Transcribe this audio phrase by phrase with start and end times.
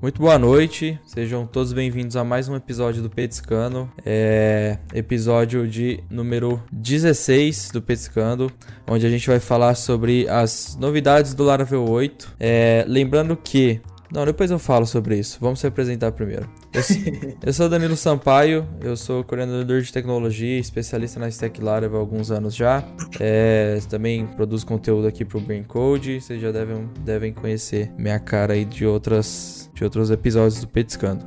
[0.00, 3.90] Muito boa noite, sejam todos bem-vindos a mais um episódio do Petiscando.
[4.06, 8.48] É episódio de número 16 do Petiscando,
[8.86, 12.36] onde a gente vai falar sobre as novidades do Laravel 8.
[12.38, 13.80] É, lembrando que
[14.10, 15.36] não, depois eu falo sobre isso.
[15.40, 16.48] Vamos se apresentar primeiro.
[16.72, 16.82] Eu,
[17.44, 22.30] eu sou Danilo Sampaio, eu sou coordenador de tecnologia, especialista na Stack Laravel há alguns
[22.30, 22.82] anos já.
[23.20, 26.20] É, também produzo conteúdo aqui pro Brain Code.
[26.20, 31.24] Vocês já devem, devem conhecer minha cara aí de, outras, de outros episódios do Petiscando.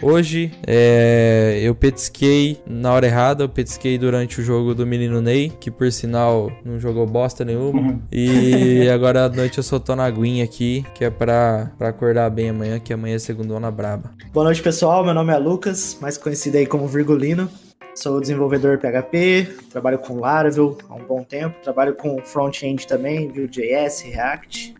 [0.00, 5.50] Hoje é, eu petisquei na hora errada, eu petisquei durante o jogo do menino Ney,
[5.58, 7.80] que por sinal não jogou bosta nenhuma.
[7.80, 8.00] Uhum.
[8.12, 12.30] E agora à noite eu só tô na aguinha aqui, que é pra, pra acordar
[12.30, 14.12] bem amanhã, que amanhã é segundona braba.
[14.32, 17.48] Boa noite pessoal, meu nome é Lucas, mais conhecido aí como Virgulino.
[18.00, 24.02] Sou desenvolvedor PHP, trabalho com Laravel há um bom tempo, trabalho com front-end também, Vue.js,
[24.02, 24.76] React.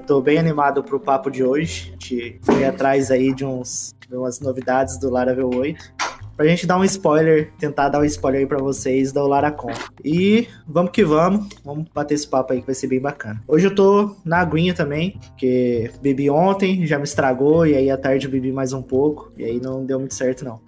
[0.00, 1.90] Estou é, bem animado para o papo de hoje.
[1.90, 5.95] A gente foi atrás aí de uns umas novidades do Laravel 8
[6.36, 9.72] pra gente dar um spoiler, tentar dar um spoiler aí pra vocês da Laracon.
[10.04, 13.42] E vamos que vamos, vamos bater esse papo aí que vai ser bem bacana.
[13.48, 17.96] Hoje eu tô na aguinha também, porque bebi ontem, já me estragou, e aí à
[17.96, 20.60] tarde eu bebi mais um pouco, e aí não deu muito certo não.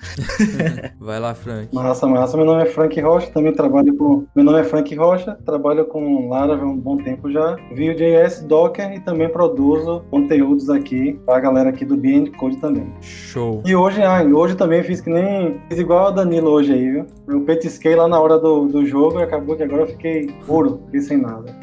[0.98, 1.74] vai lá, Frank.
[1.74, 2.36] Massa, massa.
[2.36, 4.24] Meu nome é Frank Rocha, também trabalho com...
[4.34, 8.92] Meu nome é Frank Rocha, trabalho com Laravel há um bom tempo já, Vue.js, Docker
[8.92, 12.92] e também produzo conteúdos aqui pra galera aqui do BN Code também.
[13.00, 13.62] Show.
[13.64, 17.06] E hoje, ah, hoje também fiz que nem Fiz igual o Danilo hoje aí, viu?
[17.26, 20.80] Eu petisquei lá na hora do, do jogo e acabou que agora eu fiquei puro,
[20.86, 21.54] fiquei sem nada.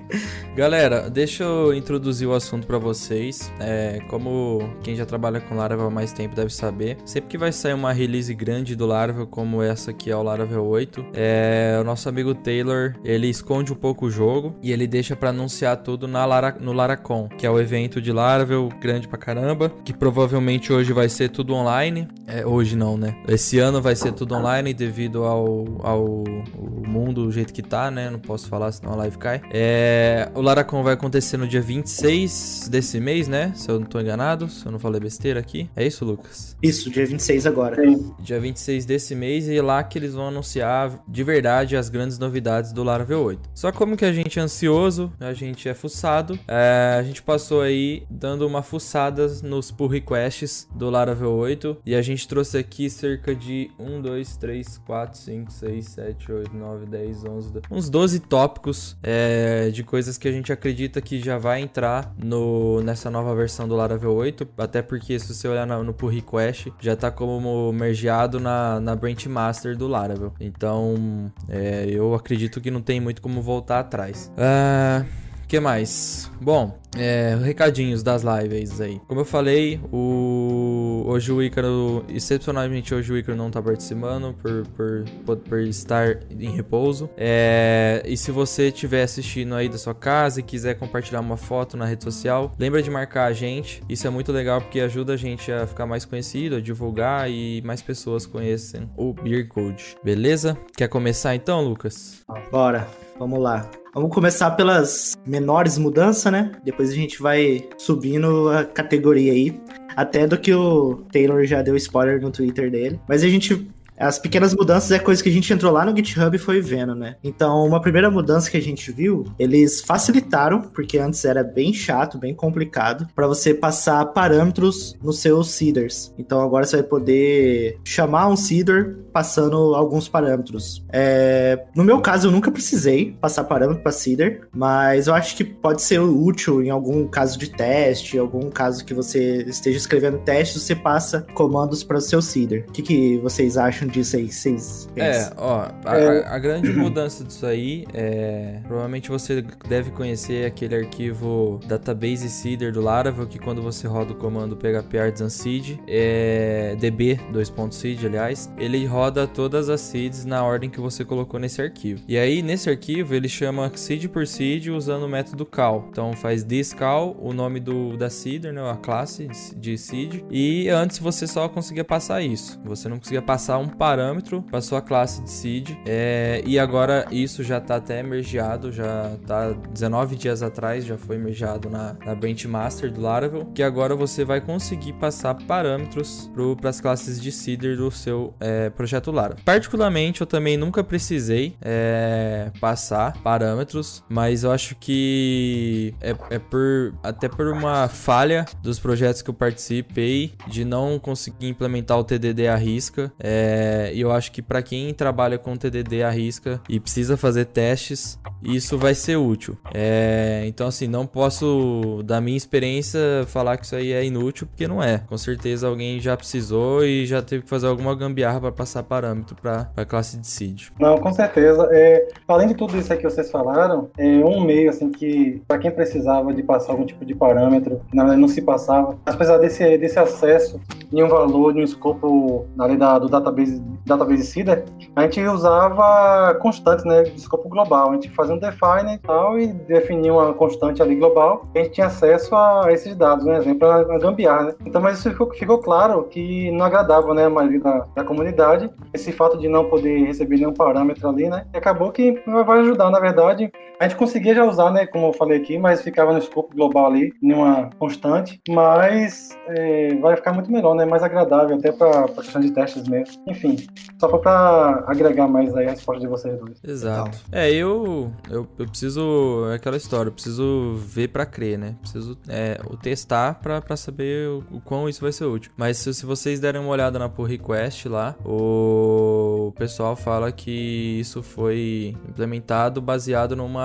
[0.56, 3.52] Galera, deixa eu introduzir o assunto para vocês.
[3.58, 7.50] É, como quem já trabalha com Laravel há mais tempo deve saber, sempre que vai
[7.50, 11.82] sair uma release grande do Laravel, como essa aqui é o Laravel 8, é, o
[11.82, 16.06] nosso amigo Taylor, ele esconde um pouco o jogo e ele deixa para anunciar tudo
[16.06, 20.72] na Lara, no Laracon, que é o evento de Laravel grande pra caramba, que provavelmente
[20.72, 22.06] hoje vai ser tudo online.
[22.28, 23.16] É, hoje não, né?
[23.26, 26.24] Esse ano vai ser tudo online devido ao, ao,
[26.54, 28.08] ao mundo, o jeito que tá, né?
[28.08, 29.42] Não posso falar, senão a live cai.
[29.50, 33.52] É, o Laracon vai acontecer no dia 26 desse mês, né?
[33.56, 35.68] Se eu não tô enganado, se eu não falei besteira aqui.
[35.74, 36.56] É isso, Lucas?
[36.62, 37.82] Isso, dia 26 agora.
[37.82, 38.14] Sim.
[38.20, 42.18] Dia 26 desse mês e é lá que eles vão anunciar de verdade as grandes
[42.18, 43.50] novidades do Laravel 8.
[43.54, 47.62] Só como que a gente é ansioso, a gente é fuçado, é, a gente passou
[47.62, 52.90] aí dando uma fuçada nos pull requests do Laravel 8 e a gente trouxe aqui
[52.90, 57.88] cerca de 1, 2, 3, 4, 5, 6, 7, 8, 9, 10, 11, 12, uns
[57.88, 63.10] 12 tópicos é, de coisas que a gente acredita que já vai entrar no, nessa
[63.10, 66.96] nova versão do Laravel 8, até porque se você olhar no, no pull request, já
[66.96, 70.32] tá como mergeado na, na branch master do Laravel.
[70.40, 74.30] Então, é, eu acredito que não tem muito como voltar atrás.
[74.36, 75.23] Uh,
[75.54, 76.28] que mais?
[76.40, 79.00] Bom, é, recadinhos das lives aí.
[79.06, 81.04] Como eu falei, o...
[81.06, 86.50] hoje o Ícaro, excepcionalmente hoje o Ícaro não tá participando por, por, por estar em
[86.50, 87.08] repouso.
[87.16, 88.02] É...
[88.04, 91.84] E se você estiver assistindo aí da sua casa e quiser compartilhar uma foto na
[91.84, 93.80] rede social, lembra de marcar a gente.
[93.88, 97.62] Isso é muito legal porque ajuda a gente a ficar mais conhecido, a divulgar e
[97.64, 99.96] mais pessoas conhecem o Beer Code.
[100.02, 100.58] Beleza?
[100.76, 102.24] Quer começar então, Lucas?
[102.50, 102.88] Bora,
[103.18, 103.70] vamos lá.
[103.94, 106.52] Vamos começar pelas menores mudanças, né?
[106.64, 109.60] Depois a gente vai subindo a categoria aí.
[109.96, 112.98] Até do que o Taylor já deu spoiler no Twitter dele.
[113.08, 116.34] Mas a gente as pequenas mudanças é coisa que a gente entrou lá no GitHub
[116.34, 117.16] e foi vendo, né?
[117.22, 122.18] Então, uma primeira mudança que a gente viu, eles facilitaram, porque antes era bem chato,
[122.18, 126.12] bem complicado, para você passar parâmetros nos seus seeders.
[126.18, 130.84] Então, agora você vai poder chamar um seeder passando alguns parâmetros.
[130.92, 131.64] É...
[131.74, 135.82] No meu caso, eu nunca precisei passar parâmetro para seeder, mas eu acho que pode
[135.82, 140.74] ser útil em algum caso de teste, algum caso que você esteja escrevendo teste, você
[140.74, 142.64] passa comandos para o seu seeder.
[142.68, 143.83] O que, que vocês acham?
[143.84, 144.30] Acham disso aí?
[144.30, 146.26] Vocês É, ó, a, é...
[146.26, 148.60] a, grande mudança disso aí é.
[148.66, 154.16] Provavelmente você deve conhecer aquele arquivo database seeder do Laravel, que quando você roda o
[154.16, 160.70] comando php artisan seed, é db 2.seed, aliás, ele roda todas as seeds na ordem
[160.70, 162.02] que você colocou nesse arquivo.
[162.08, 165.86] E aí, nesse arquivo, ele chama seed por seed usando o método call.
[165.90, 170.68] Então faz this call, o nome do, da seeder, né, a classe de seed, e
[170.68, 172.60] antes você só conseguia passar isso.
[172.64, 175.70] Você não conseguia passar um parâmetro para sua classe de seed.
[175.86, 181.18] É, e agora isso já está até mergeado, já está 19 dias atrás, já foi
[181.18, 186.30] mergeado na, na Branch Master do Laravel, que agora você vai conseguir passar parâmetros
[186.60, 189.42] para as classes de seeder do seu é, projeto Laravel.
[189.44, 196.94] Particularmente, eu também nunca precisei é, passar parâmetros, mas eu acho que é, é por
[197.02, 202.48] até por uma falha dos projetos que eu participei de não conseguir implementar o TDD
[202.48, 203.12] à risca.
[203.18, 207.46] É, e eu acho que para quem trabalha com TDD à risca e precisa fazer
[207.46, 209.56] testes, isso vai ser útil.
[209.72, 214.68] É, então, assim, não posso, da minha experiência, falar que isso aí é inútil, porque
[214.68, 214.98] não é.
[214.98, 219.36] Com certeza alguém já precisou e já teve que fazer alguma gambiarra para passar parâmetro
[219.40, 220.68] para a classe de seed.
[220.78, 221.68] Não, com certeza.
[221.72, 225.58] É, além de tudo isso aí que vocês falaram, é um meio, assim, que para
[225.58, 229.78] quem precisava de passar algum tipo de parâmetro, na verdade não se passava, mas desse,
[229.78, 230.60] desse acesso
[230.92, 233.53] em um valor, em um escopo na lei da, do database,
[233.86, 234.64] database Seeder,
[234.96, 237.90] a gente usava constantes, né, de escopo global.
[237.90, 241.46] A gente fazia um define e tal e definia uma constante ali global.
[241.54, 244.54] A gente tinha acesso a esses dados, um exemplo, a gambiarra, né?
[244.64, 248.70] Então, mas isso ficou, ficou claro que não agradava, né, a maioria da, da, comunidade,
[248.92, 251.46] esse fato de não poder receber nenhum parâmetro ali, né?
[251.52, 253.50] E acabou que vai ajudar, na verdade.
[253.78, 256.86] A gente conseguia já usar, né, como eu falei aqui, mas ficava no escopo global
[256.86, 260.84] ali, em uma constante, mas é, vai ficar muito melhor, né?
[260.84, 263.22] Mais agradável até para questão de testes mesmo.
[263.26, 263.56] Enfim,
[263.98, 266.58] só para agregar mais aí a resposta de vocês dois.
[266.62, 267.18] Exato.
[267.32, 269.48] É, eu, eu, eu preciso.
[269.50, 271.76] É aquela história, eu preciso ver para crer, né?
[271.80, 275.52] Preciso é, testar para saber o, o, quão isso vai ser útil.
[275.56, 280.98] Mas se, se vocês derem uma olhada na pull request lá, o pessoal fala que
[281.00, 283.63] isso foi implementado baseado numa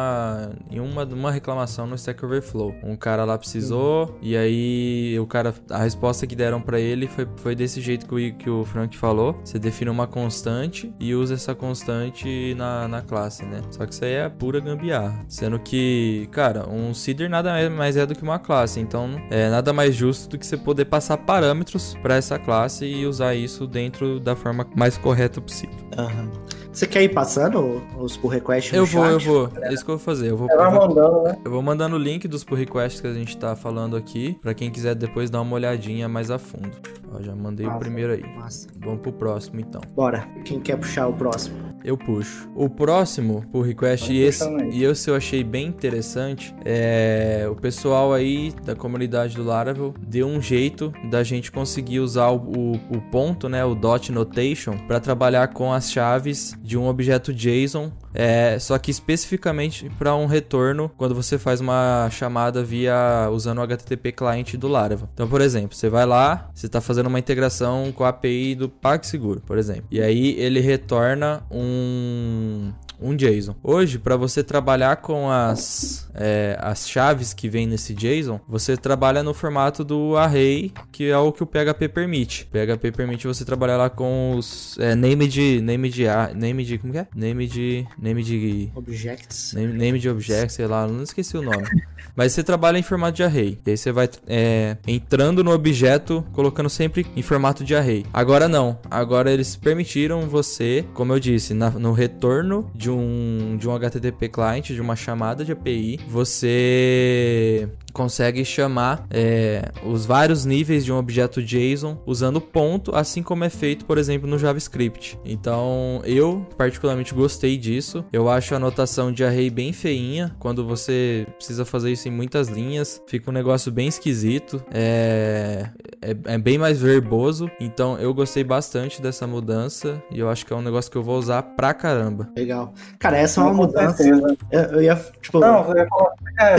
[0.69, 2.75] em uma, uma reclamação no Stack Overflow.
[2.84, 4.18] Um cara lá precisou uhum.
[4.22, 8.13] e aí o cara a resposta que deram para ele foi, foi desse jeito que
[8.13, 9.40] o, que o Frank falou.
[9.44, 13.62] Você define uma constante e usa essa constante na, na classe, né?
[13.72, 15.24] Só que isso aí é pura gambiarra.
[15.28, 18.80] Sendo que, cara, um seeder nada mais é do que uma classe.
[18.80, 23.06] Então, é nada mais justo do que você poder passar parâmetros para essa classe e
[23.06, 25.78] usar isso dentro da forma mais correta possível.
[25.98, 26.49] Uhum.
[26.71, 29.13] Você quer ir passando os pull requests Eu vou, chat?
[29.13, 29.51] eu vou.
[29.63, 30.30] É isso que eu vou fazer.
[30.30, 31.38] Eu vou, eu mandando, né?
[31.44, 34.54] Eu vou mandando o link dos pull requests que a gente tá falando aqui, para
[34.54, 36.71] quem quiser depois dar uma olhadinha mais a fundo.
[37.12, 37.77] Ó, já mandei Massa.
[37.77, 38.24] o primeiro aí.
[38.36, 38.68] Massa.
[38.80, 39.81] Vamos pro próximo então.
[39.95, 40.27] Bora.
[40.45, 41.57] Quem quer puxar o próximo?
[41.83, 42.48] Eu puxo.
[42.56, 48.13] O próximo pull request, e esse, e esse eu achei bem interessante, é o pessoal
[48.13, 53.01] aí da comunidade do Laravel deu um jeito da gente conseguir usar o, o, o
[53.10, 58.60] ponto, né, o dot notation, para trabalhar com as chaves de um objeto JSON é,
[58.60, 64.12] só que especificamente para um retorno quando você faz uma chamada via usando o HTTP
[64.12, 65.10] client do Laravel.
[65.12, 68.69] Então, por exemplo, você vai lá, você está fazendo uma integração com a API do
[68.69, 69.86] PagSeguro, por exemplo.
[69.89, 72.71] E aí ele retorna um
[73.01, 73.56] um JSON.
[73.63, 79.24] Hoje, para você trabalhar com as, é, as chaves que vem nesse JSON, você trabalha
[79.24, 82.44] no formato do array, que é o que o PHP permite.
[82.44, 86.04] O PHP permite você trabalhar lá com os é, name de name de
[86.36, 87.07] name de como que é?
[87.16, 89.54] Name de name de objects.
[89.54, 91.68] Name, name de objects, sei lá, não esqueci o nome.
[92.16, 93.57] Mas você trabalha em formato de array.
[93.66, 98.06] E aí você vai é, entrando no objeto, colocando sempre em formato de array.
[98.12, 98.78] Agora não.
[98.90, 104.30] Agora eles permitiram você, como eu disse, na, no retorno de um, de um HTTP
[104.30, 107.69] client, de uma chamada de API, você
[108.00, 113.50] consegue chamar é, os vários níveis de um objeto JSON usando ponto, assim como é
[113.50, 115.19] feito, por exemplo, no JavaScript.
[115.25, 118.06] Então, eu particularmente gostei disso.
[118.13, 120.34] Eu acho a notação de array bem feinha.
[120.40, 124.64] Quando você precisa fazer isso em muitas linhas, fica um negócio bem esquisito.
[124.71, 125.68] É,
[126.02, 127.52] é, é bem mais verboso.
[127.59, 131.04] Então, eu gostei bastante dessa mudança e eu acho que é um negócio que eu
[131.04, 132.30] vou usar pra caramba.
[132.38, 132.73] Legal.
[132.97, 134.07] Cara, essa é uma mudança.
[134.07, 135.42] Eu, eu ia, tipo.
[135.42, 136.14] Não, eu ia falar.
[136.40, 136.56] É,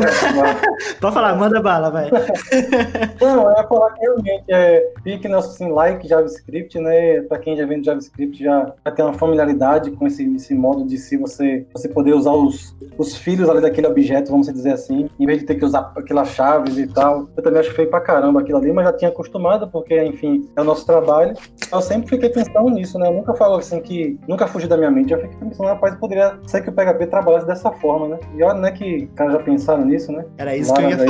[1.00, 2.10] Pode falar, manda bala, vai.
[3.20, 7.22] Não, eu ia falar que realmente é pique nosso assim, like JavaScript, né?
[7.22, 10.84] Para quem já vem do JavaScript já, já tem uma familiaridade com esse, esse modo
[10.84, 15.08] de se você, você poder usar os, os filhos ali daquele objeto, vamos dizer assim,
[15.18, 17.28] em vez de ter que usar aquelas chaves e tal.
[17.36, 20.60] Eu também acho feio pra caramba aquilo ali, mas já tinha acostumado, porque, enfim, é
[20.60, 21.34] o nosso trabalho.
[21.72, 23.08] Eu sempre fiquei pensando nisso, né?
[23.08, 24.18] Eu nunca falo assim que.
[24.26, 25.12] Nunca fugi da minha mente.
[25.12, 28.18] Eu fiquei pensando, rapaz, poderia ser que o PHP trabalhasse dessa forma, né?
[28.36, 30.24] E olha, né, que caras já pensaram nisso, né?
[30.38, 31.09] Era isso Lá que eu ia falar.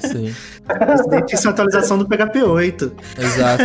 [0.00, 0.34] Sim.
[0.92, 2.92] Excelentíssima atualização do PHP 8.
[3.18, 3.64] Exato.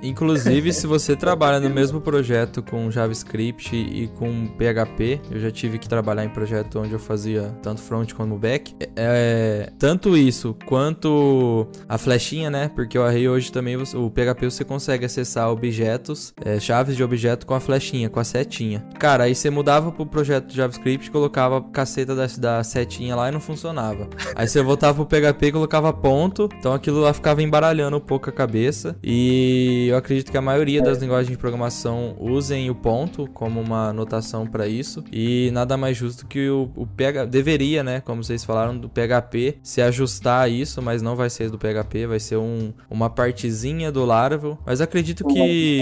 [0.02, 5.78] Inclusive, se você trabalha no mesmo projeto com JavaScript e com PHP, eu já tive
[5.78, 8.74] que trabalhar em projeto onde eu fazia tanto front como back.
[8.80, 12.70] É, é tanto isso quanto a flechinha, né?
[12.74, 17.46] Porque o Array hoje também, o PHP você consegue acessar objetos, é, chaves de objeto
[17.46, 18.84] com a flechinha, com a setinha.
[18.98, 23.28] Cara, aí você mudava pro projeto de JavaScript, colocava a caceta da, da setinha lá
[23.28, 23.73] e não funcionava.
[24.34, 28.30] Aí você voltava pro PHP e colocava ponto, então aquilo lá ficava embaralhando um pouco
[28.30, 28.96] a cabeça.
[29.02, 33.92] E eu acredito que a maioria das linguagens de programação usem o ponto como uma
[33.92, 35.04] notação para isso.
[35.12, 38.00] E nada mais justo que o, o PHP deveria, né?
[38.00, 42.06] Como vocês falaram, do PHP se ajustar a isso, mas não vai ser do PHP,
[42.06, 44.58] vai ser um, uma partezinha do Laravel.
[44.64, 45.80] Mas acredito que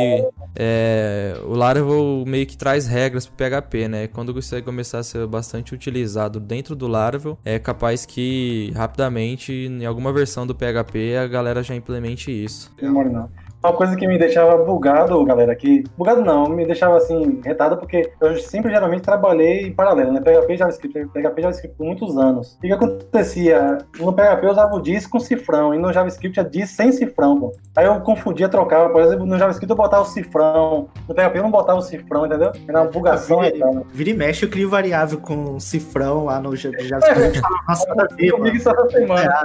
[0.55, 4.07] é, o Laravel meio que traz regras pro PHP, né?
[4.07, 9.85] Quando você começar a ser bastante utilizado dentro do Laravel, é capaz que rapidamente em
[9.85, 12.71] alguma versão do PHP a galera já implemente isso.
[12.81, 13.42] Demora não.
[13.63, 15.85] Uma coisa que me deixava bugado, galera, que.
[15.97, 20.21] Bugado não, me deixava assim, retado, porque eu sempre geralmente trabalhei em paralelo, né?
[20.21, 22.59] PHP e JavaScript, PHP e JavaScript por muitos anos.
[22.63, 23.79] E o que acontecia?
[23.99, 27.39] No PHP eu usava o disk com cifrão, e no JavaScript é disk sem cifrão,
[27.39, 27.53] pô.
[27.77, 28.89] Aí eu confundia, trocava.
[28.91, 32.27] Por exemplo, no JavaScript eu botava o cifrão, no PHP eu não botava o cifrão,
[32.27, 32.51] entendeu?
[32.67, 33.87] Era uma bugação vira, e tal.
[33.93, 37.41] Vira e mexe, eu crio variável com cifrão lá no JavaScript.
[37.69, 39.45] Nossa, nada a ver, Comigo só essa semana.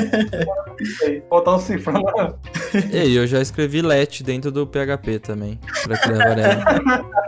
[1.30, 2.02] Botar um cifrão.
[2.92, 7.10] E aí, eu já escrevi let dentro do PHP também, pra criar variável.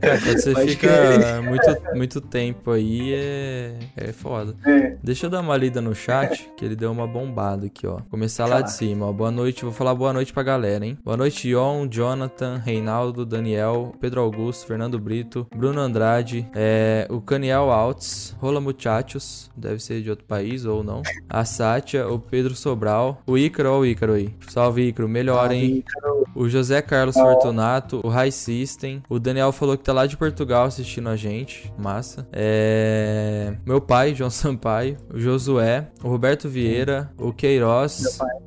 [0.00, 4.56] Cara, você Pode fica muito, muito tempo aí, é, é foda.
[4.66, 4.96] É.
[5.02, 8.00] Deixa eu dar uma lida no chat, que ele deu uma bombada aqui, ó.
[8.10, 9.12] Começar lá de cima, ó.
[9.12, 10.98] Boa noite, vou falar boa noite pra galera, hein?
[11.04, 17.70] Boa noite, Ion, Jonathan, Reinaldo, Daniel, Pedro Augusto, Fernando Brito, Bruno Andrade, é, o Caniel
[17.70, 21.02] Alts, Rola Muchachos, deve ser de outro país ou não.
[21.28, 24.34] A Sátia, o Pedro Sobral, o Ícaro, ó o Ícaro aí.
[24.48, 25.84] Salve, Ícaro, melhor, hein?
[26.34, 30.64] O José Carlos Fortunato, o High System, o Daniel falou que tá lá de Portugal
[30.64, 31.72] assistindo a gente.
[31.78, 32.26] Massa.
[32.32, 33.54] É...
[33.66, 38.02] Meu pai, João Sampaio, o Josué, o Roberto Vieira, o Queiroz.
[38.02, 38.42] Meu pai.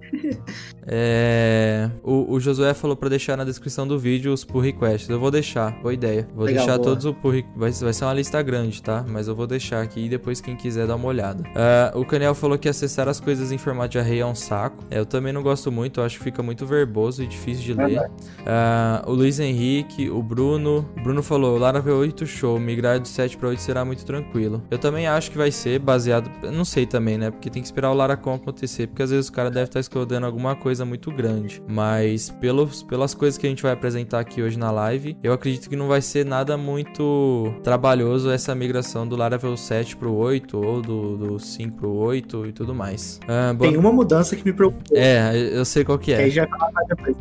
[0.87, 1.89] É...
[2.03, 5.09] O, o, Josué falou pra deixar na descrição do vídeo os pull requests.
[5.09, 6.27] Eu vou deixar, boa ideia.
[6.33, 6.89] Vou Legal, deixar boa.
[6.89, 9.03] todos os pull vai, vai ser uma lista grande, tá?
[9.07, 11.43] Mas eu vou deixar aqui e depois quem quiser dar uma olhada.
[11.43, 14.83] Uh, o Caniel falou que acessar as coisas em formato de array é um saco.
[14.91, 17.73] É, eu também não gosto muito, eu acho que fica muito verboso e difícil de
[17.73, 17.99] ler.
[17.99, 20.87] Uh, o Luiz Henrique, o Bruno.
[20.97, 24.63] O Bruno falou: Laravel 8 show, migrar do 7 para 8 será muito tranquilo.
[24.69, 26.29] Eu também acho que vai ser baseado.
[26.51, 27.31] Não sei também, né?
[27.31, 30.25] Porque tem que esperar o Laracon acontecer, porque às vezes o cara deve estar escondendo
[30.25, 31.61] alguma coisa muito grande.
[31.67, 35.69] Mas pelos, pelas coisas que a gente vai apresentar aqui hoje na live, eu acredito
[35.69, 40.81] que não vai ser nada muito trabalhoso essa migração do Laravel 7 pro 8 ou
[40.81, 43.19] do, do 5 pro 8 e tudo mais.
[43.57, 43.69] Boa...
[43.69, 44.83] Tem uma mudança que me preocupa.
[44.93, 46.17] É, eu sei qual que é.
[46.17, 46.47] Que aí já
[46.87, 47.17] depois.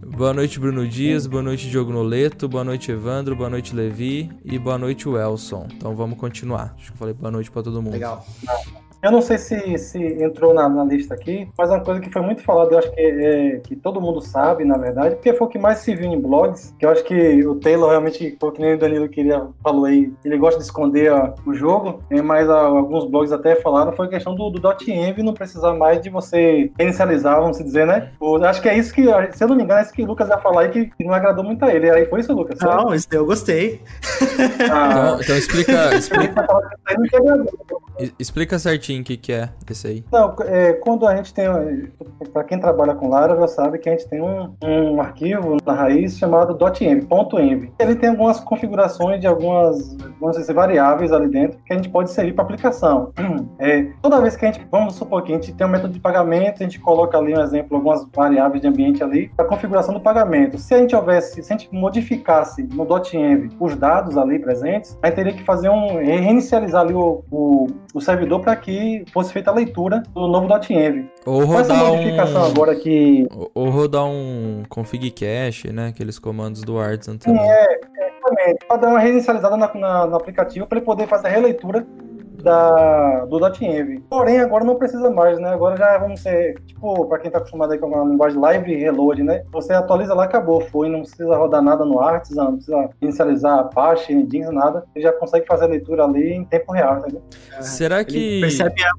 [0.16, 1.26] boa noite, Bruno Dias.
[1.26, 2.48] Boa noite, Diogo Noleto.
[2.48, 3.34] Boa noite, Evandro.
[3.34, 4.30] Boa noite, Levi.
[4.44, 5.66] E boa noite, Welson.
[5.72, 6.74] Então vamos continuar.
[6.76, 7.92] Acho que eu falei boa noite para todo mundo.
[7.92, 8.24] Legal.
[9.02, 12.20] Eu não sei se, se entrou na, na, lista aqui, mas uma coisa que foi
[12.20, 15.50] muito falada, eu acho que, é, que todo mundo sabe, na verdade, porque foi o
[15.50, 18.60] que mais se viu em blogs, que eu acho que o Taylor realmente, foi que
[18.60, 22.46] nem o Danilo queria, falou aí, ele gosta de esconder ó, o jogo, é, mas
[22.48, 26.10] ó, alguns blogs até falaram, foi a questão do, do .env não precisar mais de
[26.10, 28.10] você inicializar, vamos dizer, né?
[28.20, 30.06] O, acho que é isso que, se eu não me engano, é isso que o
[30.06, 31.90] Lucas ia falar aí, que, que não agradou muito a ele.
[31.90, 32.58] Aí foi isso, Lucas?
[32.60, 33.80] Não, isso eu gostei.
[34.70, 35.94] Ah, então, então explica...
[35.96, 36.46] explica...
[38.18, 40.04] Explica certinho o que, que é esse aí.
[40.10, 41.46] Não, é, quando a gente tem.
[42.32, 46.18] Para quem trabalha com Laravel sabe que a gente tem um, um arquivo na raiz
[46.18, 47.70] chamado .env.
[47.78, 49.96] Ele tem algumas configurações de algumas,
[50.36, 53.12] dizer, variáveis ali dentro que a gente pode inserir para aplicação.
[53.58, 56.00] É, toda vez que a gente, vamos supor que a gente tem um método de
[56.00, 60.00] pagamento, a gente coloca ali um exemplo, algumas variáveis de ambiente ali para configuração do
[60.00, 60.56] pagamento.
[60.56, 65.08] Se a gente houvesse, se a gente modificasse no .env os dados ali presentes, a
[65.08, 68.70] gente teria que fazer um reinicializar ali o, o o servidor para que
[69.12, 71.06] fosse feita a leitura do novo .env.
[71.26, 72.46] Ou rodar essa modificação um...
[72.46, 73.26] agora que...
[73.54, 75.88] Ou rodar um config cache, né?
[75.88, 77.40] Aqueles comandos do Artisan também.
[77.40, 77.80] É,
[78.20, 78.66] exatamente.
[78.66, 81.86] Para dar uma reinicializada na, na, no aplicativo para ele poder fazer a releitura
[82.42, 84.00] da, do .env.
[84.08, 85.50] Porém, agora não precisa mais, né?
[85.50, 89.22] Agora já vamos ser, tipo, para quem tá acostumado aí com a linguagem live reload,
[89.22, 89.42] né?
[89.52, 93.60] Você atualiza lá, acabou, foi, não precisa rodar nada no Artisan, não precisa inicializar a
[93.60, 94.84] Apache, Nginx, nada.
[94.92, 97.22] Você já consegue fazer a leitura ali em tempo real, entendeu?
[97.60, 98.40] Será que...
[98.40, 98.90] Percebe a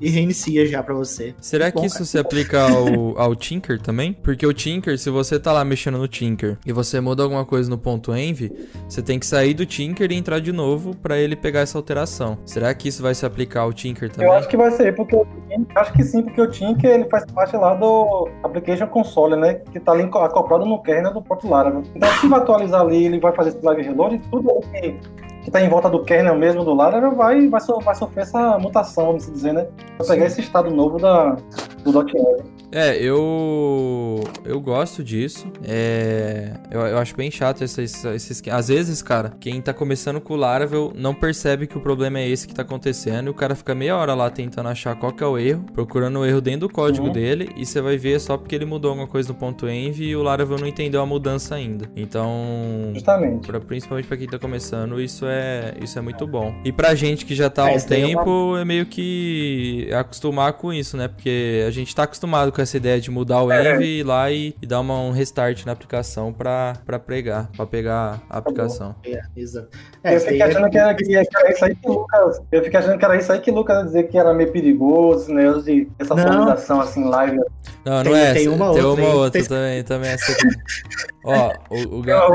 [0.00, 1.34] e reinicia já para você.
[1.40, 2.06] Será Bom, que isso cara.
[2.06, 4.12] se aplica ao, ao Tinker também?
[4.12, 7.70] Porque o Tinker, se você tá lá mexendo no Tinker e você muda alguma coisa
[7.70, 8.50] no ponto .env,
[8.88, 12.38] você tem que sair do Tinker e entrar de novo para ele pegar essa alteração.
[12.44, 14.26] Será que isso vai se aplicar ao Tinker também?
[14.28, 17.08] Eu acho que vai ser, porque o Tinker- acho que sim, porque o Tinker ele
[17.08, 19.54] faz parte lá do Application Console, né?
[19.54, 21.82] Que tá ali acoplado no kernel do próprio Laravel.
[21.94, 24.96] Então, se vai atualizar ali, ele vai fazer esse live reload, tudo que,
[25.42, 28.58] que tá em volta do kernel mesmo do Laravel vai, vai, so- vai sofrer essa
[28.58, 29.66] mutação, vamos dizer, né?
[29.98, 31.36] Vai pegar esse estado novo da,
[31.84, 32.61] do .NET.
[32.72, 35.46] É, eu eu gosto disso.
[35.62, 38.56] É, eu, eu acho bem chato esse, esse, esse esquema.
[38.56, 42.28] Às vezes, cara, quem tá começando com o Laravel não percebe que o problema é
[42.28, 45.22] esse que tá acontecendo e o cara fica meia hora lá tentando achar qual que
[45.22, 47.12] é o erro, procurando o erro dentro do código Uhum.
[47.12, 50.16] dele e você vai ver só porque ele mudou alguma coisa no ponto .env e
[50.16, 51.90] o Laravel não entendeu a mudança ainda.
[51.96, 53.46] Então, Justamente.
[53.46, 56.54] Pra, principalmente pra quem tá começando, isso é, isso é muito bom.
[56.64, 60.52] E pra gente que já tá há É, um uma- tempo, é meio que acostumar
[60.54, 61.08] com isso, né?
[61.08, 63.74] Porque a gente tá acostumado com essa ideia de mudar o É.
[63.74, 67.48] env e ir lá e, e dar uma, um restart na aplicação pra, pra pregar,
[67.56, 68.94] pra pegar a aplicação.
[69.04, 69.68] É, exato.
[70.04, 72.40] É, eu fiquei achando que era, que era isso aí que o Lucas.
[72.50, 74.50] Eu fiquei achando que era isso aí que o Lucas ia dizer que era meio
[74.52, 75.52] perigoso, né?
[75.64, 77.36] De essa atualização assim, live.
[77.84, 78.50] Não, não Tem- é tem essa.
[78.54, 79.16] uma tem outra uma aí.
[79.16, 80.36] outra Tem- também, também é essa.
[81.24, 82.26] Ó, o, o ga-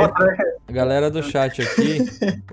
[0.67, 2.00] a galera do chat aqui,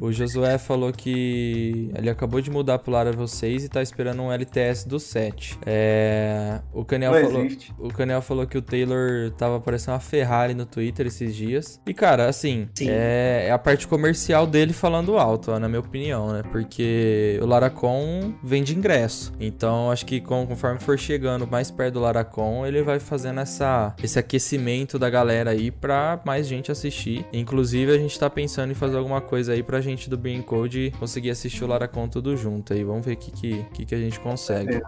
[0.01, 4.33] o Josué falou que ele acabou de mudar pro Laravel 6 e tá esperando um
[4.33, 5.59] LTS do 7.
[5.67, 7.75] É, o Caniel Não falou, existe.
[7.79, 11.81] o Canel falou que o Taylor tava parecendo uma Ferrari no Twitter esses dias.
[11.87, 12.89] E, cara, assim, Sim.
[12.91, 16.43] é, é a parte comercial dele falando alto, ó, na minha opinião, né?
[16.53, 19.33] Porque o Laracon vende ingresso.
[19.41, 23.95] Então, acho que com- conforme for chegando mais perto do Laracon, ele vai fazendo essa,
[24.03, 27.27] esse aquecimento da galera aí pra mais gente assistir.
[27.33, 30.93] Inclusive, a gente tá pensando em fazer alguma coisa aí pra gente do Brain Code
[30.99, 32.85] conseguir assistir o Laracon tudo junto aí.
[32.85, 33.31] Vamos ver o que,
[33.73, 34.81] que, que, a gente consegue.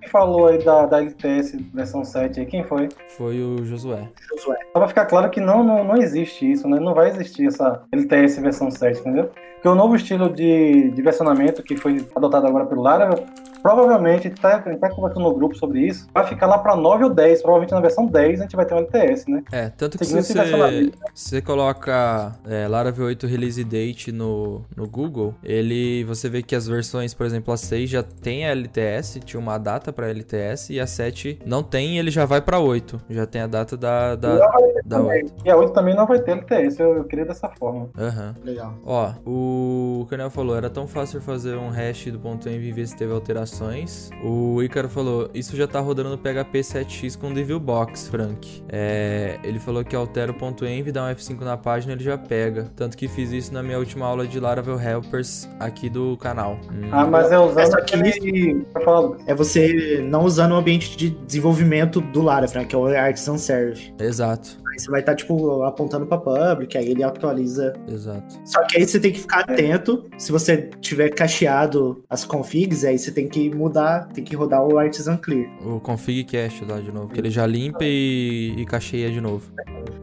[0.00, 2.46] Quem falou aí da, da LTS versão 7 aí?
[2.46, 2.88] Quem foi?
[3.16, 4.08] Foi o Josué.
[4.30, 4.56] Josué.
[4.72, 6.78] Só pra ficar claro que não, não, não existe isso, né?
[6.78, 9.30] Não vai existir essa LTS versão 7, entendeu?
[9.54, 13.24] Porque o novo estilo de, de versionamento que foi adotado agora pelo Laravel,
[13.64, 17.04] provavelmente, tá, a gente tá conversando no grupo sobre isso, vai ficar lá pra 9
[17.04, 17.40] ou 10.
[17.40, 19.42] Provavelmente na versão 10 a gente vai ter um LTS, né?
[19.50, 24.66] É, tanto que se Seguindo você, se você coloca é, Laravel 8 Release Date no,
[24.76, 28.50] no Google, ele você vê que as versões, por exemplo, a 6 já tem a
[28.50, 32.42] LTS, tinha uma data pra LTS, e a 7 não tem e ele já vai
[32.42, 33.00] pra 8.
[33.08, 34.50] Já tem a data da, da, da
[34.86, 35.22] também.
[35.24, 35.34] 8.
[35.42, 37.88] E a 8 também não vai ter LTS, eu, eu queria dessa forma.
[37.96, 38.34] Aham.
[38.44, 38.74] Legal.
[38.84, 42.86] Ó, o Canel falou, era tão fácil fazer um hash do ponto .env e ver
[42.86, 43.10] se teve
[43.62, 44.10] alterações.
[44.22, 48.62] O Ícaro falou, isso já tá rodando no PHP 7x com DevilBox, Frank.
[48.68, 52.16] É, ele falou que altera o ponto .env, dá um F5 na página, ele já
[52.18, 52.70] pega.
[52.74, 56.58] Tanto que fiz isso na minha última aula de Laravel Helpers aqui do canal.
[56.72, 58.64] Hum, Ah, mas é usando Essa aqui- aquele.
[58.84, 62.86] Falo, É você não usando o ambiente de desenvolvimento do Laravel, né, que é o
[62.86, 63.92] Artisan Serve.
[64.00, 67.72] Exato, Aí você vai estar, tipo, apontando pra public, aí ele atualiza.
[67.88, 68.34] exato.
[68.44, 70.04] Só que aí você tem que ficar atento.
[70.18, 74.78] Se você tiver cacheado as configs, aí você tem que mudar, tem que rodar o
[74.78, 75.50] Artisan Clear.
[75.66, 79.50] O config cache lá de novo, que ele já limpa e, e cacheia de novo.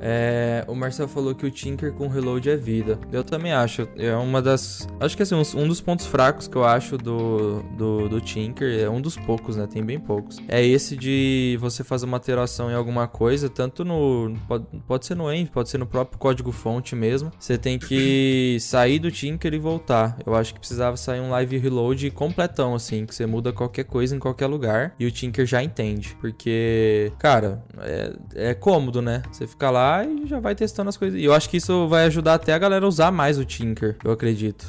[0.04, 3.00] É, o Marcel falou que o Tinker com reload é vida.
[3.12, 3.88] Eu também acho.
[3.96, 4.88] É uma das.
[5.00, 8.80] Acho que assim, um, um dos pontos fracos que eu acho do, do, do Tinker,
[8.80, 9.68] é um dos poucos, né?
[9.68, 10.40] Tem bem poucos.
[10.48, 14.34] É esse de você fazer uma alteração em alguma coisa, tanto no.
[14.48, 17.32] Pode, pode ser no env, pode ser no próprio código fonte mesmo.
[17.38, 20.18] Você tem que sair do Tinker e voltar.
[20.26, 24.16] Eu acho que precisava sair um live reload completão, assim, que você muda qualquer coisa
[24.16, 26.18] em qualquer lugar e o Tinker já entende.
[26.20, 28.14] Porque, cara, é,
[28.50, 29.24] é cômodo, né?
[29.32, 31.20] Você fica lá e já vai testando as coisas.
[31.20, 33.96] E eu acho que isso vai ajudar até a galera a usar mais o Tinker,
[34.04, 34.68] eu acredito.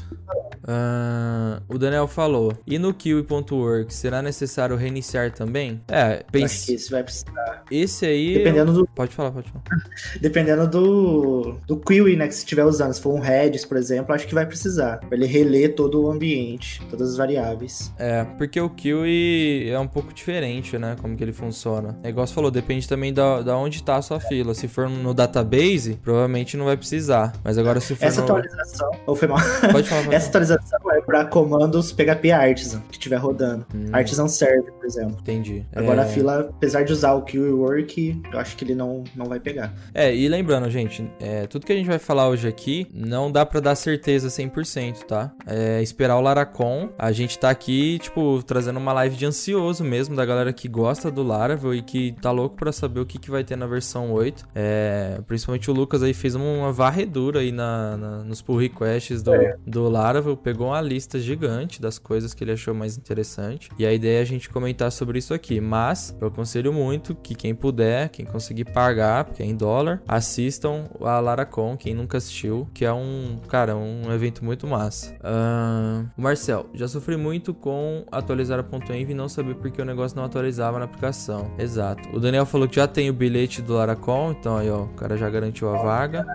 [0.66, 5.80] Ah, o Daniel falou: e no kiwi.org, será necessário reiniciar também?
[5.88, 6.74] É, Acho que pense.
[6.74, 7.64] isso vai precisar.
[7.70, 8.34] Esse aí.
[8.34, 9.64] Dependendo do, Pode falar, pode falar.
[10.20, 12.92] dependendo do, do query, né, que você estiver usando.
[12.92, 14.98] Se for um Redis, por exemplo, acho que vai precisar.
[14.98, 17.92] Pra ele reler todo o ambiente, todas as variáveis.
[17.98, 20.96] É, porque o Kiwi é um pouco diferente, né?
[21.00, 21.98] Como que ele funciona.
[22.02, 24.54] É igual você falou, depende também da, da onde tá a sua fila.
[24.54, 27.32] Se for no database, provavelmente não vai precisar.
[27.42, 28.26] Mas agora se for Essa no...
[28.26, 28.90] atualização.
[29.06, 29.38] Ou foi mal.
[29.72, 33.66] Pode falar, Essa atualização é para comandos PHP Artisan, que estiver rodando.
[33.74, 33.86] Hum.
[33.92, 35.16] Artisan serve, por exemplo.
[35.20, 35.64] Entendi.
[35.74, 36.04] Agora é...
[36.04, 39.40] a fila, apesar de usar o Queue Work, eu acho que ele não, não vai
[39.40, 39.72] pegar.
[39.94, 43.44] É, e lembrando, gente, é, tudo que a gente vai falar hoje aqui não dá
[43.44, 45.32] para dar certeza 100%, tá?
[45.46, 46.90] É esperar o Laracon.
[46.98, 51.10] A gente tá aqui, tipo, trazendo uma live de ansioso mesmo, da galera que gosta
[51.10, 54.12] do Laravel e que tá louco para saber o que, que vai ter na versão
[54.12, 54.46] 8.
[54.54, 59.34] É, principalmente o Lucas aí fez uma varredura aí na, na nos pull requests do,
[59.34, 59.56] é.
[59.66, 63.68] do Laravel, pegou uma lista gigante das coisas que ele achou mais interessante.
[63.78, 65.60] E a ideia é a gente comentar sobre isso aqui.
[65.60, 70.84] Mas eu aconselho muito que quem puder, quem conseguir pagar, porque é em dólar, assistam
[71.00, 75.14] a Laracon, quem nunca assistiu, que é um, cara, um evento muito massa.
[75.20, 80.16] Uh, Marcel, já sofri muito com atualizar a .env e não saber porque o negócio
[80.16, 81.50] não atualizava na aplicação.
[81.58, 82.08] Exato.
[82.14, 85.16] O Daniel falou que já tem o bilhete do Laracon, então aí ó, o cara
[85.16, 86.26] já garantiu a vaga.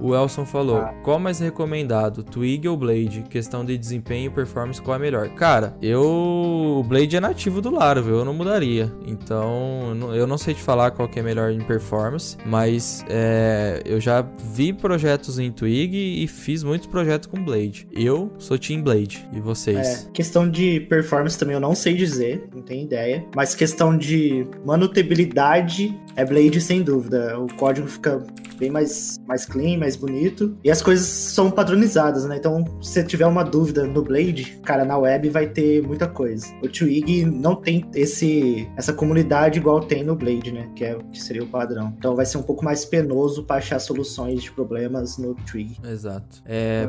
[0.00, 3.24] O Elson falou, qual mais recomendado, Twig ou Blade?
[3.28, 5.28] Questão de desempenho e performance, qual é melhor?
[5.30, 6.76] Cara, eu.
[6.76, 8.92] O Blade é nativo do Laravel, eu não mudaria.
[9.06, 14.00] Então, eu não sei te falar qual que é melhor em performance, mas é, eu
[14.00, 17.88] já vi projetos em Twig e fiz muitos projetos com Blade.
[17.92, 19.26] Eu sou Team Blade.
[19.32, 20.06] E vocês?
[20.06, 23.24] É, questão de performance também eu não sei dizer, não tenho ideia.
[23.34, 27.38] Mas questão de manutabilidade é Blade sem dúvida.
[27.40, 28.22] O código fica
[28.58, 30.56] bem mais, mais clean, mais bonito.
[30.64, 32.36] E as coisas são padronizadas, né?
[32.36, 36.46] Então, se você tiver uma dúvida no Blade, cara, na web vai ter muita coisa.
[36.62, 40.68] O Twig não tem esse, essa comunidade igual tem no Blade, né?
[40.74, 41.94] Que, é, que seria o padrão.
[41.98, 45.78] Então vai ser um pouco mais penoso para achar soluções de problemas no Twig.
[45.84, 46.42] Exato.
[46.46, 46.86] É...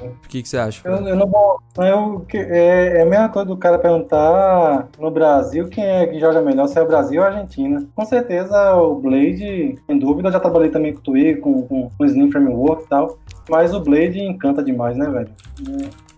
[0.00, 0.86] O que, que você acha?
[0.86, 1.58] Eu, eu não vou.
[1.78, 6.40] Eu, é, é a mesma coisa do cara perguntar no Brasil quem é que joga
[6.40, 7.86] melhor, se é o Brasil ou a Argentina.
[7.94, 11.90] Com certeza o Blade, sem dúvida, eu já trabalhei também com o Twig, com, com,
[11.98, 13.18] o Slim Framework e tal.
[13.48, 15.30] Mas o Blade encanta demais, né, velho?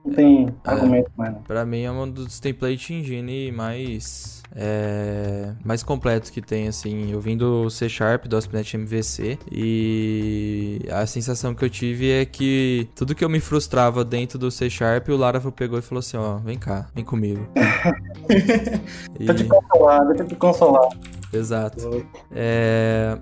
[0.05, 1.43] Não tem é, argumento mais, não.
[1.43, 4.38] Pra mim é um dos template engine mais.
[4.55, 7.13] É, mais completos que tem, assim.
[7.13, 12.25] Eu vim do C Sharp, do ASP.NET MVC, e a sensação que eu tive é
[12.25, 16.01] que tudo que eu me frustrava dentro do C Sharp, o Laravel pegou e falou
[16.01, 17.47] assim: ó, vem cá, vem comigo.
[19.19, 19.27] e...
[19.27, 20.89] Eu te consolar, deixa te consolar.
[21.33, 22.07] Exato.
[22.33, 23.19] É...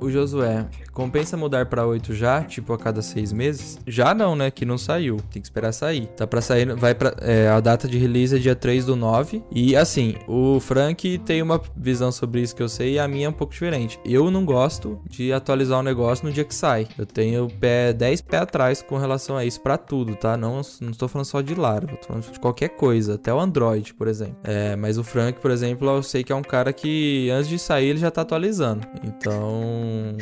[0.00, 0.66] O Josué,
[0.98, 3.78] Compensa mudar para 8 já, tipo a cada 6 meses?
[3.86, 4.50] Já não, né?
[4.50, 5.18] Que não saiu.
[5.30, 6.08] Tem que esperar sair.
[6.08, 9.44] Tá para sair, vai para é, a data de release é dia 3 do 9.
[9.52, 13.26] E assim, o Frank tem uma visão sobre isso que eu sei e a minha
[13.26, 14.00] é um pouco diferente.
[14.04, 16.88] Eu não gosto de atualizar o negócio no dia que sai.
[16.98, 20.36] Eu tenho pé 10 pé atrás com relação a isso para tudo, tá?
[20.36, 23.94] Não, não estou falando só de Laravel, tô falando de qualquer coisa, até o Android,
[23.94, 24.38] por exemplo.
[24.42, 27.56] É, mas o Frank, por exemplo, eu sei que é um cara que antes de
[27.56, 28.84] sair ele já tá atualizando.
[29.04, 30.18] Então, うん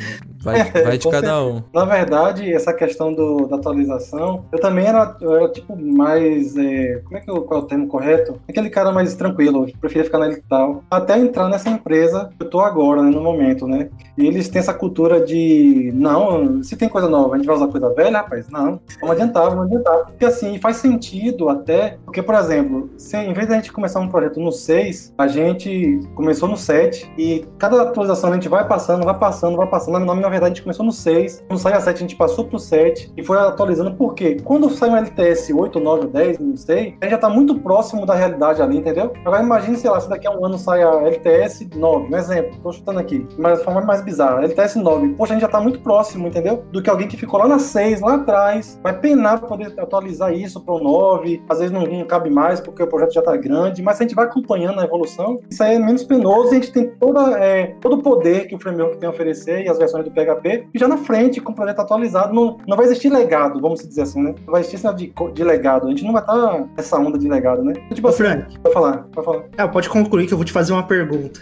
[0.47, 1.63] vai Vai de cada um.
[1.73, 6.55] Na verdade, essa questão do, da atualização, eu também era, eu era tipo mais.
[6.55, 8.39] É, como é que eu, qual é o termo correto?
[8.47, 10.83] Aquele cara mais tranquilo, que preferia ficar na tal.
[10.89, 13.89] Até entrar nessa empresa que eu tô agora, né, no momento, né?
[14.17, 15.91] E eles têm essa cultura de.
[15.93, 18.49] Não, se tem coisa nova, a gente vai usar coisa velha, rapaz?
[18.49, 18.79] Não.
[18.99, 20.05] Vamos adiantar, vamos adiantar.
[20.05, 21.97] Porque assim, faz sentido até.
[22.05, 25.99] Porque, por exemplo, se, em vez da gente começar um projeto no 6, a gente
[26.15, 29.93] começou no 7 e cada atualização a gente vai passando, vai passando, vai passando.
[29.93, 29.99] Na
[30.39, 33.23] verdade, gente começou no 6, quando saiu a 7, a gente passou pro 7 e
[33.23, 33.95] foi atualizando.
[33.95, 34.37] Por quê?
[34.43, 38.05] Quando sai um LTS 8, 9, 10, não sei, a gente já tá muito próximo
[38.05, 39.13] da realidade ali, entendeu?
[39.23, 42.57] Agora imagine, sei lá, se daqui a um ano sai a LTS 9, um exemplo,
[42.61, 45.09] tô chutando aqui, mas de forma mais bizarra, LTS 9.
[45.13, 46.63] Poxa, a gente já tá muito próximo, entendeu?
[46.71, 50.33] Do que alguém que ficou lá na 6, lá atrás, vai penar pra poder atualizar
[50.33, 53.81] isso pro 9, às vezes não, não cabe mais porque o projeto já tá grande,
[53.81, 56.59] mas se a gente vai acompanhando a evolução, isso aí é menos penoso e a
[56.59, 59.77] gente tem toda, é, todo o poder que o framework tem a oferecer e as
[59.77, 63.09] versões do PHP e já na frente, com o projeto atualizado, não, não vai existir
[63.09, 64.33] legado, vamos dizer assim, né?
[64.45, 65.87] Não vai existir sinal de, de legado.
[65.87, 67.73] A gente não vai estar nessa onda de legado, né?
[67.93, 68.59] Tipo, Ô, assim, Frank.
[68.59, 69.43] Pode falar, pode falar.
[69.57, 71.39] É, pode concluir que eu vou te fazer uma pergunta.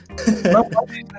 [0.51, 0.65] Não,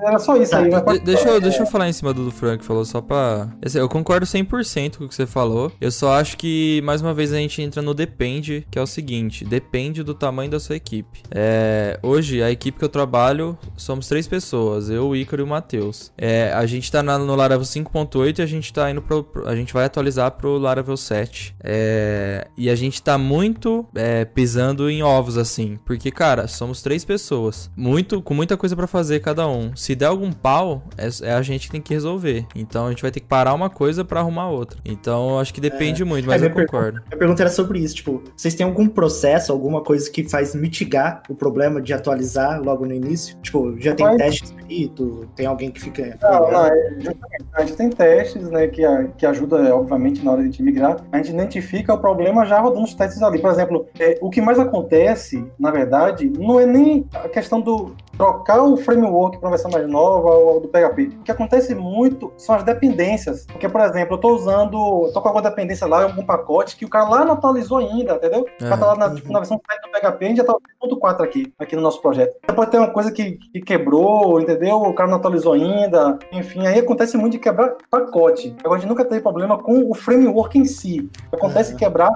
[0.07, 0.59] era só isso tá.
[0.59, 0.69] aí.
[0.69, 3.47] De deixa, eu, deixa eu falar em cima do, do Frank falou, só pra...
[3.73, 5.71] Eu concordo 100% com o que você falou.
[5.79, 8.87] Eu só acho que, mais uma vez, a gente entra no depende, que é o
[8.87, 11.23] seguinte, depende do tamanho da sua equipe.
[11.31, 15.47] É, hoje, a equipe que eu trabalho, somos três pessoas, eu, o Ícaro e o
[15.47, 16.11] Matheus.
[16.17, 19.25] É, a gente tá na, no Laravel 5 5.8 e a gente tá indo pro,
[19.45, 21.55] a gente vai atualizar pro Laravel 7.
[21.63, 27.05] É, e a gente tá muito é, pisando em ovos assim, porque cara, somos três
[27.05, 29.75] pessoas, muito com muita coisa para fazer cada um.
[29.75, 32.45] Se der algum pau, é, é, a gente que tem que resolver.
[32.55, 34.79] Então a gente vai ter que parar uma coisa para arrumar outra.
[34.83, 36.05] Então acho que depende é.
[36.05, 37.01] muito, mas eu concordo.
[37.11, 41.23] A pergunta era sobre isso, tipo, vocês têm algum processo, alguma coisa que faz mitigar
[41.29, 43.37] o problema de atualizar logo no início?
[43.41, 44.17] Tipo, já tem mas...
[44.17, 48.81] teste escrito, tem alguém que fica Não, não, é, a gente tem testes, né, que,
[49.17, 50.97] que ajuda, obviamente, na hora de migrar.
[51.11, 53.39] A gente identifica o problema já rodando os testes ali.
[53.39, 57.95] Por exemplo, é, o que mais acontece, na verdade, não é nem a questão do
[58.17, 61.17] trocar o framework para uma versão mais nova ou do PHP.
[61.19, 63.45] O que acontece muito são as dependências.
[63.45, 66.89] Porque, por exemplo, eu estou usando, estou com alguma dependência lá, algum pacote que o
[66.89, 68.41] cara lá não atualizou ainda, entendeu?
[68.41, 70.55] O cara tá lá na, tipo, na versão 7 do PHP, a gente já tá
[70.81, 72.35] no 4 aqui, aqui no nosso projeto.
[72.47, 74.77] Depois tem uma coisa que, que quebrou, entendeu?
[74.77, 76.17] O cara não atualizou ainda.
[76.31, 78.55] Enfim, aí acontece muito de quebrar pacote.
[78.59, 81.09] Agora, a gente nunca teve problema com o framework em si.
[81.31, 81.77] Acontece uhum.
[81.77, 82.11] quebrar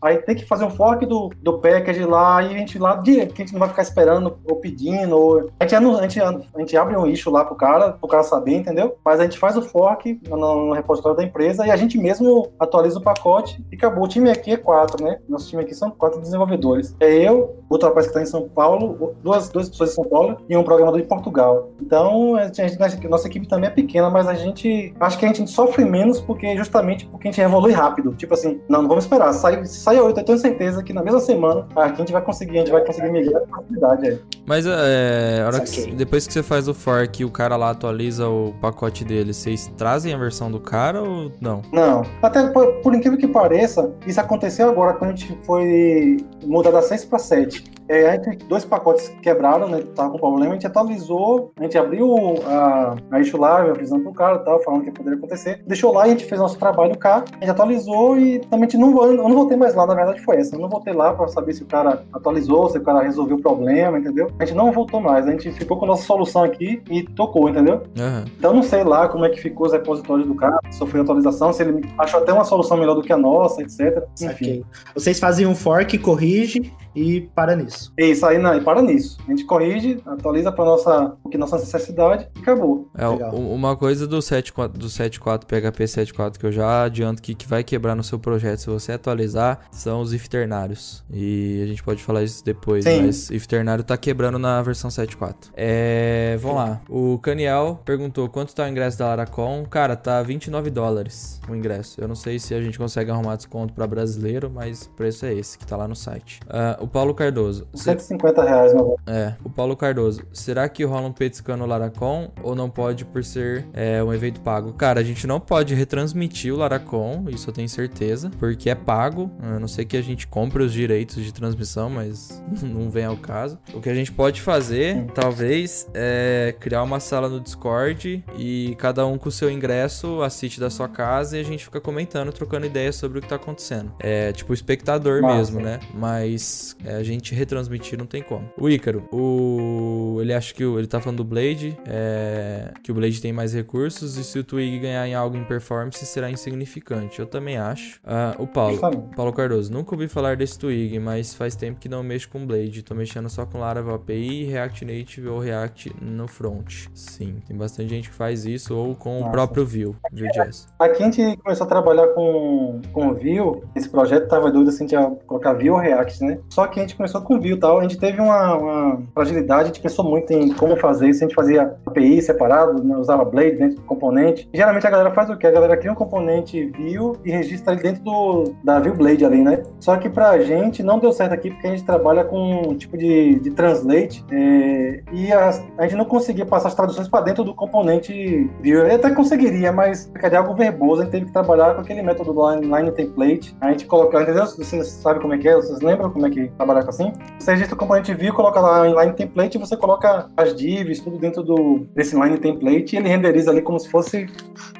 [0.00, 3.20] Aí tem que fazer um fork do, do package lá e a gente lá que
[3.20, 5.16] a gente não vai ficar esperando ou pedindo.
[5.16, 5.50] Ou...
[5.58, 8.54] A, gente, a, gente, a gente abre um issue lá pro cara, pro cara saber,
[8.54, 8.96] entendeu?
[9.04, 12.50] Mas a gente faz o fork no, no repositório da empresa e a gente mesmo
[12.58, 14.04] atualiza o pacote e acabou.
[14.04, 15.18] O time aqui é quatro, né?
[15.28, 16.94] Nosso time aqui são quatro desenvolvedores.
[17.00, 20.38] É eu, outro rapaz que tá em São Paulo, duas, duas pessoas em São Paulo
[20.48, 21.70] e um programador em Portugal.
[21.80, 25.48] Então, a gente, nossa equipe também é pequena, mas a gente acho que a gente
[25.48, 28.14] sofre menos porque justamente porque a gente evolui rápido.
[28.14, 29.32] Tipo assim, não, não vamos esperar.
[29.32, 32.22] Sai, se sair 8, eu tenho certeza que na mesma semana aqui a gente vai
[32.22, 34.20] conseguir, a gente vai conseguir migrar com facilidade aí.
[34.46, 38.28] Mas é, hora que, depois que você faz o fork e o cara lá atualiza
[38.28, 41.62] o pacote dele, vocês trazem a versão do cara ou não?
[41.72, 42.02] Não.
[42.22, 46.82] Até por, por incrível que pareça, isso aconteceu agora quando a gente foi mudar da
[46.82, 47.72] 6 para 7.
[47.88, 49.82] É, a gente, dois pacotes quebraram, né?
[49.94, 54.14] Tava com problema, a gente atualizou, a gente abriu a, a issue live, avisando pro
[54.14, 55.62] cara tal, falando que poderia acontecer.
[55.66, 58.70] Deixou lá e a gente fez nosso trabalho cá, a gente atualizou e também a
[58.70, 60.54] gente não, eu não voltei mais lá, na verdade foi essa.
[60.54, 63.42] Eu não voltei lá pra saber se o cara atualizou, se o cara resolveu o
[63.42, 64.30] problema, entendeu?
[64.38, 67.48] A gente não voltou mais, a gente ficou com a nossa solução aqui e tocou,
[67.48, 67.82] entendeu?
[67.98, 68.24] Uhum.
[68.38, 71.52] Então não sei lá como é que ficou os repositórios do cara, se sofreu atualização,
[71.52, 74.04] se ele achou até uma solução melhor do que a nossa, etc.
[74.20, 74.30] Enfim.
[74.30, 74.64] Okay.
[74.94, 77.92] Vocês fazem um fork, corrige e para nisso.
[77.96, 79.18] Isso aí, não, e para nisso.
[79.26, 82.88] A gente corrige, atualiza para nossa, o que nossa necessidade e acabou.
[82.96, 83.34] É, Legal.
[83.34, 87.64] uma coisa do 7.4 do 7.4 PHP 7.4 que eu já adianto que, que vai
[87.64, 89.21] quebrar no seu projeto se você atualizar
[89.70, 91.04] são os if ternários.
[91.10, 93.02] E a gente pode falar isso depois, Sim.
[93.02, 95.50] mas if ternário tá quebrando na versão 7.4.
[95.54, 96.80] É, vamos lá.
[96.88, 99.64] O Caniel perguntou quanto tá o ingresso da Laracon.
[99.66, 102.00] Cara, tá 29 dólares o ingresso.
[102.00, 105.34] Eu não sei se a gente consegue arrumar desconto para brasileiro, mas o preço é
[105.34, 106.40] esse que tá lá no site.
[106.46, 107.66] Uh, o Paulo Cardoso.
[107.74, 110.22] 150 reais, meu É, o Paulo Cardoso.
[110.32, 114.40] Será que rola um petiscando no Laracon ou não pode por ser é, um evento
[114.40, 114.72] pago?
[114.72, 119.11] Cara, a gente não pode retransmitir o Laracon, isso eu tenho certeza, porque é pago.
[119.40, 123.16] A não sei que a gente compre os direitos de transmissão, mas não vem ao
[123.16, 123.58] caso.
[123.74, 129.06] O que a gente pode fazer, talvez, é criar uma sala no Discord e cada
[129.06, 132.66] um com o seu ingresso assiste da sua casa e a gente fica comentando, trocando
[132.66, 133.92] ideias sobre o que tá acontecendo.
[134.00, 135.36] É tipo espectador Nossa.
[135.36, 135.80] mesmo, né?
[135.94, 138.50] Mas é, a gente retransmitir não tem como.
[138.58, 140.18] O Ícaro, o...
[140.20, 140.78] ele acha que o...
[140.78, 142.72] ele tá falando do Blade, é...
[142.82, 146.04] que o Blade tem mais recursos e se o Twig ganhar em algo em performance
[146.06, 147.20] será insignificante.
[147.20, 148.00] Eu também acho.
[148.04, 152.02] Ah, o Paulo, Paulo Cardoso, nunca ouvi falar desse Twig, mas faz tempo que não
[152.02, 152.82] mexo com Blade.
[152.82, 156.86] Tô mexendo só com Laravel API, React Native ou React no front.
[156.94, 159.28] Sim, tem bastante gente que faz isso ou com Nossa.
[159.28, 160.68] o próprio Vue, Vue.js.
[160.78, 165.10] Aqui a gente começou a trabalhar com, com Vue, esse projeto tava doido assim, tinha
[165.26, 166.38] colocar Vue ou React, né?
[166.48, 167.78] Só que a gente começou com Vue e tal.
[167.78, 171.24] A gente teve uma, uma, fragilidade, a gente pensou muito em como fazer isso.
[171.24, 174.48] A gente fazia API separado, né, usava Blade dentro do componente.
[174.52, 175.46] E, geralmente a galera faz o quê?
[175.46, 179.42] A galera cria um componente Vue e registra ele dentro do, da Vue Blade ali,
[179.42, 179.62] né?
[179.80, 182.96] Só que pra gente não deu certo aqui porque a gente trabalha com um tipo
[182.96, 187.44] de, de translate é, e a, a gente não conseguia passar as traduções para dentro
[187.44, 188.70] do componente Vue.
[188.70, 191.02] Eu até conseguiria, mas ficaria algo verboso.
[191.02, 193.56] A gente teve que trabalhar com aquele método line, line template.
[193.60, 194.46] A gente colocou, entendeu?
[194.46, 195.54] Você sabe como é que é?
[195.54, 197.12] Vocês lembram como é que trabalhar com assim.
[197.38, 201.00] Você registra o componente view, coloca lá em line template e você coloca as divs,
[201.00, 204.26] tudo dentro do, desse line template e ele renderiza ali como se fosse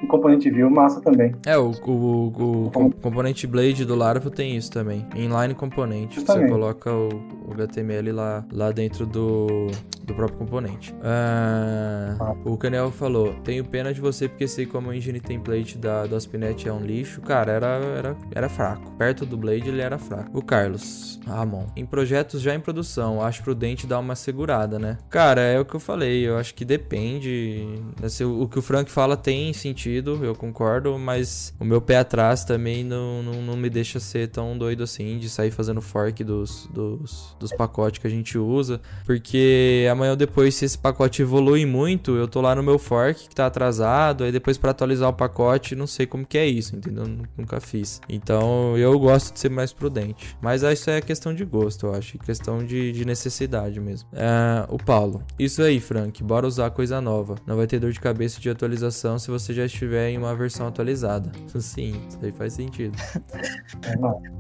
[0.03, 1.35] um componente view, massa também.
[1.46, 5.06] É, o, o, o, o componente Blade do Laravel tem isso também.
[5.14, 6.20] Inline componente.
[6.20, 7.08] Você coloca o,
[7.46, 9.68] o HTML lá, lá dentro do,
[10.04, 10.92] do próprio componente.
[10.94, 12.34] Uh, ah.
[12.44, 16.16] O Canel falou: Tenho pena de você porque sei como o engine template da, do
[16.16, 17.20] Aspinet é um lixo.
[17.20, 18.90] Cara, era, era, era fraco.
[18.98, 20.36] Perto do Blade ele era fraco.
[20.36, 21.66] O Carlos Ramon.
[21.76, 24.98] Em projetos já em produção, acho prudente dar uma segurada, né?
[25.08, 26.26] Cara, é o que eu falei.
[26.26, 27.78] Eu acho que depende.
[28.02, 32.44] Assim, o que o Frank fala tem sentido, eu concordo, mas o meu pé atrás
[32.44, 36.68] também não, não, não me deixa ser tão doido assim de sair fazendo fork dos,
[36.72, 41.64] dos, dos pacotes que a gente usa, porque amanhã ou depois, se esse pacote evolui
[41.66, 45.12] muito, eu tô lá no meu fork que tá atrasado, aí depois para atualizar o
[45.12, 47.05] pacote, não sei como que é isso, entendeu?
[47.37, 48.00] Nunca fiz.
[48.09, 50.37] Então eu gosto de ser mais prudente.
[50.40, 54.09] Mas isso é questão de gosto, eu acho, questão de, de necessidade mesmo.
[54.12, 57.37] É, o Paulo, isso aí, Frank, bora usar coisa nova.
[57.46, 60.66] Não vai ter dor de cabeça de atualização se você já estiver em uma versão
[60.66, 61.33] atualizada.
[61.61, 62.96] Sim, isso aí faz sentido.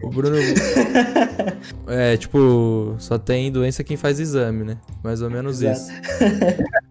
[0.02, 0.36] o Bruno.
[1.88, 4.78] é, tipo, só tem doença quem faz exame, né?
[5.02, 5.80] Mais ou menos Exato.
[5.80, 6.64] isso.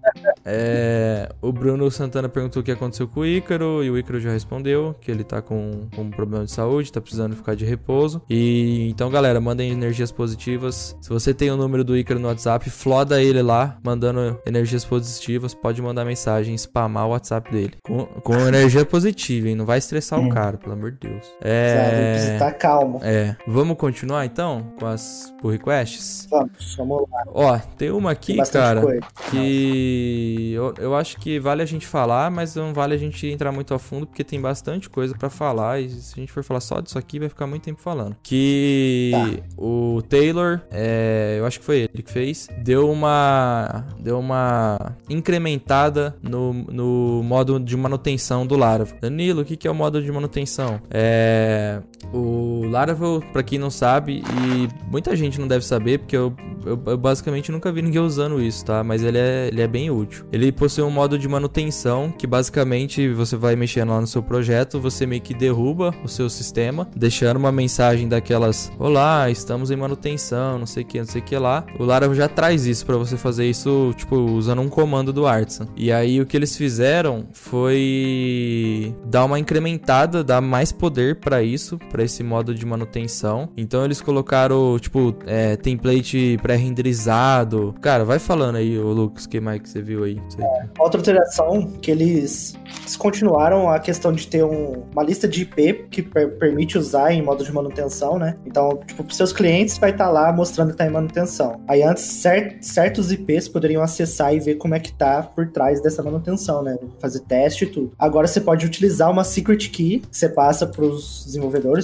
[0.46, 4.32] É, o Bruno Santana perguntou o que aconteceu com o Ícaro, e o Ícaro já
[4.32, 8.22] respondeu que ele tá com, com um problema de saúde, tá precisando ficar de repouso.
[8.30, 10.96] E então, galera, mandem energias positivas.
[11.02, 15.54] Se você tem o número do Ícaro no WhatsApp, floda ele lá, mandando energias positivas.
[15.54, 17.74] Pode mandar mensagem, spamar o WhatsApp dele.
[17.84, 19.56] Com, com energia positiva, hein?
[19.56, 21.28] Não vai estressar o cara, pelo amor de Deus.
[21.42, 22.14] É.
[22.14, 23.00] Precisa estar calmo.
[23.04, 23.36] É.
[23.48, 26.28] Vamos continuar então com as pull requests?
[26.30, 27.24] Vamos, vamos lá.
[27.28, 29.02] Ó, tem uma aqui, tem cara, coisa.
[29.30, 33.52] que eu, eu acho que vale a gente falar, mas não vale a gente entrar
[33.52, 35.80] muito a fundo, porque tem bastante coisa para falar.
[35.80, 38.16] E se a gente for falar só disso aqui, vai ficar muito tempo falando.
[38.24, 39.44] Que tá.
[39.58, 46.16] o Taylor, é, eu acho que foi ele que fez, deu uma, deu uma incrementada
[46.22, 48.98] no, no modo de manutenção do Laravel.
[49.00, 50.82] Danilo, o que, que é o modo de manutenção?
[50.90, 51.82] É,
[52.14, 56.34] o Laravel, para quem não sabe, e muita gente não deve saber, porque eu,
[56.66, 58.84] eu, eu basicamente nunca vi ninguém usando isso, tá?
[58.84, 60.26] Mas ele é, ele é bem útil.
[60.32, 64.80] Ele possui um modo de manutenção que basicamente você vai mexendo lá no seu projeto,
[64.80, 70.60] você meio que derruba o seu sistema, deixando uma mensagem daquelas: Olá, estamos em manutenção,
[70.60, 71.66] não sei o que, não sei o que lá.
[71.80, 75.68] O Laravel já traz isso para você fazer isso, tipo, usando um comando do Artisan.
[75.76, 81.78] E aí o que eles fizeram foi dar uma incrementada, dar mais poder para isso,
[81.92, 83.50] para esse modo de manutenção.
[83.58, 87.76] Então eles colocaram, tipo, é, template pré-renderizado.
[87.82, 90.22] Cara, vai falando aí, o Lucas, que mais que você viu aí?
[90.40, 95.88] É, outra alteração que eles descontinuaram a questão de ter um, uma lista de IP
[95.90, 98.38] que per permite usar em modo de manutenção, né?
[98.46, 101.62] Então, tipo, para seus clientes vai estar tá lá mostrando que está em manutenção.
[101.68, 105.82] Aí antes cert certos IPs poderiam acessar e ver como é que tá por trás
[105.82, 106.78] dessa manutenção, né?
[107.00, 107.92] Fazer teste e tudo.
[107.98, 111.81] Agora você pode utilizar uma secret key que você passa para os desenvolvedores,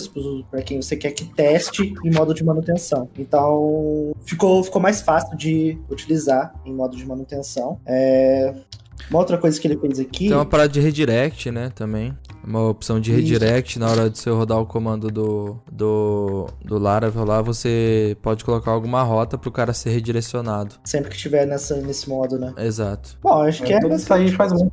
[0.52, 3.10] para quem você quer que teste em modo de manutenção.
[3.18, 7.80] Então, ficou, ficou mais fácil de utilizar em modo de manutenção.
[7.86, 8.54] É,
[9.10, 10.28] uma outra coisa que ele fez aqui.
[10.28, 11.72] Tem uma parada de redirect, né?
[11.74, 12.14] Também.
[12.48, 13.80] Uma opção de redirect Isso.
[13.80, 18.72] na hora de você rodar o comando do, do, do Laravel lá, você pode colocar
[18.72, 20.76] alguma rota pro cara ser redirecionado.
[20.86, 22.54] Sempre que estiver nessa, nesse modo, né?
[22.58, 23.18] Exato.
[23.22, 23.76] Bom, acho que é.
[23.76, 24.72] é tudo isso aí faz muito.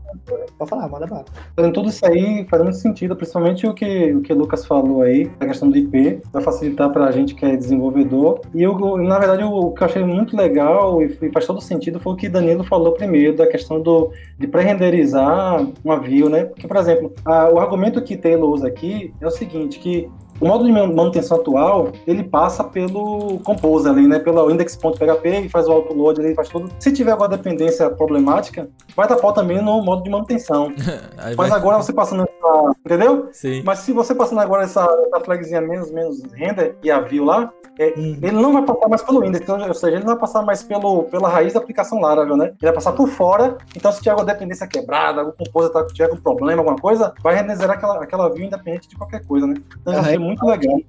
[0.57, 1.25] Pode falar, manda bala.
[1.73, 5.31] Tudo isso aí faz muito sentido, principalmente o que o que o Lucas falou aí,
[5.41, 8.41] a questão do IP, vai facilitar pra gente que é desenvolvedor.
[8.55, 12.13] E eu, na verdade, o, que eu achei muito legal e faz todo sentido foi
[12.13, 16.45] o que Danilo falou primeiro, da questão do, de pré-renderizar uma view, né?
[16.45, 20.47] Porque, por exemplo, a, o argumento que Taylor usa aqui é o seguinte, que o
[20.47, 24.19] modo de manutenção atual, ele passa pelo Compose ali, né?
[24.19, 26.71] Pelo index.php e faz o autoload ali, faz tudo.
[26.79, 30.73] Se tiver alguma dependência problemática, vai dar pau também no modo de manutenção.
[31.17, 31.51] Mas vai...
[31.51, 33.29] agora você passando essa, entendeu?
[33.33, 33.63] Sim.
[33.65, 37.53] Mas se você passando agora essa, essa flagzinha menos, menos render e a view lá,
[37.79, 38.19] é, hum.
[38.23, 40.63] ele não vai passar mais pelo index, então, ou seja, ele não vai passar mais
[40.63, 42.47] pelo, pela raiz da aplicação Laravel, né?
[42.47, 46.05] Ele vai passar por fora, então se tiver alguma dependência quebrada, algum Compose tá, tiver
[46.05, 49.57] algum problema, alguma coisa, vai renderizar aquela, aquela view independente de qualquer coisa, né?
[49.81, 50.81] Então, eu achei muito legal.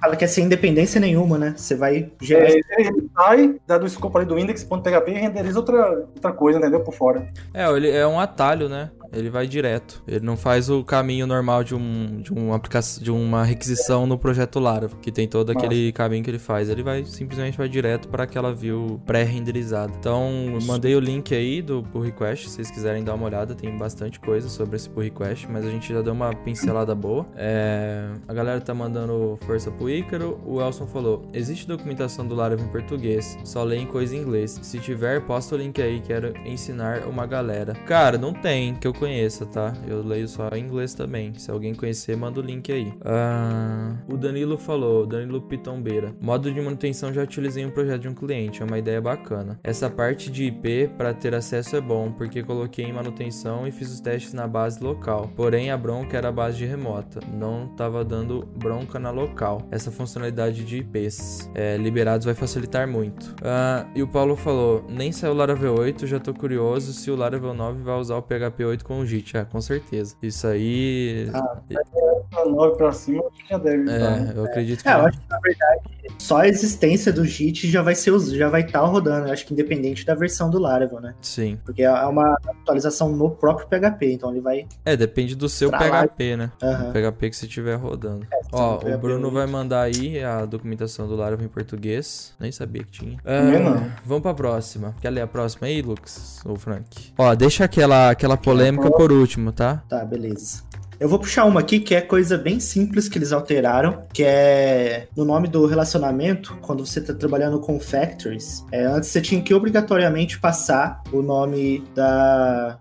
[0.00, 1.54] Fala que é sem independência nenhuma, né?
[1.56, 2.50] Você vai gerar.
[2.50, 6.80] É, ele sai do escopo ali do index.php e renderiza outra, outra coisa, entendeu?
[6.80, 7.26] Por fora.
[7.54, 8.90] É, ele é um atalho, né?
[9.12, 10.02] Ele vai direto.
[10.06, 14.18] Ele não faz o caminho normal de um de uma aplicação de uma requisição no
[14.18, 15.92] projeto Laravel, que tem todo aquele Nossa.
[15.92, 16.68] caminho que ele faz.
[16.68, 19.92] Ele vai simplesmente vai direto para aquela view pré-renderizada.
[19.98, 23.54] Então, eu mandei o link aí do pull request, se vocês quiserem dar uma olhada,
[23.54, 27.26] tem bastante coisa sobre esse pull request, mas a gente já deu uma pincelada boa.
[27.36, 30.40] É, a galera tá mandando força pro Ícaro.
[30.44, 34.58] O Elson falou: "Existe documentação do Laravel em português, só leem coisa em inglês.
[34.62, 37.74] Se tiver, posta o link aí, quero ensinar uma galera".
[37.86, 39.72] Cara, não tem, que eu conheça, tá?
[39.88, 41.32] Eu leio só em inglês também.
[41.34, 42.88] Se alguém conhecer, manda o link aí.
[42.88, 46.14] Uh, o Danilo falou, Danilo Pitombeira.
[46.20, 49.58] Modo de manutenção já utilizei em um projeto de um cliente, é uma ideia bacana.
[49.64, 53.90] Essa parte de IP para ter acesso é bom, porque coloquei em manutenção e fiz
[53.90, 55.30] os testes na base local.
[55.34, 59.66] Porém, a bronca era a base de remota, não tava dando bronca na local.
[59.70, 63.34] Essa funcionalidade de IPs é, liberados vai facilitar muito.
[63.40, 67.16] Uh, e o Paulo falou, nem saiu o Laravel 8, já tô curioso se o
[67.16, 70.16] Laravel 9 vai usar o PHP 8 com o JIT, é, com certeza.
[70.20, 71.30] Isso aí.
[71.32, 73.88] Ah, 9 pra cima, acho que já deve.
[73.88, 74.32] É, tá.
[74.34, 74.88] eu acredito que.
[74.88, 75.80] É, eu acho que na verdade
[76.18, 79.46] só a existência do JIT já vai ser já vai estar tá rodando, eu acho
[79.46, 81.14] que independente da versão do Laravel, né?
[81.20, 81.58] Sim.
[81.64, 84.66] Porque é uma atualização no próprio PHP, então ele vai.
[84.84, 85.70] É, depende do seu.
[85.70, 86.52] PHP, né?
[86.62, 86.90] Aham.
[86.90, 88.26] O PHP que você estiver rodando.
[88.32, 92.34] É, Ó, então, o Bruno PHP vai mandar aí a documentação do Laravel em português.
[92.38, 93.18] Nem sabia que tinha.
[93.24, 93.92] Ah, não.
[94.04, 94.94] Vamos pra próxima.
[95.00, 96.40] Quer ler a próxima aí, Lucas?
[96.44, 97.12] Ou Frank?
[97.16, 99.82] Ó, deixa aquela, aquela polêmica por último, tá?
[99.88, 100.62] Tá, beleza.
[101.00, 105.08] Eu vou puxar uma aqui que é coisa bem simples que eles alteraram, que é
[105.16, 109.54] no nome do relacionamento, quando você tá trabalhando com factories, é, antes você tinha que
[109.54, 112.78] obrigatoriamente passar o nome da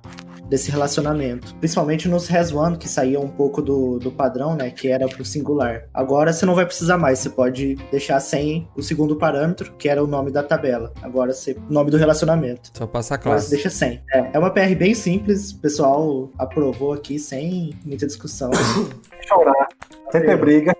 [0.49, 4.87] desse relacionamento, principalmente nos res one que saía um pouco do, do padrão, né, que
[4.89, 5.83] era pro singular.
[5.93, 10.03] Agora você não vai precisar mais, você pode deixar sem o segundo parâmetro, que era
[10.03, 10.93] o nome da tabela.
[11.01, 12.71] Agora você nome do relacionamento.
[12.73, 13.47] Só passa a classe.
[13.47, 14.01] você deixa sem.
[14.11, 18.49] É, é uma PR bem simples, o pessoal aprovou aqui sem muita discussão.
[19.27, 19.67] Chorar.
[20.11, 20.75] Sempre briga.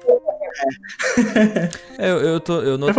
[1.98, 2.96] É, Eu, eu, tô, eu, not-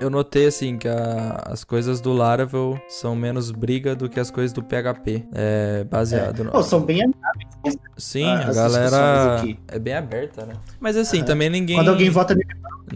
[0.00, 4.30] eu- notei, assim, que a- as coisas do Laravel são menos briga do que as
[4.30, 5.24] coisas do PHP.
[5.32, 6.50] É baseado no...
[6.50, 7.10] Pô, são bem
[7.96, 10.54] Sim, Ah, a galera é bem aberta, né?
[10.80, 11.26] Mas assim, Aham.
[11.26, 11.76] também ninguém.
[11.76, 12.34] Quando alguém vota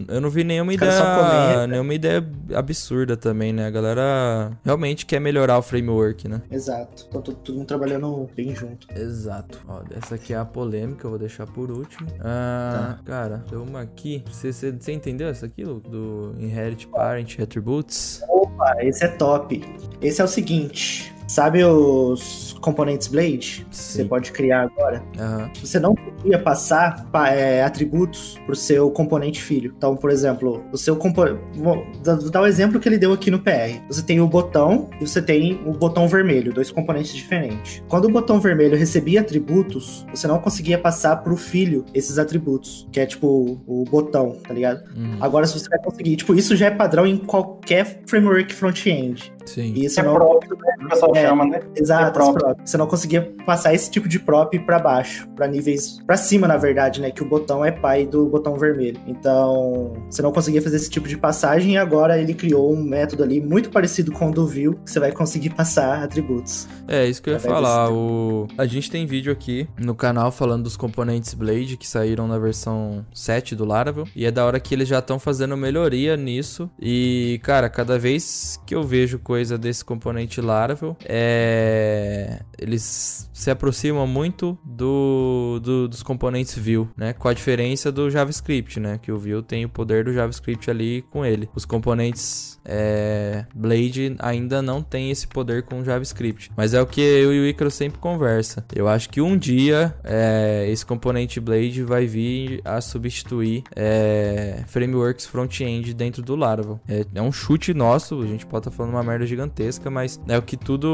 [0.09, 1.01] Eu não vi nenhuma Os ideia.
[1.15, 1.67] comentam.
[1.67, 3.67] Nenhuma ideia absurda também, né?
[3.67, 6.41] A galera realmente quer melhorar o framework, né?
[6.51, 7.05] exato.
[7.07, 8.87] Então todo, todo mundo trabalhando bem junto.
[8.95, 9.61] Exato.
[9.67, 12.09] Ó, essa aqui é a polêmica, eu vou deixar por último.
[12.19, 14.23] Ah, cara, tem uma aqui.
[14.29, 15.79] Você, você, você entendeu essa aqui, Lu?
[15.79, 18.21] Do Inherit Parent Attributes?
[18.27, 19.63] Opa, esse é top.
[20.01, 21.14] Esse é o seguinte.
[21.27, 23.65] Sabe os componentes Blade?
[23.69, 24.07] que Você Sim.
[24.07, 25.03] pode criar agora.
[25.19, 25.49] Aham.
[25.61, 29.73] Você não podia passar pa- é, atributos pro seu componente filho.
[29.77, 31.39] Então, por exemplo, o seu componente.
[31.55, 33.81] Vou dar- o exemplo que ele deu aqui no PR.
[33.87, 37.81] Você tem o botão e você tem o botão vermelho, dois componentes diferentes.
[37.87, 42.99] Quando o botão vermelho recebia atributos, você não conseguia passar pro filho esses atributos, que
[42.99, 44.83] é tipo o botão, tá ligado?
[44.95, 45.17] Uhum.
[45.21, 49.33] Agora, se você vai conseguir, tipo, isso já é padrão em qualquer framework front-end.
[49.45, 49.73] Sim.
[49.75, 50.15] E isso É não.
[50.15, 50.73] próprio, né?
[50.85, 51.27] O pessoal É.
[51.27, 51.59] chama, né?
[51.75, 52.33] Exato, prop.
[52.33, 52.59] prop.
[52.63, 56.57] Você não conseguia passar esse tipo de prop pra baixo, pra níveis pra cima, na
[56.57, 57.11] verdade, né?
[57.11, 58.99] Que o botão é pai do botão vermelho.
[59.07, 63.23] Então, você não conseguia fazer esse tipo de passagem e agora ele criou um método
[63.23, 66.67] ali muito parecido com o do view, que você vai conseguir passar atributos.
[66.87, 67.91] É, isso que eu ia falar.
[67.91, 68.47] O...
[68.57, 73.05] A gente tem vídeo aqui no canal falando dos componentes Blade que saíram na versão
[73.13, 74.07] 7 do Laravel.
[74.15, 76.69] E é da hora que eles já estão fazendo melhoria nisso.
[76.79, 82.39] E, cara, cada vez que eu vejo coisa desse componente Laravel, é...
[82.57, 87.13] eles se aproximam muito do, do- dos componentes Vue, né?
[87.13, 88.99] Com a diferença do JavaScript, né?
[89.01, 91.49] Que o Vue tem o poder do JavaScript ali com ele.
[91.53, 96.51] Os componentes é, Blade ainda não tem esse poder com o JavaScript.
[96.55, 98.65] Mas é o que eu e o Icaro sempre conversa.
[98.73, 105.25] Eu acho que um dia é, esse componente Blade vai vir a substituir é, frameworks
[105.25, 106.79] front-end dentro do Laravel.
[106.87, 110.37] É, é um chute nosso, a gente pode estar falando uma merda gigantesca, mas é
[110.37, 110.87] o que tudo,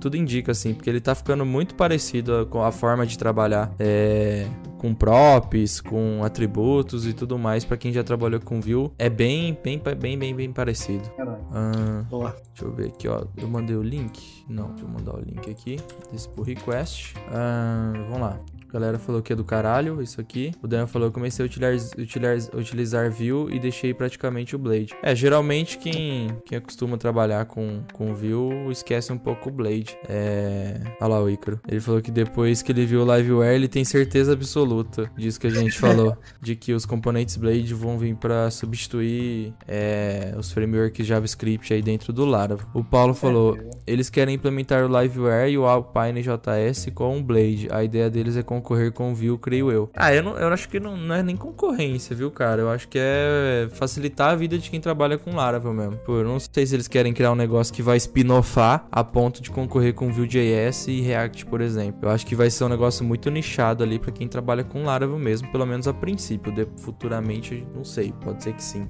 [0.00, 3.72] tudo indica, assim, porque ele tá ficando muito parecido com a forma de trabalhar.
[3.78, 4.46] É,
[4.82, 9.56] com props, com atributos e tudo mais, pra quem já trabalhou com Vue, é bem,
[9.62, 11.08] bem, bem, bem, bem parecido.
[11.52, 12.04] Ah,
[12.48, 13.24] deixa eu ver aqui, ó.
[13.36, 14.44] Eu mandei o link?
[14.48, 15.76] Não, deixa eu mandar o link aqui.
[16.10, 17.14] Desse por request.
[17.28, 18.40] Ah, vamos lá.
[18.72, 20.50] A galera falou que é do caralho, isso aqui.
[20.62, 24.94] O Daniel falou que comecei a utilizar, utilizar, utilizar Vue e deixei praticamente o Blade.
[25.02, 29.94] É, geralmente quem, quem acostuma trabalhar com, com Vue esquece um pouco o Blade.
[30.08, 30.80] É.
[31.00, 31.60] Olha lá o Icaro.
[31.68, 35.48] Ele falou que depois que ele viu o Liveware, ele tem certeza absoluta disso que
[35.48, 36.16] a gente falou.
[36.40, 42.10] de que os componentes Blade vão vir pra substituir é, os frameworks JavaScript aí dentro
[42.10, 42.66] do Laravel.
[42.72, 47.68] O Paulo falou, eles querem implementar o Liveware e o Alpine JS com o Blade.
[47.70, 49.90] A ideia deles é concorrer com o Vue, creio eu.
[49.94, 52.62] Ah, eu, não, eu acho que não, não é nem concorrência, viu, cara?
[52.62, 55.96] Eu acho que é facilitar a vida de quem trabalha com Laravel mesmo.
[55.98, 59.42] Pô, eu não sei se eles querem criar um negócio que vai spin-offar a ponto
[59.42, 62.00] de concorrer com Vue.js e React, por exemplo.
[62.02, 65.18] Eu acho que vai ser um negócio muito nichado ali pra quem trabalha com Laravel
[65.18, 66.52] mesmo, pelo menos a princípio.
[66.52, 68.88] De, futuramente, não sei, pode ser que sim.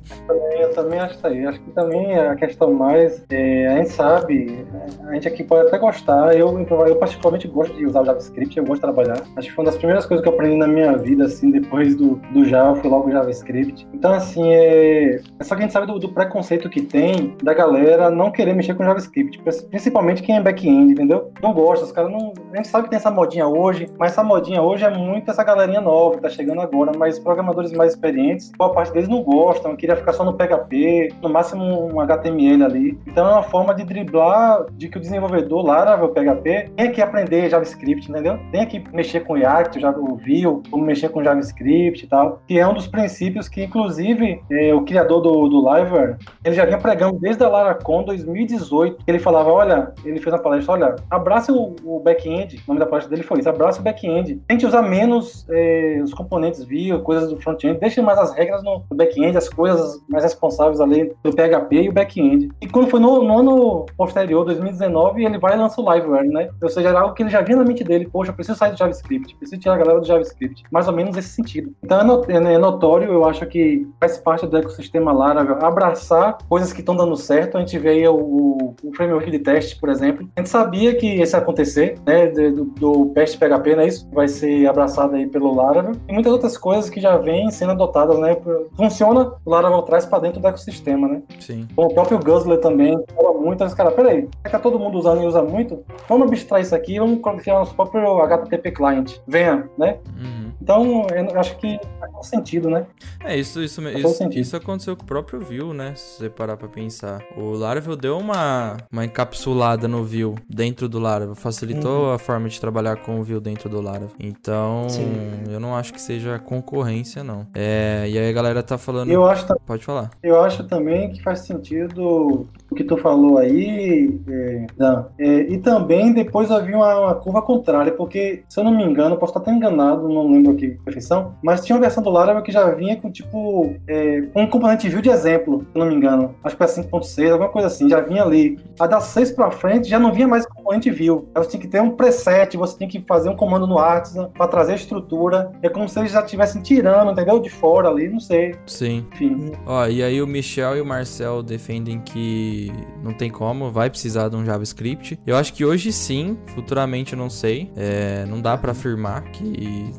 [0.61, 1.45] Eu também acho isso aí.
[1.47, 3.25] Acho que também a questão mais.
[3.31, 4.67] é, a gente sabe,
[5.09, 6.37] a gente aqui pode até gostar.
[6.37, 9.23] Eu, eu particularmente gosto de usar o JavaScript, eu gosto de trabalhar.
[9.37, 12.17] Acho que uma das primeiras coisas que eu aprendi na minha vida, assim, depois do,
[12.33, 13.87] do Java, foi logo o JavaScript.
[13.95, 17.55] Então, assim, é, é só que a gente sabe do, do preconceito que tem da
[17.55, 19.41] galera não querer mexer com JavaScript,
[19.71, 21.33] principalmente quem é back-end, entendeu?
[21.41, 22.33] Não gosta, os caras não.
[22.53, 25.45] A gente sabe que tem essa modinha hoje, mas essa modinha hoje é muito essa
[25.45, 29.77] galerinha nova que tá chegando agora, mas programadores mais experientes, boa parte deles não gostam,
[29.77, 32.99] queria ficar só no PHP no máximo um HTML ali.
[33.07, 37.49] Então é uma forma de driblar de que o desenvolvedor Laravel PHP tem que aprender
[37.49, 38.39] JavaScript, entendeu?
[38.51, 42.67] Tem que mexer com React, já ouviu, como mexer com JavaScript e tal, que é
[42.67, 47.19] um dos princípios que, inclusive, é, o criador do, do Liveware, ele já vinha pregando
[47.19, 52.01] desde a LaraCon 2018, ele falava, olha, ele fez uma palestra, olha, abraça o, o
[52.01, 56.01] back-end, o nome da palestra dele foi isso, abraça o back-end, tente usar menos é,
[56.03, 60.01] os componentes via, coisas do front-end, deixe mais as regras no, no back-end, as coisas
[60.09, 62.51] mais responsáveis ali do PHP e o back-end.
[62.61, 66.49] E quando foi no, no, ano posterior, 2019, ele vai e lança o Liveware, né?
[66.63, 68.73] Ou seja, era algo que ele já via na mente dele, poxa, eu preciso sair
[68.73, 70.65] do JavaScript, preciso tirar a galera do JavaScript.
[70.71, 71.73] Mais ou menos esse sentido.
[71.83, 76.73] Então é, é, é notório, eu acho que faz parte do ecossistema Laravel abraçar coisas
[76.73, 77.57] que estão dando certo.
[77.57, 80.29] A gente vê aí o, o framework de teste, por exemplo.
[80.37, 82.27] A gente sabia que isso ia acontecer, né?
[82.29, 83.87] Do, do PEST PHP, né?
[83.87, 85.93] Isso vai ser abraçado aí pelo Laravel.
[86.09, 88.37] E muitas outras coisas que já vêm sendo adotadas, né?
[88.77, 91.23] Funciona, o Laravel traz para dentro do ecossistema, né?
[91.41, 91.67] Sim.
[91.75, 94.99] Com o próprio Guzzler também, fala muito, mas, cara, peraí, é que tá todo mundo
[94.99, 99.19] usando e usa muito, vamos abstrair isso aqui, vamos criar nosso próprio HTTP client.
[99.27, 99.99] Venha, né?
[100.21, 100.53] Uhum.
[100.61, 102.87] Então, eu acho que faz sentido, né?
[103.25, 105.95] É, isso, isso, Faz isso, isso aconteceu com o próprio Vue, né?
[105.97, 107.21] Se você parar pra pensar.
[107.37, 111.35] O Laravel deu uma, uma encapsulada no Vue dentro do Laravel.
[111.35, 114.11] Facilitou a forma de trabalhar com o Vue dentro do Laravel.
[114.21, 115.43] Então, Sim.
[115.51, 117.47] eu não acho que seja concorrência, não.
[117.55, 119.11] É, e aí a galera tá falando.
[119.11, 120.11] Eu acho, Pode falar.
[120.23, 125.07] eu acho também que faz sentido o que tu falou aí, é, Dan.
[125.19, 129.17] É, e também depois havia uma, uma curva contrária, porque, se eu não me engano,
[129.17, 132.43] posso estar até enganado, não lembro aqui a perfeição, mas tinha uma versão do Laravel
[132.43, 135.95] que já vinha com, tipo, é, um componente view de exemplo, se eu não me
[135.95, 136.35] engano.
[136.43, 138.59] Acho que era 5.6, alguma coisa assim, já vinha ali.
[138.79, 141.29] A da 6 pra frente já não vinha mais componente view.
[141.35, 144.29] Aí você tinha que ter um preset, você tinha que fazer um comando no Artisan
[144.31, 145.53] para trazer a estrutura.
[145.63, 147.41] É como se eles já estivessem tirando, entendeu?
[147.41, 148.55] De fora ali, não sei.
[148.67, 149.07] Sim.
[149.13, 149.53] Enfim.
[149.67, 152.62] Ó, e aí o Michel e o Marcel defendem que
[153.03, 155.19] não tem como, vai precisar de um JavaScript.
[155.27, 157.71] Eu acho que hoje sim, futuramente eu não sei.
[157.75, 159.91] É, não dá pra afirmar que,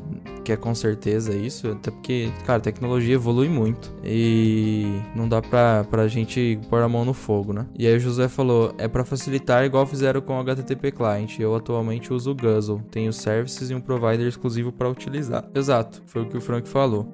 [0.44, 5.40] que é com certeza isso, até porque, cara, a tecnologia evolui muito e não dá
[5.40, 7.66] pra, pra gente pôr a mão no fogo, né?
[7.76, 11.38] E aí o José falou, é pra facilitar igual fizeram com o HTTP Client.
[11.38, 15.44] Eu atualmente uso o Guzzle, tenho services e um provider exclusivo pra utilizar.
[15.54, 17.10] Exato, foi o que o Frank falou.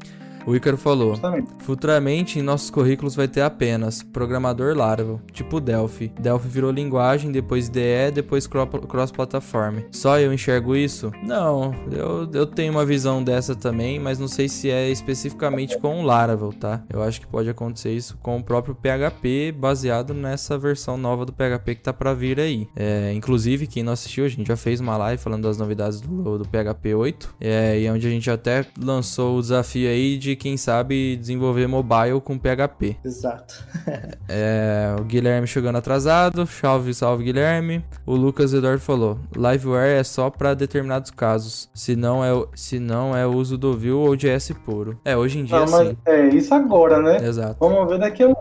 [0.46, 1.48] O Ícaro falou, Justamente.
[1.60, 6.12] Futuramente, em nossos currículos vai ter apenas programador Laravel, tipo Delphi.
[6.20, 9.80] Delphi virou linguagem, depois DE, depois cro- cross-platform.
[9.90, 11.12] Só eu enxergo isso?
[11.22, 16.00] Não, eu, eu tenho uma visão dessa também, mas não sei se é especificamente com
[16.00, 16.82] o Laravel, tá?
[16.92, 21.32] Eu acho que pode acontecer isso com o próprio PHP, baseado nessa versão nova do
[21.32, 22.66] PHP que tá pra vir aí.
[22.76, 26.38] É, inclusive, quem não assistiu, a gente já fez uma live falando das novidades do,
[26.38, 30.56] do PHP 8, é, e onde a gente até lançou o desafio aí de, quem
[30.56, 32.96] sabe, desenvolver mobile com PHP.
[33.04, 33.62] Exato.
[34.32, 36.46] É, o Guilherme chegando atrasado.
[36.46, 37.84] Salve, salve, Guilherme.
[38.06, 41.68] O Lucas Eduardo falou: Liveware é só pra determinados casos.
[41.74, 45.00] Se não é, o- se não é uso do Vue ou JS puro.
[45.04, 45.96] É, hoje em dia Não, mas sim.
[46.06, 47.26] é isso agora, né?
[47.26, 47.56] Exato.
[47.58, 48.34] Vamos ver daqui a um.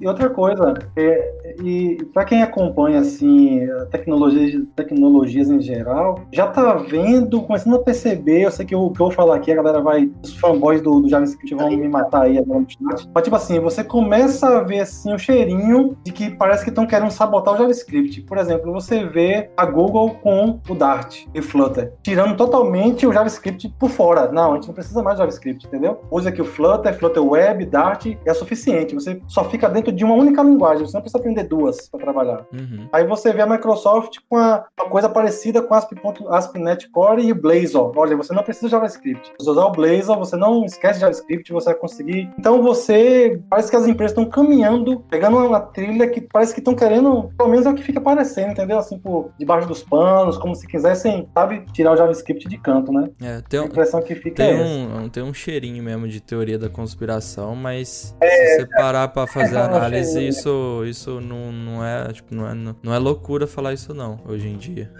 [0.00, 3.60] E outra coisa, é, e para quem acompanha assim
[3.90, 8.42] tecnologias, tecnologias em geral, já tá vendo, começando a perceber.
[8.42, 11.00] Eu sei que o que eu vou falar aqui, a galera vai, os fanboys do,
[11.00, 13.08] do JavaScript vão me matar aí agora no chat.
[13.14, 16.86] Mas tipo assim, você começa a ver assim o cheirinho de que parece que estão
[16.86, 18.22] querendo sabotar o JavaScript.
[18.22, 23.74] Por exemplo, você vê a Google com o Dart e Flutter, tirando totalmente o JavaScript
[23.78, 24.30] por fora.
[24.30, 26.00] Não, a gente não precisa mais de JavaScript, entendeu?
[26.10, 28.94] Usa aqui o Flutter, Flutter Web, Dart, é suficiente.
[28.94, 32.44] Você só fica dentro de uma única linguagem, você não precisa aprender duas para trabalhar.
[32.52, 32.88] Uhum.
[32.92, 35.92] Aí você vê a Microsoft com a- uma coisa parecida com ASP.
[36.28, 37.92] ASP.NET Core e o Blazor.
[37.96, 39.28] Olha, você não precisa de JavaScript.
[39.28, 42.30] Se você usar o Blazor, você não esquece de JavaScript, você vai conseguir.
[42.38, 43.40] Então você.
[43.50, 47.48] Parece que as empresas estão caminhando, pegando uma trilha que parece que estão querendo, pelo
[47.50, 48.78] menos é o que fica parecendo, entendeu?
[48.78, 53.08] Assim, por debaixo dos panos, como se quisessem, sabe, tirar o JavaScript de canto, né?
[53.22, 54.64] É, tem, A um- impressão que fica tem, é essa.
[54.64, 59.56] um, tem um cheirinho mesmo de teoria da conspiração, mas se você parar pra fazer
[59.56, 60.30] É um análise, cheirinho.
[60.30, 64.48] isso, isso não, não é, tipo, não é, não é loucura falar isso não, hoje
[64.48, 64.90] em dia.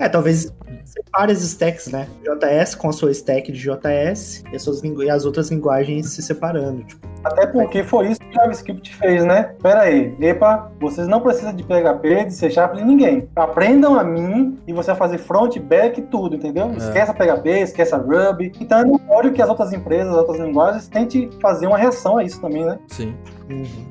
[0.00, 0.52] É, talvez
[0.84, 2.06] separe as stacks, né?
[2.22, 6.10] JS com a sua stack de JS e as, suas lingu- e as outras linguagens
[6.10, 6.82] se separando.
[6.84, 9.54] Tipo, Até porque foi isso que o JavaScript fez, né?
[9.62, 13.28] Pera aí, epa, vocês não precisam de PHP, de C Sharp, de ninguém.
[13.36, 16.70] Aprendam a mim e você vai fazer front, back e tudo, entendeu?
[16.72, 16.76] É.
[16.76, 18.52] Esquece a PHP, esquece a Ruby.
[18.60, 22.24] Então é notório que as outras empresas, as outras linguagens, tentem fazer uma reação a
[22.24, 22.78] isso também, né?
[22.88, 23.14] Sim.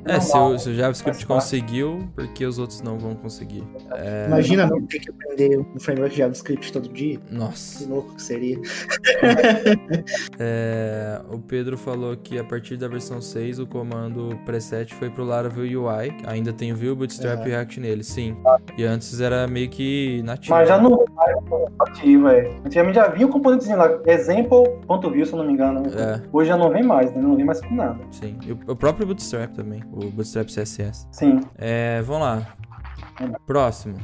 [0.04, 3.64] É, se o, se o JavaScript conseguiu, por que os outros não vão conseguir?
[3.92, 7.18] É, Imagina não ter que aprender um framework de JavaScript todo dia.
[7.18, 7.88] Que Nossa.
[7.88, 8.58] louco que seria.
[10.38, 15.24] É, o Pedro falou que a partir da versão 6 o comando preset foi pro
[15.24, 16.14] Laravel UI.
[16.26, 17.46] Ainda tem o Vue, Bootstrap É.
[17.46, 18.36] e React nele, sim.
[18.76, 20.54] E antes era meio que nativo.
[20.54, 21.34] Mas já não vai
[21.80, 22.50] ativo, é.
[22.64, 25.82] Antigamente já vinha o componentezinho lá, example.view, se eu não me engano.
[25.96, 26.20] É.
[26.32, 27.20] Hoje já não vem mais, né?
[27.20, 27.98] Não vem mais com nada.
[28.10, 28.36] Sim.
[28.46, 29.82] E o próprio Bootstrap também.
[29.92, 31.06] O Bootstrap CSS.
[31.10, 31.40] Sim.
[31.56, 32.56] É, vamos lá.
[33.46, 33.96] Próximo.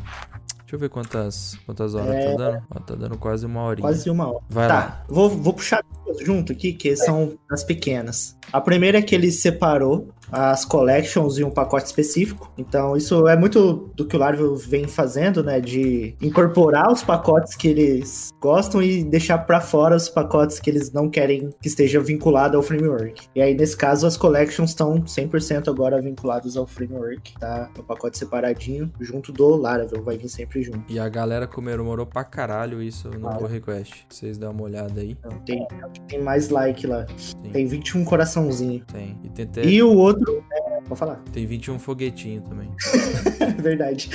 [0.68, 2.62] Deixa eu ver quantas, quantas horas tá dando.
[2.70, 3.88] Ó, tá dando quase uma horinha.
[3.88, 4.44] Quase uma hora.
[4.50, 4.82] Vai lá.
[4.82, 5.82] Tá, vou, vou puxar
[6.20, 8.36] junto aqui, que são as pequenas.
[8.52, 12.52] A primeira é que ele separou as collections em um pacote específico.
[12.58, 15.60] Então, isso é muito do que o Laravel vem fazendo, né?
[15.60, 20.92] De incorporar os pacotes que eles gostam e deixar pra fora os pacotes que eles
[20.92, 23.26] não querem que esteja vinculado ao framework.
[23.34, 27.70] E aí, nesse caso, as collections estão 100% agora vinculadas ao framework, tá?
[27.76, 30.80] No pacote separadinho, junto do Laravel, vai vir sempre junto.
[30.88, 34.06] E a galera comemorou pra caralho isso no pull request.
[34.08, 35.16] Vocês dão uma olhada aí.
[35.44, 35.66] Tem,
[36.08, 37.06] tem mais like lá.
[37.52, 38.84] Tem 21 coraçãozinho.
[38.92, 39.18] Tem.
[39.24, 40.17] E tem, até- E o outro.
[40.26, 41.22] É, vou falar.
[41.32, 42.68] tem 21 foguetinho também.
[43.58, 44.10] Verdade.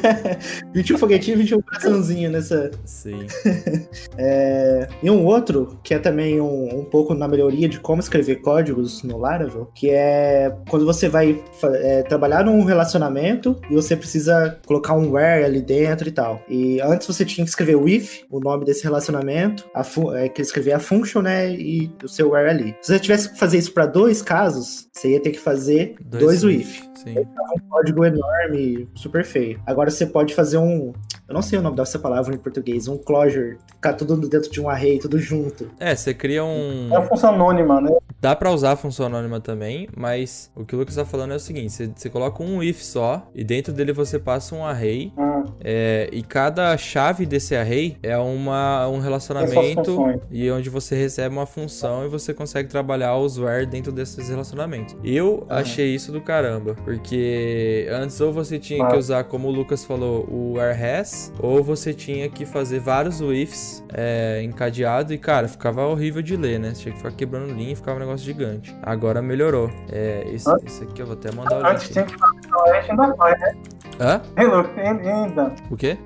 [0.72, 2.70] 21 foguetinho e 21 coraçãozinho nessa.
[2.84, 3.26] Sim.
[4.16, 8.36] É, E um outro, que é também um, um pouco na melhoria de como escrever
[8.36, 14.58] códigos no Laravel, que é quando você vai é, trabalhar num relacionamento e você precisa
[14.66, 16.42] colocar um where ali dentro e tal.
[16.48, 19.82] E antes você tinha que escrever with, o nome desse relacionamento, a
[20.16, 22.74] é, que escrever a function, né, e o seu where ali.
[22.80, 26.44] Se você tivesse que fazer isso para dois casos, você ia ter que fazer dois,
[26.44, 26.87] with.
[26.98, 27.14] Sim.
[27.18, 29.60] um código enorme, super feio.
[29.64, 30.92] Agora você pode fazer um.
[31.28, 34.60] Eu não sei o nome dessa palavra em português, um closure, ficar tudo dentro de
[34.60, 35.70] um array, tudo junto.
[35.78, 36.88] É, você cria um.
[36.92, 37.96] É uma função anônima, né?
[38.20, 41.36] Dá pra usar a função anônima também, mas o que o Lucas tá falando é
[41.36, 45.12] o seguinte: você, você coloca um if só e dentro dele você passa um array
[45.16, 50.96] Ah, é, e cada chave desse array é uma, um é relacionamento e onde você
[50.96, 54.96] recebe uma função e você consegue trabalhar os where dentro desses relacionamentos.
[55.04, 58.98] Eu achei isso do caramba, porque antes ou você tinha que Ah.
[58.98, 63.84] usar, como o Lucas falou, o where has, ou você tinha que fazer vários ifs
[63.92, 66.70] é, encadeado e, cara, ficava horrível de ler, né?
[66.74, 68.74] Você tinha que ficar quebrando linha e ficava um negócio gigante.
[68.82, 69.70] Agora melhorou.
[69.92, 70.56] É, esse, Ah.
[70.64, 71.92] esse aqui eu vou até mandar o Antes link.
[71.92, 73.54] tinha que fazer, a gente ainda faz, né?
[74.00, 74.22] Hã?
[74.36, 75.52] Hello, ainda.
[75.70, 75.98] O quê?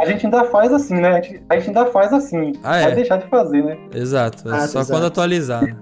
[0.00, 1.08] A gente ainda faz assim, né?
[1.08, 2.52] A gente, a gente ainda faz assim.
[2.62, 2.84] Ah, é?
[2.84, 3.76] Vai deixar de fazer, né?
[3.92, 4.90] Exato, é Ah, só exato.
[4.92, 5.62] quando atualizar.
[5.64, 5.76] né?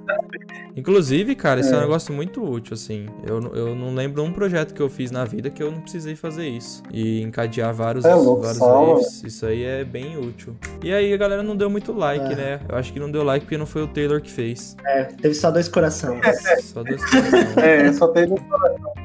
[0.76, 1.76] Inclusive, cara, isso é.
[1.76, 1.82] um É.
[1.82, 3.06] negócio muito útil, assim.
[3.26, 5.80] Eu, não- eu não lembro um projeto que eu fiz na vida que eu não
[5.80, 6.82] precisei fazer isso.
[6.92, 9.24] E encadear vários, É louco, vários waves.
[9.24, 10.54] Isso aí é bem útil.
[10.82, 12.36] E aí a galera não deu muito like, É.
[12.36, 12.60] né?
[12.68, 14.76] Eu acho que não deu like porque não foi o Taylor que fez.
[14.86, 16.20] É, teve só dois corações.
[16.62, 17.38] Só dois coração.
[17.62, 18.34] É, só teve.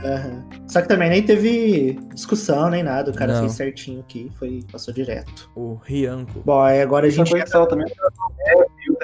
[0.05, 0.43] Aham.
[0.67, 3.39] Só que também nem teve discussão nem nada, o cara Não.
[3.41, 5.49] fez certinho aqui, foi, passou direto.
[5.55, 6.41] o Rianco.
[6.45, 7.31] Bom, aí agora a gente.
[7.47, 7.87] sal também.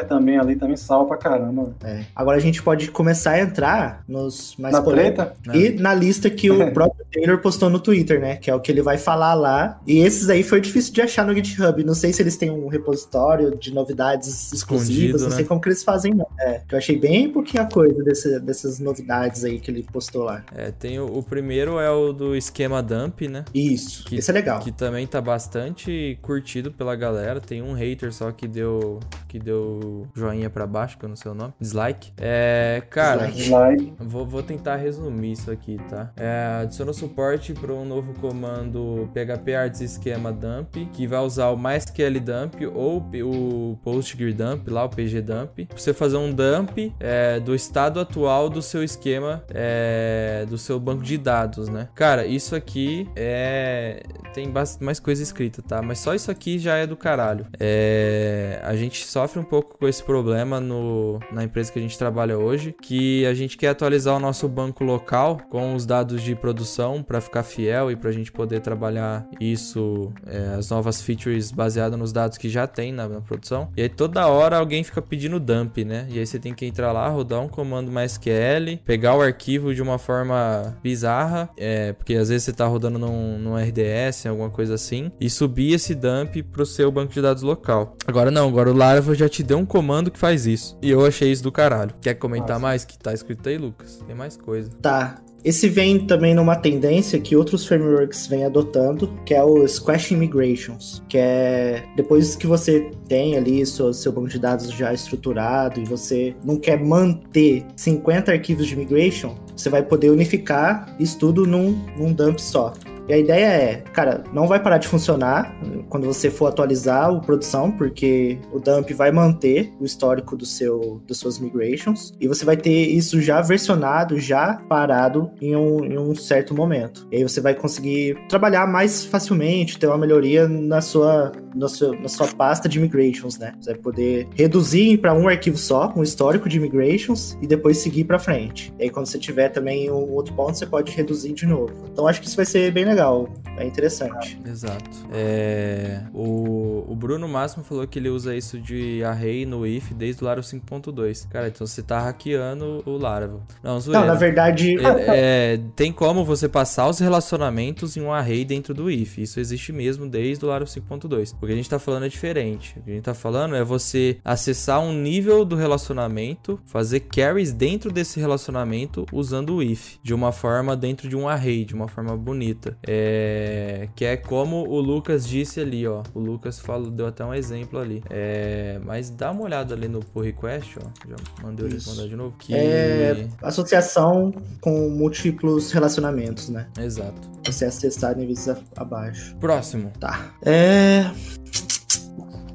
[0.04, 1.74] Também ali, também sal pra caramba.
[1.84, 5.26] é, agora a gente pode começar a entrar nos mais Na polêmicos.
[5.44, 5.58] treta?
[5.58, 8.36] E na lista que o próprio Taylor postou no Twitter, né?
[8.38, 9.80] Que é o que ele vai falar lá.
[9.86, 11.84] E esses aí foi difícil de achar no GitHub.
[11.84, 14.90] Não sei se eles têm um repositório de novidades exclusivas.
[14.90, 15.36] Escondido, não né?
[15.36, 16.28] sei como que eles fazem, não.
[16.40, 20.44] É, que eu achei bem pouquinha coisa desse- dessas novidades aí que ele postou lá.
[20.56, 23.46] É, tem o, o primeiro é o do esquema dump, né?
[23.54, 24.06] Isso.
[24.06, 24.60] Que- Esse é legal.
[24.60, 27.40] Que também tá bastante curtido pela galera.
[27.42, 29.80] Tem um hater só que deu que deu
[30.14, 31.54] joinha pra baixo, que eu não sei o nome.
[31.60, 32.12] Dislike.
[32.18, 33.94] É, cara, Dislike.
[34.00, 36.12] Vou, vou tentar resumir isso aqui, tá?
[36.16, 41.58] É, adiciona suporte para um novo comando PHP Arts Esquema Dump, que vai usar o
[41.58, 46.94] MySQL Dump ou o PostgreDump, dump, lá o PG Dump, pra você fazer um dump
[47.00, 51.90] é, do estado atual do seu esquema, é, do seu banco de dados, né?
[51.96, 55.82] Cara, isso aqui é tem mais coisa escrita, tá?
[55.82, 57.46] Mas só isso aqui já é do caralho.
[57.60, 61.98] É, a gente sofre um pouco com esse problema no, na empresa que a gente
[61.98, 66.36] trabalha hoje, que a gente quer atualizar o nosso banco local com os dados de
[66.36, 71.52] produção para ficar fiel e para a gente poder trabalhar isso, é, as novas features
[71.52, 73.70] baseadas nos dados que já tem na, na produção.
[73.78, 76.06] E aí toda hora alguém fica pedindo dump, né?
[76.10, 79.82] E aí você tem que entrar lá, rodar um comando MySQL, pegar o arquivo de
[79.82, 84.74] uma forma bizarra, é, porque às vezes você tá rodando num, num RDS, alguma coisa
[84.74, 87.96] assim, e subir esse dump pro seu banco de dados local.
[88.06, 90.78] Agora não, agora o Laravel já te deu um comando que faz isso.
[90.82, 91.94] E eu achei isso do caralho.
[92.02, 92.60] Quer comentar Nossa.
[92.60, 92.84] mais?
[92.84, 94.04] Que tá escrito aí, Lucas?
[94.06, 94.70] Tem mais coisa.
[94.82, 95.22] Tá.
[95.42, 101.02] Esse vem também numa tendência que outros frameworks vêm adotando, que é o Squash Migrations,
[101.08, 105.86] que é depois que você tem ali seu, seu banco de dados já estruturado e
[105.86, 111.72] você não quer manter 50 arquivos de migration, você vai poder unificar isso tudo num,
[111.98, 112.74] num dump só.
[113.10, 115.58] E a ideia é, cara, não vai parar de funcionar
[115.90, 121.02] quando você for atualizar o produção, porque o dump vai manter o histórico do seu,
[121.08, 125.98] das suas migrations, e você vai ter isso já versionado, já parado em um, em
[125.98, 127.08] um certo momento.
[127.12, 131.96] E aí você vai conseguir trabalhar mais facilmente, ter uma melhoria na sua, na sua,
[131.96, 133.56] na sua pasta de migrations, né?
[133.60, 138.04] Você vai poder reduzir para um arquivo só, um histórico de migrations, e depois seguir
[138.04, 138.72] para frente.
[138.78, 141.74] E aí quando você tiver também um outro ponto, você pode reduzir de novo.
[141.92, 144.40] Então acho que isso vai ser bem legal legal, é interessante.
[144.46, 144.90] Exato.
[145.12, 150.22] É, o, o Bruno Máximo falou que ele usa isso de array no if desde
[150.22, 151.28] o Laravel 5.2.
[151.30, 153.42] Cara, então você tá hackeando o Laravel.
[153.64, 154.02] Não, zoeira.
[154.02, 154.78] Não, na verdade...
[154.80, 159.18] É, é, tem como você passar os relacionamentos em um array dentro do if.
[159.18, 161.36] Isso existe mesmo desde o Laravel 5.2.
[161.42, 162.78] O que a gente tá falando é diferente.
[162.80, 167.52] O que a gente tá falando é você acessar um nível do relacionamento, fazer carries
[167.54, 169.98] dentro desse relacionamento usando o if.
[170.04, 172.78] De uma forma dentro de um array, de uma forma bonita.
[172.92, 176.02] É, que é como o Lucas disse ali, ó.
[176.12, 178.04] O Lucas falou, deu até um exemplo ali.
[178.10, 181.08] É, mas dá uma olhada ali no pull request, ó.
[181.08, 182.36] Já mandei ele responder de novo.
[182.40, 182.56] Que...
[182.56, 186.68] É associação com múltiplos relacionamentos, né?
[186.80, 187.30] Exato.
[187.46, 189.36] Você acessar níveis abaixo.
[189.36, 189.92] Próximo.
[190.00, 190.34] Tá.
[190.44, 191.12] É.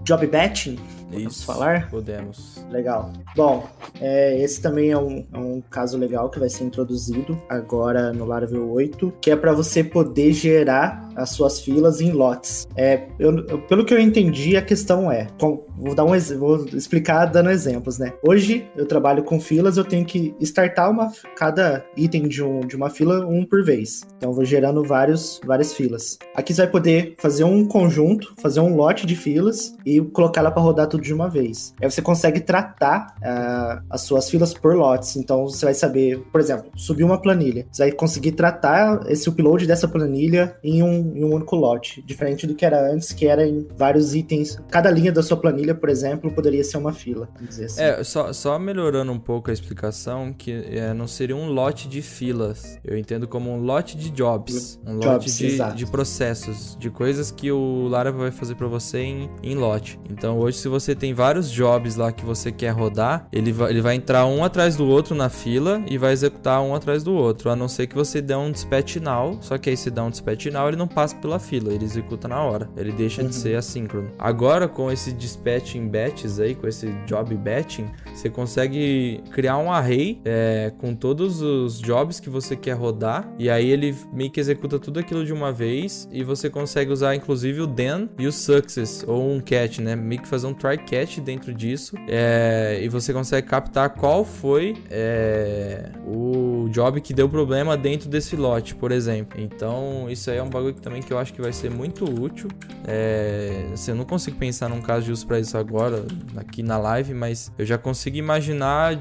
[0.03, 0.81] Job batching.
[1.13, 1.45] Isso.
[1.45, 1.89] falar?
[1.91, 2.54] Podemos.
[2.71, 3.13] Legal.
[3.37, 3.67] Bom,
[4.01, 8.25] é, esse também é um, é um, caso legal que vai ser introduzido agora no
[8.25, 12.67] Laravel 8, que é para você poder gerar as suas filas em lotes.
[12.77, 17.27] É, eu, pelo que eu entendi, a questão é, com, vou dar um vou explicar
[17.27, 18.13] dando exemplos, né?
[18.23, 22.77] Hoje eu trabalho com filas, eu tenho que startar uma cada item de, um, de
[22.77, 24.03] uma fila um por vez.
[24.17, 26.19] Então eu vou gerando vários várias filas.
[26.35, 30.51] Aqui você vai poder fazer um conjunto, fazer um lote de filas e colocar ela
[30.51, 31.75] para rodar tudo de uma vez.
[31.81, 35.17] Aí você consegue tratar uh, as suas filas por lotes.
[35.17, 37.67] Então você vai saber, por exemplo, subir uma planilha.
[37.71, 42.47] Você vai conseguir tratar esse upload dessa planilha em um, em um único lote, diferente
[42.47, 44.59] do que era antes, que era em vários itens.
[44.71, 47.29] Cada linha da sua planilha, por exemplo, poderia ser uma fila.
[47.49, 47.81] Assim.
[47.81, 52.03] É, só, só melhorando um pouco a explicação, que é, não seria um lote de
[52.03, 52.79] filas.
[52.85, 54.81] Eu entendo como um lote de jobs.
[54.85, 58.99] Um jobs, lote de, de processos, de coisas que o Laravel vai fazer para você
[58.99, 59.99] em, em lote.
[60.11, 63.81] Então hoje, se você tem vários jobs lá que você quer rodar, ele vai, ele
[63.81, 67.51] vai entrar um atrás do outro na fila e vai executar um atrás do outro,
[67.51, 70.11] a não ser que você dê um dispatch now, só que aí se dá um
[70.11, 73.29] dispatch now, ele não passa pela fila, ele executa na hora, ele deixa uhum.
[73.29, 74.11] de ser assíncrono.
[74.19, 79.71] Agora, com esse dispatch em batches aí, com esse job batching, você consegue criar um
[79.71, 84.41] array é, com todos os jobs que você quer rodar, e aí ele meio que
[84.41, 88.33] executa tudo aquilo de uma vez, e você consegue usar inclusive o then e o
[88.33, 89.97] success, ou um catch, né?
[89.97, 94.75] Meio que fazer um try catch dentro disso é, e você consegue captar qual foi
[94.91, 99.41] é, o job que deu problema dentro desse lote, por exemplo.
[99.41, 102.05] Então, isso aí é um bagulho que, também que eu acho que vai ser muito
[102.05, 102.49] útil.
[102.87, 106.05] É, assim, eu não consigo pensar num caso de uso para isso agora,
[106.37, 108.99] aqui na live, mas eu já consigo imaginar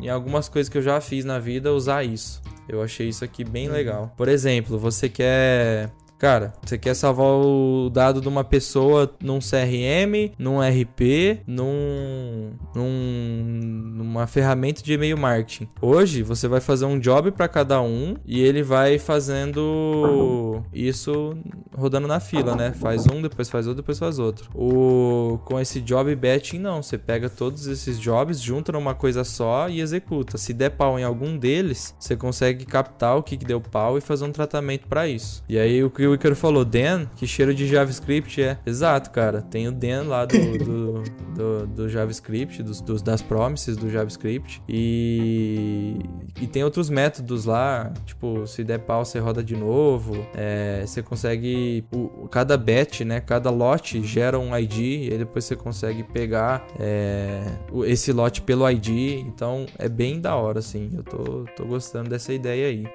[0.00, 2.42] em algumas coisas que eu já fiz na vida usar isso.
[2.68, 4.12] Eu achei isso aqui bem legal.
[4.16, 10.32] Por exemplo, você quer Cara, você quer salvar o dado de uma pessoa num CRM,
[10.38, 13.86] num RP, num, num
[14.16, 15.68] numa ferramenta de e-mail marketing.
[15.80, 21.36] Hoje você vai fazer um job para cada um e ele vai fazendo isso
[21.74, 22.72] rodando na fila, né?
[22.72, 24.50] Faz um, depois faz outro, depois faz outro.
[24.54, 29.68] O com esse job batching não, você pega todos esses jobs, junta numa coisa só
[29.68, 30.38] e executa.
[30.38, 34.00] Se der pau em algum deles, você consegue captar o que, que deu pau e
[34.00, 35.44] fazer um tratamento para isso.
[35.48, 38.58] E aí o que o Icaro falou, Dan, que cheiro de JavaScript é.
[38.66, 39.42] Exato, cara.
[39.42, 41.02] Tem o Dan lá do, do,
[41.34, 44.62] do, do JavaScript, dos, dos, das promises do JavaScript.
[44.68, 45.98] E,
[46.40, 50.26] e tem outros métodos lá, tipo, se der pau, você roda de novo.
[50.34, 51.84] É, você consegue.
[51.94, 53.20] O, cada batch, né?
[53.20, 57.42] Cada lote gera um ID e depois você consegue pegar é,
[57.84, 59.20] esse lote pelo ID.
[59.26, 60.90] Então é bem da hora, assim.
[60.92, 62.86] Eu tô, tô gostando dessa ideia aí.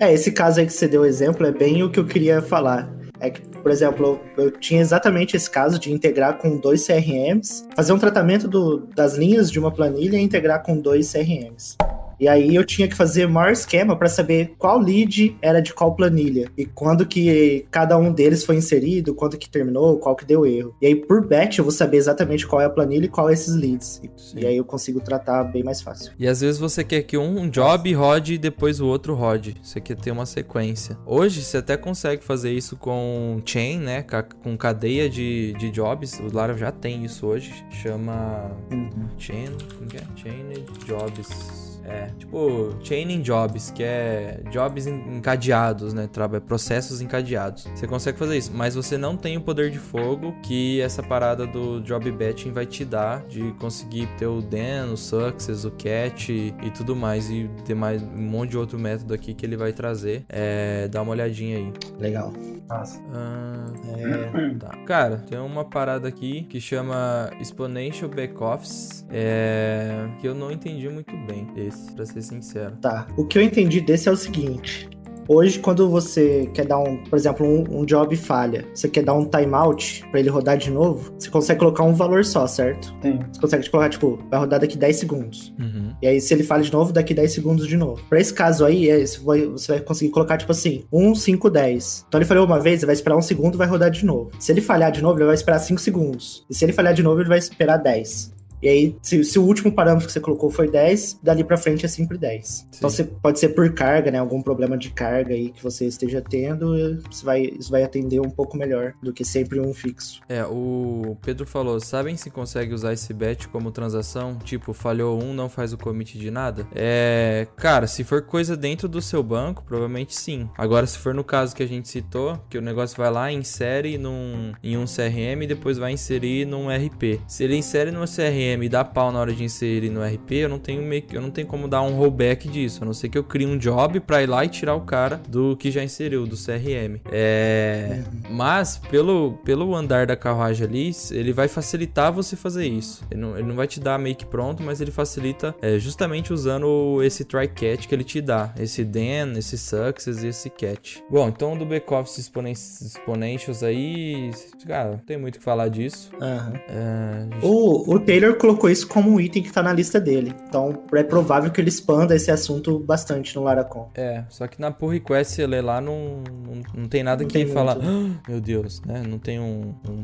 [0.00, 2.88] É, esse caso aí que você deu exemplo é bem o que eu queria falar.
[3.20, 7.66] É que, por exemplo, eu, eu, tinha exatamente esse caso de integrar com dois CRMs,
[7.74, 11.76] fazer um tratamento do, das linhas de uma planilha e integrar com dois CRMs.
[12.20, 15.72] E aí eu tinha que fazer o maior esquema para saber qual lead era de
[15.72, 20.24] qual planilha e quando que cada um deles foi inserido, quando que terminou, qual que
[20.24, 20.74] deu erro.
[20.80, 23.32] E aí por batch eu vou saber exatamente qual é a planilha e qual é
[23.32, 24.00] esses leads.
[24.34, 26.12] E, e aí eu consigo tratar bem mais fácil.
[26.18, 29.56] E às vezes você quer que um job rode e depois o outro rode.
[29.62, 30.98] Você quer ter uma sequência.
[31.06, 34.04] Hoje você até consegue fazer isso com chain, né?
[34.42, 36.20] Com cadeia de, de jobs.
[36.20, 37.64] O Laravel já tem isso hoje.
[37.70, 38.90] Chama uhum.
[39.18, 39.46] chain,
[39.94, 40.20] é?
[40.20, 41.77] chain jobs.
[41.88, 46.06] É, tipo, chaining jobs, que é jobs encadeados, né?
[46.06, 47.64] Trabalho, processos encadeados.
[47.74, 51.46] Você consegue fazer isso, mas você não tem o poder de fogo que essa parada
[51.46, 56.28] do job batching vai te dar de conseguir ter o den, o success, o catch
[56.28, 57.30] e, e tudo mais.
[57.30, 60.24] E ter mais um monte de outro método aqui que ele vai trazer.
[60.28, 61.72] É, dá uma olhadinha aí.
[61.98, 62.32] Legal.
[62.68, 63.00] Nossa.
[63.14, 63.64] Ah,
[63.96, 64.68] é, tá.
[64.84, 71.16] Cara, tem uma parada aqui que chama Exponential Backoffice, é, que eu não entendi muito
[71.26, 72.76] bem esse desse, pra ser sincero.
[72.80, 73.06] Tá.
[73.16, 74.88] O que eu entendi desse é o seguinte.
[75.30, 79.12] Hoje, quando você quer dar um, por exemplo, um, um job falha, você quer dar
[79.12, 82.94] um timeout para ele rodar de novo, você consegue colocar um valor só, certo?
[83.02, 83.18] Sim.
[83.30, 85.54] Você consegue colocar, tipo, vai rodar daqui 10 segundos.
[85.58, 85.92] Uhum.
[86.00, 88.02] E aí, se ele falha de novo, daqui 10 segundos de novo.
[88.08, 91.50] Pra esse caso aí, é, você vai, você vai conseguir colocar, tipo assim, 1, 5,
[91.50, 92.06] 10.
[92.08, 94.30] Então ele falhou uma vez, ele vai esperar um segundo e vai rodar de novo.
[94.38, 96.46] Se ele falhar de novo, ele vai esperar 5 segundos.
[96.48, 98.37] E se ele falhar de novo, ele vai esperar 10.
[98.62, 101.84] E aí, se, se, o último parâmetro que você colocou foi 10, dali para frente
[101.84, 102.46] é sempre 10.
[102.46, 102.66] Sim.
[102.76, 104.18] Então você pode ser por carga, né?
[104.18, 108.30] Algum problema de carga aí que você esteja tendo, você vai, isso vai atender um
[108.30, 110.20] pouco melhor do que sempre um fixo.
[110.28, 114.38] É, o Pedro falou: sabem se consegue usar esse batch como transação?
[114.38, 116.66] Tipo, falhou um, não faz o commit de nada?
[116.74, 117.46] É.
[117.56, 120.48] Cara, se for coisa dentro do seu banco, provavelmente sim.
[120.56, 123.98] Agora, se for no caso que a gente citou, que o negócio vai lá, insere
[123.98, 127.20] num, em um CRM e depois vai inserir num RP.
[127.26, 130.48] Se ele insere num CRM me dá pau na hora de inserir no RP, eu
[130.48, 132.82] não tenho meio, eu não tenho como dar um rollback disso.
[132.82, 135.20] A não ser que eu crie um job para ir lá e tirar o cara
[135.28, 137.00] do que já inseriu, do CRM.
[137.10, 143.04] É, mas pelo, pelo andar da carruagem ali, ele vai facilitar você fazer isso.
[143.10, 146.32] Ele não, ele não vai te dar meio que pronto, mas ele facilita é, justamente
[146.32, 148.52] usando esse try catch que ele te dá.
[148.58, 150.98] Esse den, esse success e esse catch.
[151.10, 154.30] Bom, então do back-office exponentials aí,
[154.66, 156.10] cara, não tem muito o que falar disso.
[156.14, 156.58] Uhum.
[156.68, 157.46] É, gente...
[157.46, 160.34] o, o Taylor colocou isso como um item que tá na lista dele.
[160.48, 163.90] Então é provável que ele expanda esse assunto bastante no Laracon.
[163.94, 167.28] É, só que na pull request você lê lá, não, não, não tem nada não
[167.28, 169.02] que fala, ah, meu Deus, né?
[169.06, 169.74] Não tem um.
[169.88, 170.02] um...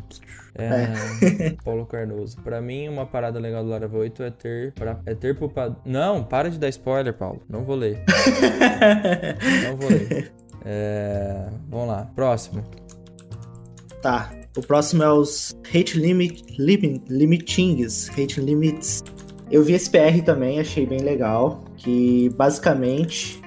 [0.56, 1.56] É, é.
[1.64, 2.36] Paulo Cardoso.
[2.42, 4.72] Pra mim, uma parada legal do Laravel 8 é ter.
[4.72, 5.52] Pra, é ter pro
[5.84, 7.42] Não, para de dar spoiler, Paulo.
[7.48, 8.02] Não vou ler.
[9.64, 10.32] não vou ler.
[10.64, 12.64] É, vamos lá, próximo.
[14.00, 14.43] Tá.
[14.56, 18.08] O próximo é os Hate Limit, limit Limitings.
[18.10, 19.02] Hate Limits.
[19.50, 21.64] Eu vi esse PR também, achei bem legal.
[21.76, 23.42] Que basicamente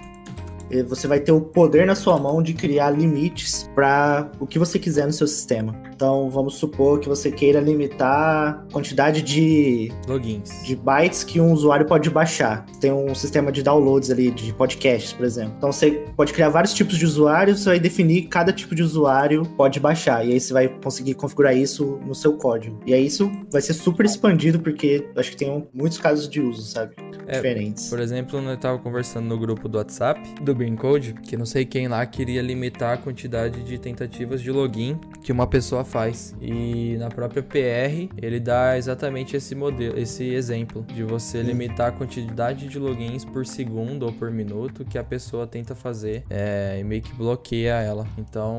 [0.70, 4.60] eh, você vai ter o poder na sua mão de criar limites para o que
[4.60, 5.74] você quiser no seu sistema.
[5.98, 11.52] Então, vamos supor que você queira limitar a quantidade de logins, de bytes que um
[11.52, 12.68] usuário pode baixar.
[12.80, 15.56] Tem um sistema de downloads ali de podcasts, por exemplo.
[15.58, 19.44] Então, você pode criar vários tipos de usuários, você vai definir cada tipo de usuário
[19.58, 22.80] pode baixar e aí você vai conseguir configurar isso no seu código.
[22.86, 26.62] E aí isso vai ser super expandido porque acho que tem muitos casos de uso,
[26.62, 26.96] sabe?
[27.26, 27.90] É, Diferentes.
[27.90, 31.66] Por exemplo, eu estava conversando no grupo do WhatsApp do Bean Code, que não sei
[31.66, 36.36] quem lá queria limitar a quantidade de tentativas de login que uma pessoa faz.
[36.42, 41.92] E na própria PR, ele dá exatamente esse modelo, esse exemplo de você limitar a
[41.92, 46.84] quantidade de logins por segundo ou por minuto que a pessoa tenta fazer é, e
[46.84, 48.06] meio que bloqueia ela.
[48.18, 48.58] Então,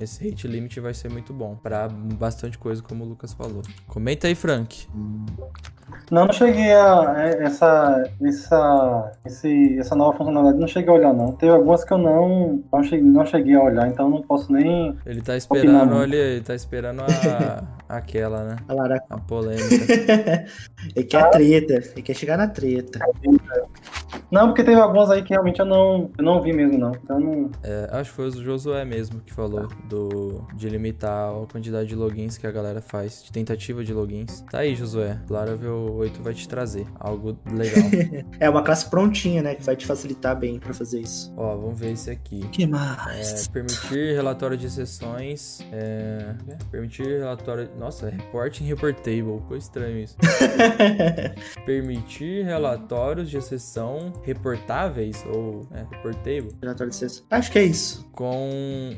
[0.00, 3.62] esse rate limit vai ser muito bom para bastante coisa, como o Lucas falou.
[3.86, 4.86] Comenta aí, Frank.
[6.10, 11.14] Não, não cheguei a é, essa, essa, esse, essa nova funcionalidade, não cheguei a olhar
[11.14, 11.32] não.
[11.32, 14.96] Teve algumas que eu não, não, cheguei, não cheguei a olhar, então não posso nem.
[15.06, 17.64] Ele tá esperando, olha, ele tá esperando a,
[17.96, 18.56] aquela, né?
[18.68, 19.64] A, a polêmica.
[20.96, 22.98] ele quer a treta, ele quer chegar na treta.
[24.30, 26.92] Não, porque teve algumas aí que realmente eu não, eu não vi mesmo, não.
[26.92, 27.50] Então não...
[27.62, 31.94] É, acho que foi o Josué mesmo que falou do, de limitar a quantidade de
[31.94, 34.40] logins que a galera faz, de tentativa de logins.
[34.50, 35.18] Tá aí, Josué.
[35.28, 37.84] Laravel 8 vai te trazer algo legal.
[38.40, 39.54] é uma classe prontinha, né?
[39.54, 41.32] Que vai te facilitar bem pra fazer isso.
[41.36, 42.40] Ó, vamos ver esse aqui.
[42.48, 43.46] que mais?
[43.46, 45.60] É, permitir relatório de sessões.
[45.72, 46.34] É,
[46.70, 47.68] permitir relatório.
[47.78, 49.40] Nossa, reporting reportable.
[49.40, 50.16] Ficou estranho isso.
[51.64, 56.50] permitir relatórios de sessão reportáveis ou é, reportable.
[56.60, 57.24] Relatório de sessão.
[57.30, 58.08] Acho que é isso.
[58.12, 58.50] Com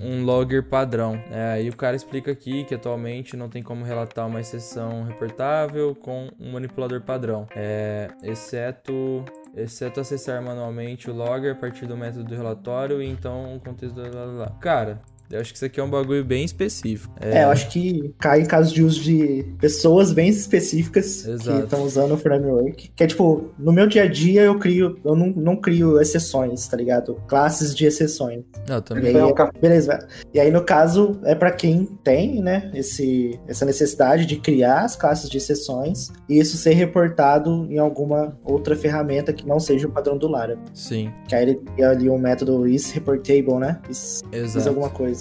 [0.02, 1.20] um logger padrão.
[1.30, 5.94] É, aí o cara explica aqui que atualmente não tem como relatar uma exceção reportável
[5.94, 7.46] com um manipulador padrão.
[7.54, 9.24] É, exceto
[9.56, 13.94] exceto acessar manualmente o logger a partir do método do relatório e então o contexto
[13.94, 14.50] do lá, lá, lá.
[14.60, 15.00] Cara,
[15.30, 17.12] eu acho que isso aqui é um bagulho bem específico.
[17.20, 21.58] É, eu acho que cai em caso de uso de pessoas bem específicas Exato.
[21.58, 22.90] que estão usando o framework.
[22.94, 26.66] Que é tipo, no meu dia a dia eu crio, eu não, não crio exceções,
[26.68, 27.16] tá ligado?
[27.26, 28.44] Classes de exceções.
[28.68, 29.04] Não, E também.
[29.06, 30.06] aí, Então, ca- beleza.
[30.32, 34.96] E aí, no caso, é pra quem tem, né, esse, essa necessidade de criar as
[34.96, 39.90] classes de exceções e isso ser reportado em alguma outra ferramenta que não seja o
[39.90, 40.62] padrão do Laravel.
[40.74, 43.80] Sim, Que aí ele cria ali um método isReportable, né?
[43.88, 44.68] Is, is exato.
[44.68, 45.15] alguma coisa.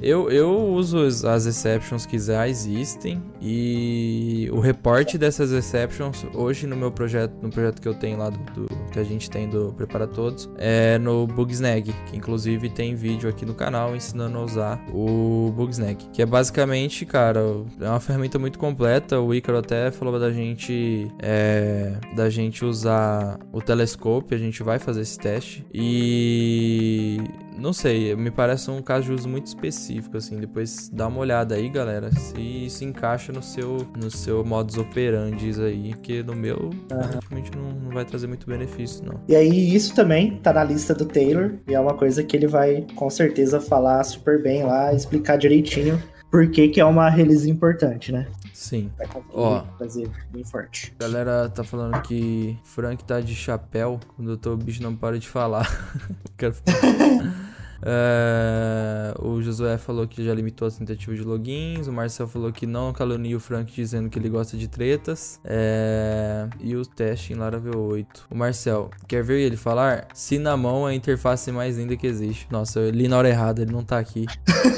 [0.00, 6.76] Eu, eu uso as exceptions que já existem e o reporte dessas exceptions hoje no
[6.76, 9.72] meu projeto, no projeto que eu tenho lá do, do- que a gente tem do
[9.72, 14.84] Prepara Todos, é no Bugsnag, que inclusive tem vídeo aqui no canal ensinando a usar
[14.92, 17.40] o Bugsnag, que é basicamente, cara,
[17.80, 19.20] é uma ferramenta muito completa.
[19.20, 24.78] O Ícaro até falou da gente é, da gente usar o telescope, a gente vai
[24.78, 27.18] fazer esse teste e
[27.56, 30.38] não sei, me parece um caso de uso muito específico, assim.
[30.40, 35.50] Depois dá uma olhada aí, galera, se isso encaixa no seu, no seu modus operandi
[35.60, 39.20] aí, porque no meu, praticamente não, não vai trazer muito benefício, não.
[39.28, 42.46] E aí, isso também tá na lista do Taylor e é uma coisa que ele
[42.46, 46.00] vai com certeza falar super bem lá, explicar direitinho
[46.30, 48.28] por que, que é uma release importante, né?
[48.54, 48.90] Sim.
[48.96, 49.64] Vai Ó.
[49.78, 50.94] fazer bem forte.
[51.00, 55.28] A galera tá falando que Frank tá de chapéu quando o bicho não para de
[55.28, 55.66] falar.
[56.38, 57.34] Quero falar.
[57.82, 61.86] É, o Josué falou que já limitou as tentativas de logins.
[61.86, 65.40] O Marcel falou que não calunia o Frank dizendo que ele gosta de tretas.
[65.44, 68.26] É, e o teste em Laravel 8.
[68.30, 70.08] O Marcel, quer ver ele falar?
[70.14, 72.46] Cinnamon é a interface mais linda que existe.
[72.50, 74.26] Nossa, eu li na hora errada, ele não tá aqui.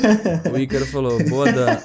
[0.53, 1.77] o Ícaro falou: Boa, Dan.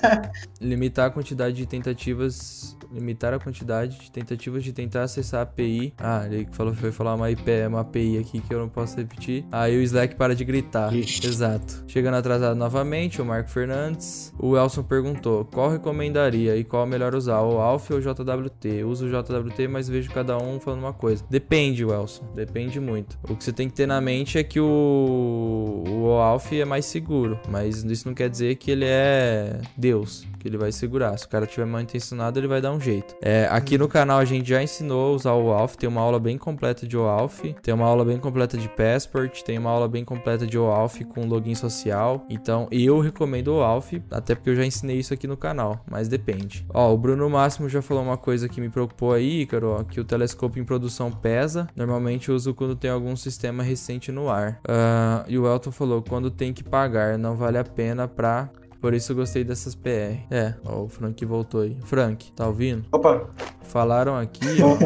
[0.62, 2.76] Limitar a quantidade de tentativas.
[2.92, 5.94] Limitar a quantidade de tentativas de tentar acessar a API.
[5.98, 9.46] Ah, ele falou foi falar uma, IP, uma API aqui que eu não posso repetir.
[9.52, 10.94] Aí o Slack para de gritar.
[11.24, 11.84] Exato.
[11.88, 14.34] Chegando atrasado novamente, o Marco Fernandes.
[14.38, 18.84] O Elson perguntou: qual recomendaria e qual melhor usar, o Alf ou o JWT?
[18.84, 21.24] Uso o JWT, mas vejo cada um falando uma coisa.
[21.30, 22.26] Depende, Elson.
[22.36, 23.18] Depende muito.
[23.30, 26.86] O que você tem que ter na mente é que o, o Alf é mais
[26.86, 31.18] seguro, mas isso não quer dizer que ele é Deus, que ele vai segurar.
[31.18, 33.16] Se o cara tiver mal intencionado, ele vai dar um jeito.
[33.22, 36.20] É, aqui no canal a gente já ensinou a usar o OAuth, tem uma aula
[36.20, 40.04] bem completa de OAuth, tem uma aula bem completa de Passport, tem uma aula bem
[40.04, 42.26] completa de OAuth com login social.
[42.30, 46.08] Então, eu recomendo o OAuth, até porque eu já ensinei isso aqui no canal, mas
[46.08, 46.66] depende.
[46.74, 50.00] Ó, o Bruno Máximo já falou uma coisa que me preocupou aí, Ícaro, ó, que
[50.00, 51.68] o telescópio em produção pesa.
[51.76, 54.60] Normalmente eu uso quando tem algum sistema recente no ar.
[54.68, 58.50] Ah, e o Elton falou, quando tem que pagar, não vale a pena pra...
[58.80, 60.22] Por isso eu gostei dessas PR.
[60.30, 61.78] É, ó, o Frank voltou aí.
[61.84, 62.86] Frank, tá ouvindo?
[62.92, 63.28] Opa,
[63.68, 64.78] Falaram aqui, ó,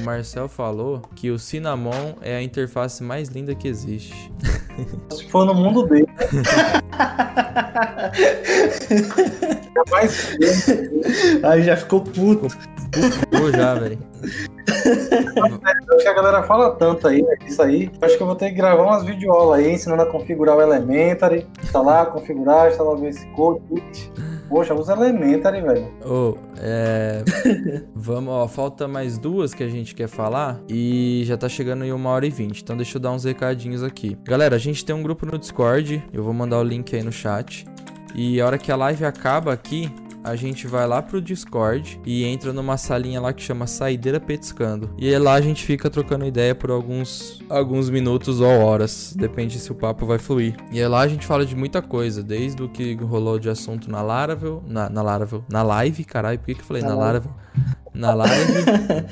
[0.00, 4.32] o Marcel falou que o Cinnamon é a interface mais linda que existe.
[5.12, 6.06] se for no mundo dele.
[9.76, 10.36] é mais
[11.42, 12.48] Aí já ficou puto.
[13.30, 13.98] Pô, já, velho.
[14.68, 17.90] Acho que a galera fala tanto aí, né, isso aí.
[18.00, 21.46] Acho que eu vou ter que gravar umas videoaulas aí, ensinando a configurar o Elementary,
[21.62, 23.62] instalar, configurar, instalar o VS Code.
[24.48, 25.88] Poxa, usa Elementary, velho.
[26.04, 27.22] Ô, é.
[27.94, 31.92] Vamos, ó, falta mais duas que a gente quer falar e já tá chegando em
[31.92, 32.62] uma hora e vinte.
[32.62, 34.18] Então deixa eu dar uns recadinhos aqui.
[34.24, 37.12] Galera, a gente tem um grupo no Discord, eu vou mandar o link aí no
[37.12, 37.64] chat.
[38.14, 39.88] E a hora que a live acaba aqui,
[40.22, 44.90] a gente vai lá pro Discord e entra numa salinha lá que chama Saideira Petiscando.
[44.98, 49.72] E lá a gente fica trocando ideia por alguns, alguns minutos ou horas, depende se
[49.72, 50.56] o papo vai fluir.
[50.70, 54.02] E lá a gente fala de muita coisa, desde o que rolou de assunto na
[54.02, 57.06] Laravel, na, na Laravel, na live, caralho, por que, que eu falei Na na, live.
[57.06, 57.34] Laravel?
[57.92, 58.30] Na live,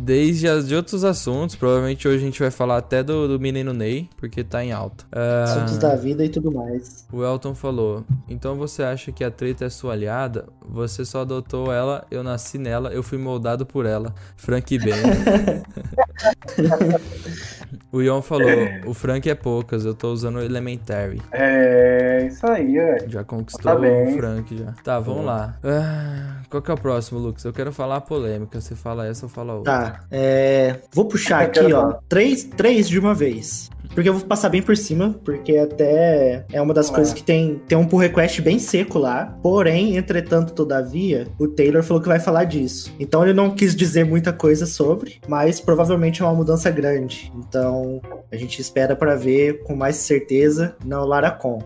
[0.00, 3.74] desde as de outros assuntos, provavelmente hoje a gente vai falar até do, do menino
[3.74, 5.04] Ney, porque tá em alta.
[5.12, 7.06] Ah, Assuntos da vida e tudo mais.
[7.12, 10.46] O Elton falou: Então você acha que a treta é sua aliada?
[10.66, 14.14] Você só adotou ela, eu nasci nela, eu fui moldado por ela.
[14.36, 14.94] Frank bem.
[17.92, 18.48] o Ion falou:
[18.86, 21.20] O Frank é poucas, eu tô usando o Elementary.
[21.30, 23.10] É isso aí, velho.
[23.10, 24.14] Já conquistou Tá bem.
[24.14, 24.72] o Frank já.
[24.82, 25.58] Tá, vamos lá.
[25.62, 27.44] Ah, qual que é o próximo, Lucas?
[27.44, 28.60] Eu quero falar a polêmica.
[28.60, 29.72] Você fala essa, eu falo a outra.
[29.72, 30.80] Tá, é...
[30.92, 33.70] Vou puxar Eu aqui, quero ó, três, três de uma vez.
[33.94, 37.22] Porque eu vou passar bem por cima, porque até é uma das Vamos coisas que
[37.22, 39.26] tem, tem um pull request bem seco lá.
[39.42, 42.94] Porém, entretanto, todavia, o Taylor falou que vai falar disso.
[42.98, 47.30] Então ele não quis dizer muita coisa sobre, mas provavelmente é uma mudança grande.
[47.36, 48.00] Então
[48.30, 51.62] a gente espera para ver com mais certeza no Laracon.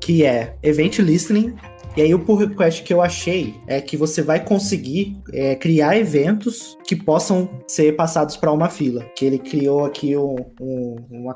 [0.00, 1.54] Que é Event Listening
[1.98, 5.98] E aí o pull request que eu achei é que você vai conseguir é, criar
[5.98, 9.04] eventos que possam ser passados para uma fila.
[9.16, 11.34] Que ele criou aqui um, um, uma,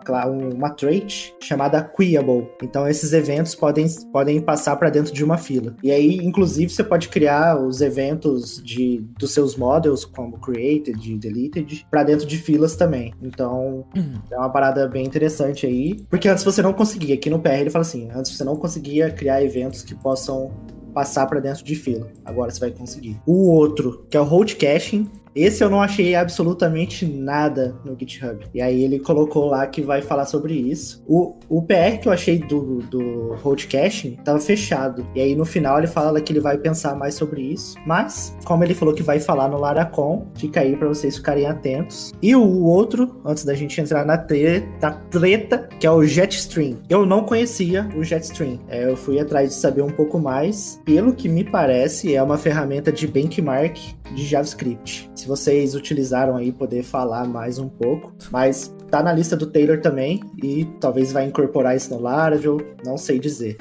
[0.55, 2.47] uma trait chamada Queable.
[2.63, 5.75] Então esses eventos podem, podem passar para dentro de uma fila.
[5.83, 11.85] E aí, inclusive, você pode criar os eventos de, dos seus models, como created, deleted,
[11.91, 13.13] para dentro de filas também.
[13.21, 13.85] Então,
[14.31, 16.05] é uma parada bem interessante aí.
[16.09, 17.17] Porque antes você não conseguia.
[17.17, 20.52] Aqui no PR ele fala assim: antes você não conseguia criar eventos que possam
[20.93, 22.11] passar para dentro de fila.
[22.25, 23.21] Agora você vai conseguir.
[23.27, 28.45] O outro, que é o Hold Caching, esse eu não achei absolutamente nada no GitHub.
[28.55, 31.03] E aí ele colocou lá que vai falar sobre isso.
[31.07, 33.37] O, o PR que eu achei do, do
[33.71, 35.07] Caching tava fechado.
[35.15, 37.77] E aí no final ele fala que ele vai pensar mais sobre isso.
[37.87, 42.13] Mas, como ele falou que vai falar no Laracon, fica aí para vocês ficarem atentos.
[42.21, 46.79] E o outro, antes da gente entrar na treta, treta que é o Jetstream.
[46.89, 48.59] Eu não conhecia o Jetstream.
[48.69, 50.81] É, eu fui atrás de saber um pouco mais.
[50.85, 53.79] Pelo que me parece, é uma ferramenta de benchmark
[54.15, 58.13] de JavaScript se vocês utilizaram aí, poder falar mais um pouco.
[58.33, 62.99] Mas tá na lista do Taylor também e talvez vai incorporar isso no Laravel, não
[62.99, 63.57] sei dizer.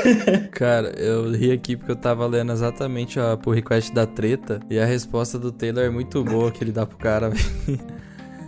[0.52, 4.78] Cara, eu ri aqui porque eu tava lendo exatamente a pull request da treta e
[4.78, 7.32] a resposta do Taylor é muito boa que ele dá pro cara.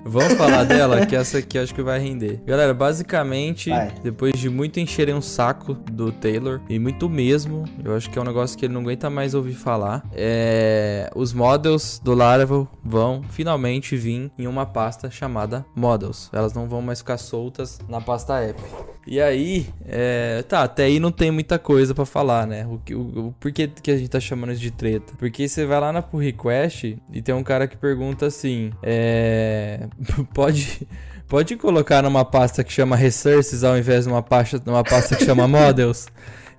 [0.04, 2.42] Vamos falar dela, que essa aqui acho que vai render.
[2.46, 3.92] Galera, basicamente, vai.
[4.02, 8.22] depois de muito encherem um saco do Taylor, e muito mesmo, eu acho que é
[8.22, 11.10] um negócio que ele não aguenta mais ouvir falar, é...
[11.14, 16.30] os models do Laravel vão finalmente vir em uma pasta chamada Models.
[16.32, 18.60] Elas não vão mais ficar soltas na pasta app.
[19.06, 20.42] E aí, é...
[20.42, 22.66] tá, até aí não tem muita coisa para falar, né?
[22.66, 22.98] O, o,
[23.28, 25.12] o, por que, que a gente tá chamando isso de treta?
[25.18, 29.88] Porque você vai lá na pull request e tem um cara que pergunta assim, é...
[30.34, 30.86] pode,
[31.26, 35.24] pode colocar numa pasta que chama Resources ao invés de uma pasta, numa pasta que
[35.24, 36.06] chama Models?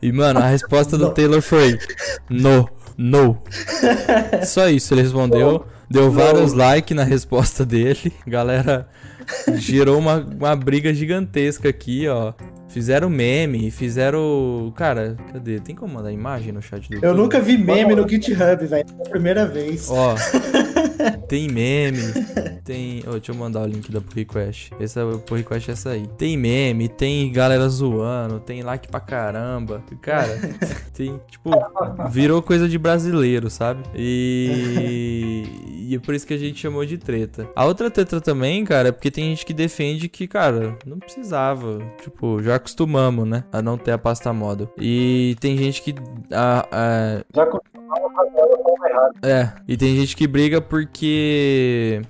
[0.02, 1.78] E, mano, a resposta do Taylor foi:
[2.28, 2.68] No,
[2.98, 3.42] no.
[4.44, 5.66] Só isso, ele respondeu.
[5.90, 8.14] Deu vários likes na resposta dele.
[8.26, 8.88] Galera
[9.56, 12.34] gerou uma, uma briga gigantesca aqui, ó.
[12.70, 14.74] Fizeram meme, fizeram.
[14.78, 15.60] Cara, cadê?
[15.60, 18.86] Tem como mandar imagem no chat do Eu nunca vi meme no GitHub, velho.
[18.98, 19.90] É a primeira vez.
[19.90, 20.16] Ó.
[21.28, 22.02] tem meme.
[22.64, 23.04] Tem.
[23.08, 24.72] Oh, deixa eu mandar o link da pull request.
[24.80, 26.08] Essa pull request é essa aí.
[26.18, 29.84] Tem meme, tem galera zoando, tem like pra caramba.
[30.02, 30.40] Cara,
[30.94, 31.20] tem.
[31.30, 31.52] Tipo,
[32.10, 33.84] virou coisa de brasileiro, sabe?
[33.96, 35.44] E.
[35.90, 37.50] e é por isso que a gente chamou de treta.
[37.56, 41.80] A outra treta também, cara, é porque tem gente que defende que, cara, não precisava.
[42.02, 43.44] Tipo, já acostumamos, né?
[43.52, 44.72] A não ter a pasta model.
[44.78, 45.96] E tem gente que.
[46.32, 47.24] A, a...
[47.36, 47.72] Já acostumamos
[49.24, 52.02] é, e tem gente que briga porque.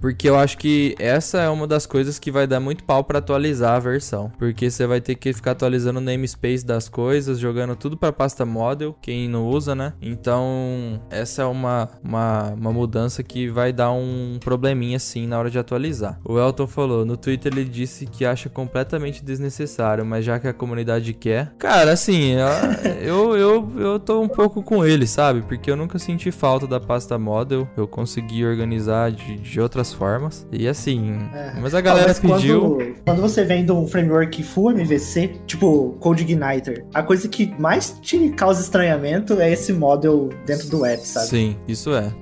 [0.00, 3.18] Porque eu acho que essa é uma das coisas que vai dar muito pau para
[3.18, 4.30] atualizar a versão.
[4.38, 8.44] Porque você vai ter que ficar atualizando o namespace das coisas, jogando tudo pra pasta
[8.44, 9.92] model, quem não usa, né?
[10.00, 15.50] Então, essa é uma, uma, uma mudança que vai dar um probleminha assim na hora
[15.50, 16.18] de atualizar.
[16.24, 20.52] O Elton falou, no Twitter ele disse que acha completamente desnecessário, mas já que a
[20.52, 21.52] comunidade quer.
[21.58, 22.34] Cara, assim,
[23.02, 25.42] eu, eu, eu tô um pouco com ele, sabe?
[25.42, 27.68] Porque eu nunca senti falta da pasta model.
[27.76, 30.46] Eu consegui organizar de, de outras formas.
[30.50, 31.16] E assim.
[31.32, 31.54] É.
[31.60, 32.78] Mas a galera mas pediu.
[33.04, 38.60] Quando, você vem um framework full MVC, tipo CodeIgniter, a coisa que mais te causa
[38.60, 41.26] estranhamento é esse model dentro do app, sabe?
[41.26, 42.12] Sim, isso é.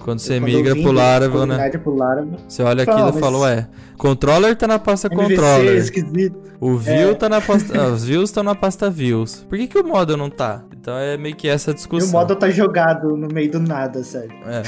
[0.00, 1.68] Quando você quando migra pro Laravel, né?
[1.70, 3.68] Pro Laravel, você olha aquilo e fala, ué,
[3.98, 5.76] controller tá na pasta MVC, controller.
[5.76, 6.46] Esquisito.
[6.58, 7.14] O view é.
[7.14, 7.78] tá na pasta.
[7.78, 9.44] Ah, os views estão na pasta views.
[9.48, 10.64] Por que, que o model não tá?
[10.86, 12.08] Então é meio que essa discussão.
[12.08, 14.30] E o model tá jogado no meio do nada, sério.
[14.46, 14.62] É.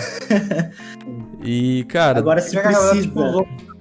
[1.44, 2.18] e, cara.
[2.18, 3.02] Agora se precisa.
[3.02, 3.20] Tipo,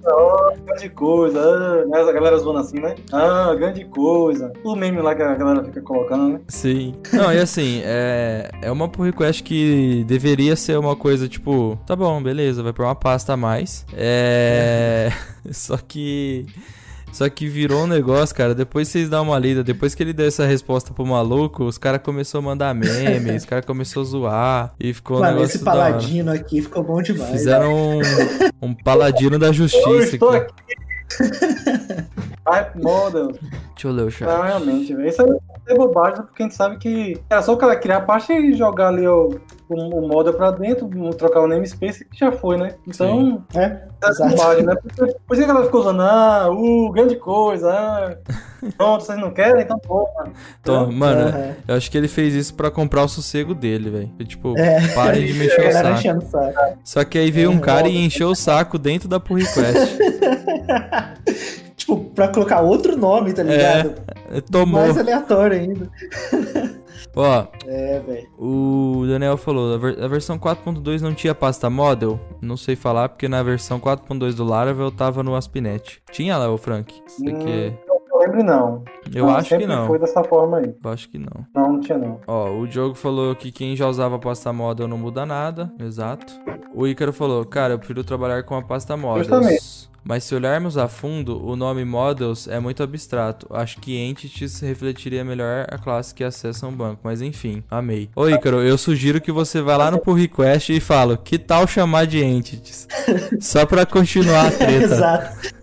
[0.06, 2.00] oh, grande coisa, ah, né?
[2.00, 2.94] a galera zoando assim, né?
[3.12, 4.52] Ah, grande coisa.
[4.62, 6.40] O meme lá que a galera fica colocando, né?
[6.46, 6.94] Sim.
[7.12, 11.96] Não, e assim, é, é uma pull request que deveria ser uma coisa tipo, tá
[11.96, 13.84] bom, beleza, vai pra uma pasta a mais.
[13.92, 15.10] É.
[15.50, 16.46] Só que.
[17.12, 18.54] Só que virou um negócio, cara.
[18.54, 19.64] Depois vocês dão uma lida.
[19.64, 23.44] Depois que ele deu essa resposta pro maluco, os caras começaram a mandar meme, os
[23.44, 24.74] caras começaram a zoar.
[24.78, 25.56] E ficou Mano, um negócio.
[25.56, 27.30] Esse paladino aqui ficou bom demais.
[27.30, 28.00] Fizeram um,
[28.62, 29.88] um paladino da justiça.
[29.88, 30.52] Eu estou aqui.
[32.44, 33.28] Type model.
[33.28, 34.28] Deixa eu ler o chat.
[34.28, 35.22] Não, realmente, Isso
[35.66, 38.54] é bobagem, porque a gente sabe que era só o cara criar a parte e
[38.54, 39.38] jogar ali o,
[39.68, 42.74] o, o model pra dentro, trocar o namespace, que já foi, né?
[42.86, 43.58] Então, Sim.
[43.58, 43.64] é,
[44.02, 44.74] é bobagem, né?
[44.74, 48.16] Por, por isso que ela ficou usando, ah, uh, grande coisa, ah.
[48.76, 49.62] Pronto, vocês não querem?
[49.62, 50.32] Então toma.
[50.60, 51.54] Então, mano, uhum.
[51.68, 54.10] eu acho que ele fez isso pra comprar o sossego dele, velho.
[54.26, 54.86] Tipo, é.
[54.94, 56.26] parem de mexer o saco.
[56.26, 56.78] saco.
[56.84, 59.98] Só que aí veio um cara e encheu o saco dentro da pull request.
[61.76, 63.94] tipo, pra colocar outro nome, tá ligado?
[64.30, 64.80] É, tomou.
[64.82, 65.90] Mais aleatório ainda.
[67.14, 68.28] Ó, É, velho.
[68.38, 72.18] o Daniel falou, a, ver- a versão 4.2 não tinha pasta model?
[72.40, 76.00] Não sei falar, porque na versão 4.2 do Laravel tava no Aspinet.
[76.10, 76.94] Tinha lá, o Frank?
[77.06, 77.72] Isso aqui.
[78.20, 78.84] Eu lembro não.
[79.14, 79.86] Eu Não, acho que não.
[79.86, 80.74] foi dessa forma aí.
[80.82, 81.46] Eu acho que não.
[81.54, 82.20] Não, não tinha não.
[82.26, 85.72] Ó, o Diogo falou que quem já usava pasta model não muda nada.
[85.78, 86.32] Exato.
[86.74, 89.26] O Ícaro falou, cara, eu prefiro trabalhar com a pasta models.
[89.26, 89.88] Justamente.
[90.04, 93.46] Mas se olharmos a fundo, o nome models é muito abstrato.
[93.50, 97.00] Acho que entities refletiria melhor a classe que acessa um banco.
[97.04, 98.08] Mas enfim, amei.
[98.16, 101.66] Ô Ícaro, eu sugiro que você vá lá no pull request e fala, que tal
[101.66, 102.88] chamar de entities?
[103.40, 104.84] Só pra continuar a treta.
[104.84, 105.57] Exato.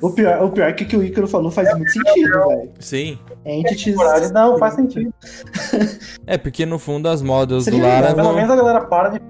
[0.00, 2.70] O pior, o pior é que o que o Ícaro falou faz muito sentido, velho.
[2.78, 3.18] Sim.
[3.44, 3.96] Entities.
[4.32, 5.12] Não, faz sentido.
[6.26, 8.32] É, porque no fundo as models do Seria Pelo Laravel...
[8.34, 9.20] menos a galera para de.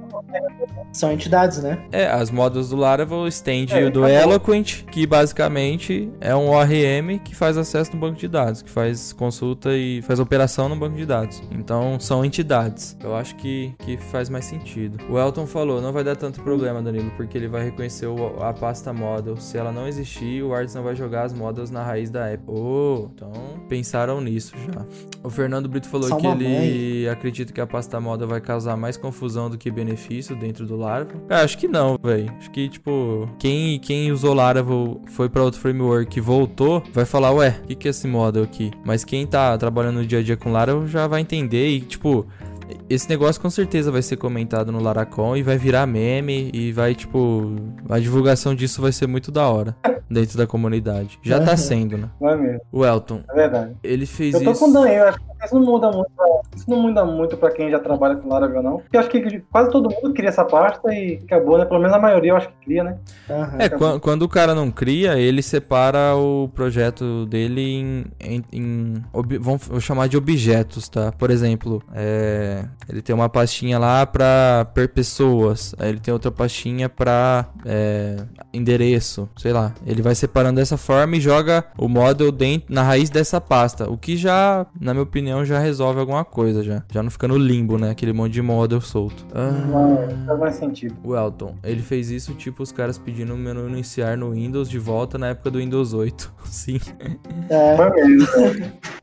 [0.92, 1.78] São entidades, né?
[1.92, 4.22] É, as models do Laravel estende É, o do acabou.
[4.32, 9.12] Eloquent, que basicamente é um ORM que faz acesso no banco de dados, que faz
[9.12, 11.42] consulta e faz operação no banco de dados.
[11.50, 12.96] Então são entidades.
[13.02, 14.98] Eu acho que, que faz mais sentido.
[15.10, 18.52] O Elton falou, não vai dar tanto problema, Danilo, porque ele vai reconhecer o- a
[18.52, 19.36] pasta model.
[19.36, 22.42] Se ela não existir, o Arts não vai jogar as models na raiz da app.
[22.46, 23.32] Oh, então
[23.68, 24.84] pensaram nisso já.
[25.22, 28.96] O Fernando Brito falou Só que ele acredita que a pasta model vai causar mais
[28.96, 30.05] confusão do que benefício
[30.38, 31.20] dentro do Laravel.
[31.28, 32.32] Cara, acho que não, velho.
[32.38, 37.32] Acho que, tipo, quem, quem usou Laravel foi pra outro framework e voltou, vai falar,
[37.32, 38.70] ué, o que, que é esse model aqui?
[38.84, 42.26] Mas quem tá trabalhando no dia a dia com Laravel já vai entender e, tipo.
[42.90, 46.96] Esse negócio com certeza vai ser comentado no Laracon e vai virar meme e vai,
[46.96, 47.52] tipo,
[47.88, 49.76] a divulgação disso vai ser muito da hora
[50.10, 51.16] dentro da comunidade.
[51.22, 51.56] Já tá Uhum.
[51.56, 52.10] sendo, né?
[52.20, 53.76] Não é mesmo, O Elton, é verdade.
[53.84, 54.60] ele fez Eu tô isso.
[54.64, 56.10] com Daniel, acho que isso não muda muito.
[56.16, 56.26] pra-
[56.56, 58.78] Isso não muda muito pra quem já trabalha com Laravel, não.
[58.78, 61.64] Porque eu acho que quase todo mundo cria essa pasta e acabou, né?
[61.64, 62.96] Pelo menos a maioria eu acho que cria, né?
[63.28, 63.56] Aham.
[63.58, 68.04] É, quan- quando, o cara não cria, ele separa o projeto dele em.
[68.20, 71.12] em, em ob- vamos vou chamar de objetos, tá?
[71.12, 76.30] Por exemplo, é, ele tem uma pastinha lá pra per pessoas, aí ele tem outra
[76.30, 78.16] pastinha pra é,
[78.52, 79.72] endereço, sei lá.
[79.86, 83.96] Ele vai separando dessa forma e joga o model dentro, na raiz dessa pasta, o
[83.96, 86.82] que já, na minha opinião, já resolve alguma coisa já.
[86.92, 87.90] Já não fica no limbo, né?
[87.90, 89.26] Aquele monte de model solto.
[89.34, 89.50] Ah.
[89.50, 90.96] Não faz mais sentido.
[91.02, 94.78] O Elton, ele fez isso tipo os caras pedindo o menu iniciar no Windows de
[94.78, 96.32] volta na época do Windows 8.
[96.46, 96.80] Sim.
[97.50, 97.76] É.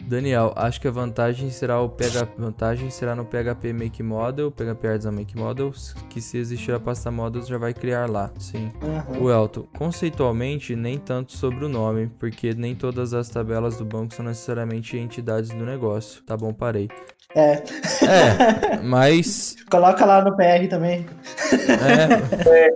[0.02, 2.28] Daniel, acho que a vantagem será o PH...
[2.38, 5.72] vantagem será no PHP Make Model, PHP Artisan Make Model,
[6.10, 8.32] que se existir a pasta models já vai criar lá.
[8.38, 8.72] Sim.
[8.82, 9.20] aham.
[9.20, 14.14] O Elton, conceitualmente nem tanto sobre o nome, porque nem todas as tabelas do banco
[14.14, 16.13] são necessariamente entidades do negócio.
[16.26, 16.90] Tá bom, parei.
[17.36, 17.64] É.
[18.06, 21.06] É, mas Coloca lá no PR também.
[21.52, 22.74] é.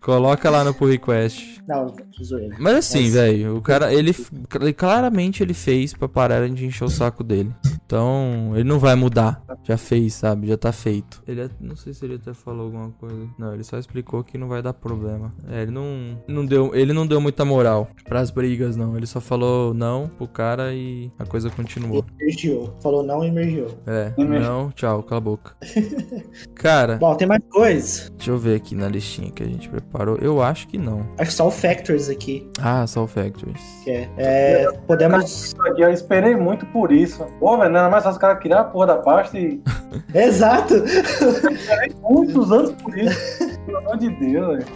[0.00, 1.60] Coloca lá no pull request.
[1.66, 2.54] Não, zoeira.
[2.60, 4.14] Mas assim, velho, o cara, ele
[4.60, 7.52] ele- claramente ele fez pra parar de encher o saco dele.
[7.86, 9.40] Então, ele não vai mudar.
[9.62, 10.48] Já fez, sabe?
[10.48, 11.22] Já tá feito.
[11.26, 13.28] Ele, at- não sei se ele até falou alguma coisa.
[13.38, 15.32] Não, ele só explicou que não vai dar problema.
[15.48, 18.96] É, ele não, não deu, ele não deu muita moral pras brigas, não.
[18.96, 22.04] Ele só falou não pro cara e a coisa continuou.
[22.20, 22.72] Emergiu.
[22.82, 23.68] Falou não e emergiu.
[23.86, 24.48] É, Emergiu.
[24.50, 25.56] não, tchau, cala a boca.
[26.54, 28.10] Cara, Bom, tem mais coisa.
[28.16, 30.16] deixa eu ver aqui na listinha que a gente preparou.
[30.16, 31.00] Eu acho que não.
[31.18, 32.48] Acho que só o Factors aqui.
[32.60, 33.60] Ah, só o Factories.
[33.84, 34.10] Que é.
[34.16, 35.54] É, podemos.
[35.60, 37.24] Aqui eu esperei muito por isso.
[37.38, 39.60] Pô, velho, não era mais fácil os caras criar a porra da pasta e
[40.14, 40.74] Exato!
[42.02, 43.56] muitos anos por isso.
[43.66, 44.66] Pelo amor de Deus, velho.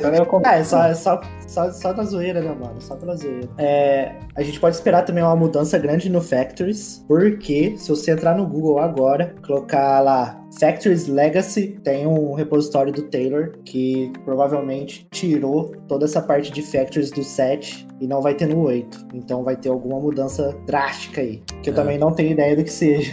[0.00, 2.80] Cara, eu com- É, só, só, só, só da zoeira, né, mano?
[2.80, 3.48] Só pela zoeira.
[3.58, 8.36] É, a gente pode esperar também uma mudança grande no Factories, porque se você entrar
[8.36, 15.72] no Google agora, colocar lá Factories Legacy, tem um repositório do Taylor que provavelmente tirou
[15.88, 19.06] toda essa parte de Factories do 7 e não vai ter no 8.
[19.14, 21.40] Então vai ter alguma mudança drástica aí.
[21.62, 21.76] Que eu É.
[21.76, 23.12] também não tenho ideia do que seja.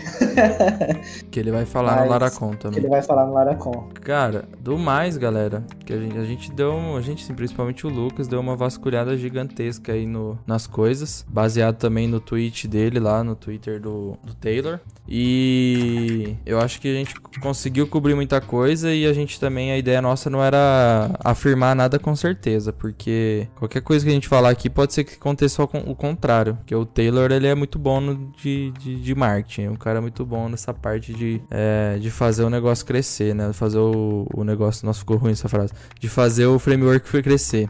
[1.30, 2.80] Que ele vai falar Mas no Laracon que também.
[2.80, 3.88] ele vai falar no Laracon.
[4.02, 7.90] Cara, do mais, galera, que a gente, a gente deu, a gente, sim, principalmente o
[7.90, 13.24] Lucas, deu uma vasculhada gigantesca aí no, nas coisas, baseado também no tweet dele lá,
[13.24, 14.80] no Twitter do, do Taylor.
[15.08, 19.78] E eu acho que a gente conseguiu cobrir muita coisa e a gente também, a
[19.78, 24.50] ideia nossa não era afirmar nada com certeza, porque qualquer coisa que a gente falar
[24.50, 27.78] aqui pode ser que aconteça o con- o contrário, que o Taylor, ele é muito
[27.78, 31.98] bom no, de, de, de marketing, é um cara muito bom nessa parte de, é,
[32.00, 33.52] de fazer o negócio crescer, né?
[33.52, 34.86] Fazer o, o negócio.
[34.86, 35.74] Nossa, ficou ruim essa frase.
[36.00, 37.68] De fazer o framework crescer.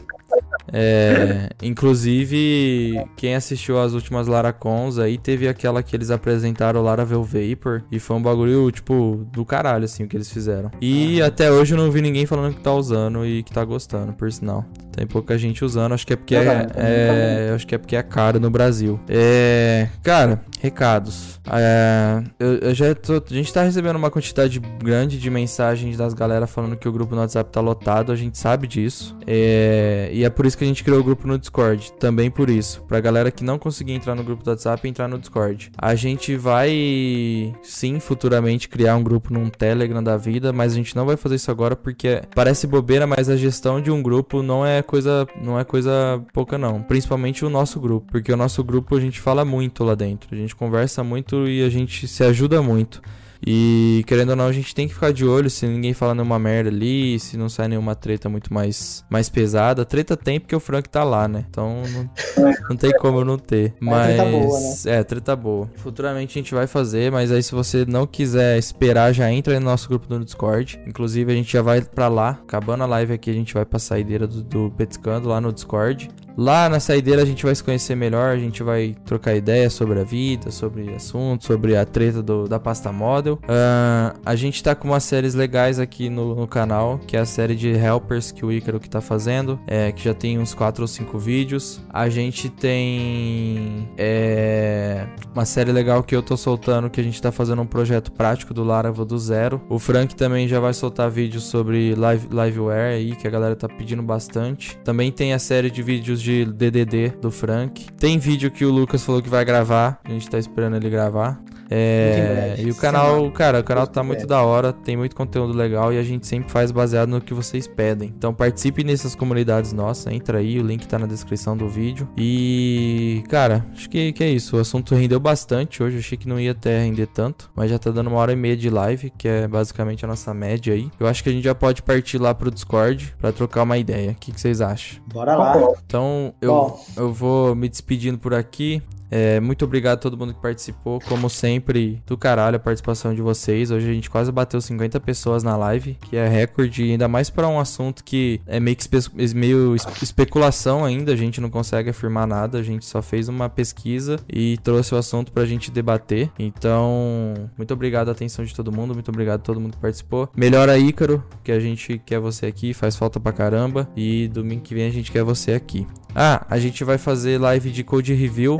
[0.72, 7.81] É, inclusive, quem assistiu as últimas Laracons aí teve aquela que eles apresentaram Laravel Vapor
[7.91, 10.69] e foi um bagulho, tipo, do caralho, assim, o que eles fizeram.
[10.80, 14.14] E até hoje eu não vi ninguém falando que tá usando e que tá gostando,
[14.14, 14.64] por sinal.
[14.99, 18.03] Tem pouca gente usando, acho que é porque é, é, acho que é porque é
[18.03, 18.99] caro no Brasil.
[19.07, 21.39] É, cara, recados.
[21.49, 26.13] É, eu, eu, já tô, a gente tá recebendo uma quantidade grande de mensagens das
[26.13, 29.15] galera falando que o grupo no WhatsApp tá lotado, a gente sabe disso.
[29.26, 32.49] É, e é por isso que a gente criou o grupo no Discord, também por
[32.49, 35.71] isso, pra galera que não conseguir entrar no grupo do WhatsApp entrar no Discord.
[35.77, 40.93] A gente vai sim futuramente criar um grupo num Telegram da vida, mas a gente
[40.93, 44.65] não vai fazer isso agora porque parece bobeira, mas a gestão de um grupo não
[44.65, 48.98] é coisa não é coisa pouca não, principalmente o nosso grupo, porque o nosso grupo
[48.98, 52.60] a gente fala muito lá dentro, a gente conversa muito e a gente se ajuda
[52.60, 52.99] muito.
[53.45, 56.38] E querendo ou não, a gente tem que ficar de olho se ninguém fala nenhuma
[56.38, 59.86] merda ali, se não sai nenhuma treta muito mais, mais pesada.
[59.86, 61.45] Treta tem porque o Frank tá lá, né?
[61.49, 62.10] Então não,
[62.70, 63.74] não tem como não ter.
[63.80, 64.10] Mas.
[64.10, 64.76] É treta boa, né?
[64.86, 65.70] É, treta boa.
[65.76, 69.66] Futuramente a gente vai fazer, mas aí se você não quiser esperar, já entra no
[69.66, 70.80] nosso grupo do Discord.
[70.86, 72.40] Inclusive a gente já vai pra lá.
[72.44, 76.10] Acabando a live aqui, a gente vai pra saideira do, do Petiscando lá no Discord.
[76.38, 79.99] Lá na saideira a gente vai se conhecer melhor, a gente vai trocar ideias sobre
[79.99, 83.35] a vida, sobre assuntos, sobre a treta do, da pasta model.
[83.43, 87.26] Uh, a gente tá com umas séries legais aqui no, no, canal, que é a
[87.26, 90.81] série de Helpers que o Ícaro que tá fazendo, é, que já tem uns 4
[90.81, 91.81] ou 5 vídeos.
[91.89, 97.31] A gente tem é, uma série legal que eu tô soltando, que a gente tá
[97.31, 99.61] fazendo um projeto prático do Laravel do zero.
[99.69, 103.68] O Frank também já vai soltar vídeos sobre live, Liveware aí, que a galera tá
[103.68, 104.77] pedindo bastante.
[104.84, 107.91] Também tem a série de vídeos de de DDD do Frank.
[107.94, 110.00] Tem vídeo que o Lucas falou que vai gravar.
[110.04, 111.41] A gente tá esperando ele gravar.
[111.70, 115.94] É, e o canal, cara, o canal tá muito da hora, tem muito conteúdo legal
[115.94, 118.12] e a gente sempre faz baseado no que vocês pedem.
[118.18, 122.10] Então participe nessas comunidades nossas, entra aí, o link tá na descrição do vídeo.
[122.18, 124.58] E, cara, acho que, que é isso.
[124.58, 127.91] O assunto rendeu bastante hoje, achei que não ia até render tanto, mas já tá
[127.91, 130.90] dando uma hora e meia de live, que é basicamente a nossa média aí.
[131.00, 134.12] Eu acho que a gente já pode partir lá pro Discord para trocar uma ideia.
[134.12, 135.00] O que, que vocês acham?
[135.14, 135.56] Bora lá.
[135.86, 138.82] Então, eu, eu vou me despedindo por aqui.
[139.12, 141.00] É, muito obrigado a todo mundo que participou.
[141.02, 141.59] Como sempre,
[142.06, 143.72] do caralho a participação de vocês.
[143.72, 147.48] Hoje a gente quase bateu 50 pessoas na live, que é recorde, ainda mais para
[147.48, 148.99] um assunto que é meio que espe
[149.36, 151.14] meio especulação ainda.
[151.14, 152.57] A gente não consegue afirmar nada.
[152.57, 156.30] A gente só fez uma pesquisa e trouxe o assunto pra gente debater.
[156.38, 158.94] Então, muito obrigado a atenção de todo mundo.
[158.94, 160.30] Muito obrigado a todo mundo que participou.
[160.36, 163.90] Melhora Ícaro, que a gente quer você aqui, faz falta pra caramba.
[163.95, 165.86] E domingo que vem a gente quer você aqui.
[166.15, 168.57] Ah, a gente vai fazer live de code review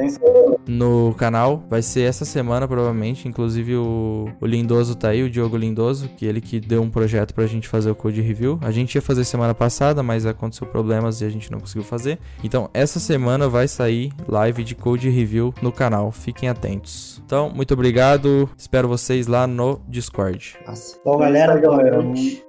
[0.70, 1.64] no canal.
[1.68, 3.28] Vai ser essa semana, provavelmente.
[3.28, 7.34] Inclusive, o, o Lindoso tá aí, o Diogo Lindoso, que ele que deu um projeto
[7.34, 8.60] pra gente fazer o code review.
[8.62, 12.20] A gente ia fazer semana passada, mas aconteceu problemas e a gente não conseguiu fazer.
[12.44, 16.12] Então, essa semana vai sair live de code review no canal.
[16.12, 17.20] Fiquem atentos.
[17.26, 18.48] Então, muito obrigado.
[18.56, 20.56] Espero vocês lá no Discord.
[20.68, 20.98] Nossa.
[21.04, 22.44] Bom, galera, boa noite.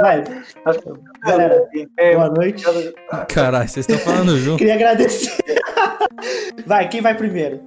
[0.00, 0.24] Vai.
[1.24, 1.68] Galera,
[2.14, 2.64] boa noite.
[3.28, 4.58] Caralho, vocês estão falando junto.
[4.58, 5.36] Queria agradecer.
[6.66, 7.60] Vai, quem vai primeiro?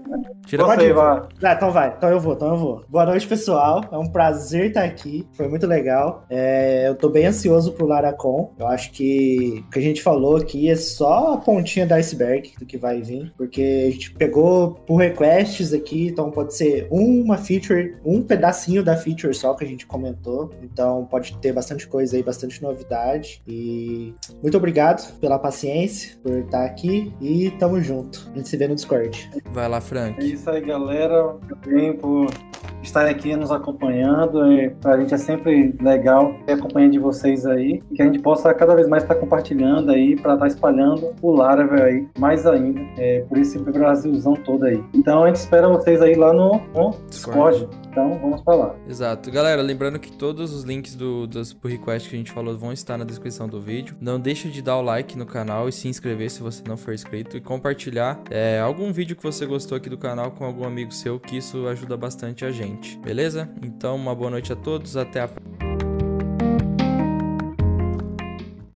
[0.46, 1.22] Tira você, vai.
[1.44, 1.94] Ah, então vai.
[1.96, 2.86] Então eu vou, então eu vou.
[2.90, 3.84] Boa noite, pessoal.
[3.92, 5.28] É um prazer estar aqui.
[5.34, 6.26] Foi muito legal.
[6.30, 8.54] É, eu tô bem ansioso pro Laracon.
[8.58, 12.54] Eu acho que o que a gente falou aqui é só a pontinha da iceberg
[12.58, 13.32] do que vai vir.
[13.38, 18.96] Porque a gente pegou por requests aqui, então pode ser uma feature, um pedacinho da
[18.96, 20.50] feature só que a gente comentou.
[20.64, 23.44] Então pode ter bastante coisa aí, bastante novidade.
[23.46, 27.14] E muito obrigado pela paciência, por estar aqui.
[27.22, 28.30] E tamo junto.
[28.34, 28.87] A gente se vê no Discord.
[29.52, 30.20] Vai lá, Frank.
[30.20, 31.36] É isso aí, galera.
[31.64, 32.28] Também por
[32.82, 34.44] estarem aqui nos acompanhando.
[34.52, 37.82] É, pra gente é sempre legal ter a companhia de vocês aí.
[37.96, 41.84] Que a gente possa cada vez mais estar compartilhando aí, para estar espalhando o Laravel
[41.84, 42.82] aí mais ainda.
[42.98, 44.82] É, por esse Brasilzão todo aí.
[44.94, 47.60] Então a gente espera vocês aí lá no, no Discord.
[47.60, 47.88] Discord.
[47.98, 48.76] Então vamos falar.
[48.88, 49.32] Exato.
[49.32, 52.72] Galera, lembrando que todos os links do, dos pull requests que a gente falou vão
[52.72, 53.96] estar na descrição do vídeo.
[54.00, 56.94] Não deixe de dar o like no canal e se inscrever se você não for
[56.94, 60.92] inscrito e compartilhar é, algum vídeo que você gostou aqui do canal com algum amigo
[60.92, 62.96] seu, que isso ajuda bastante a gente.
[63.00, 63.50] Beleza?
[63.64, 64.96] Então, uma boa noite a todos.
[64.96, 65.97] Até a próxima.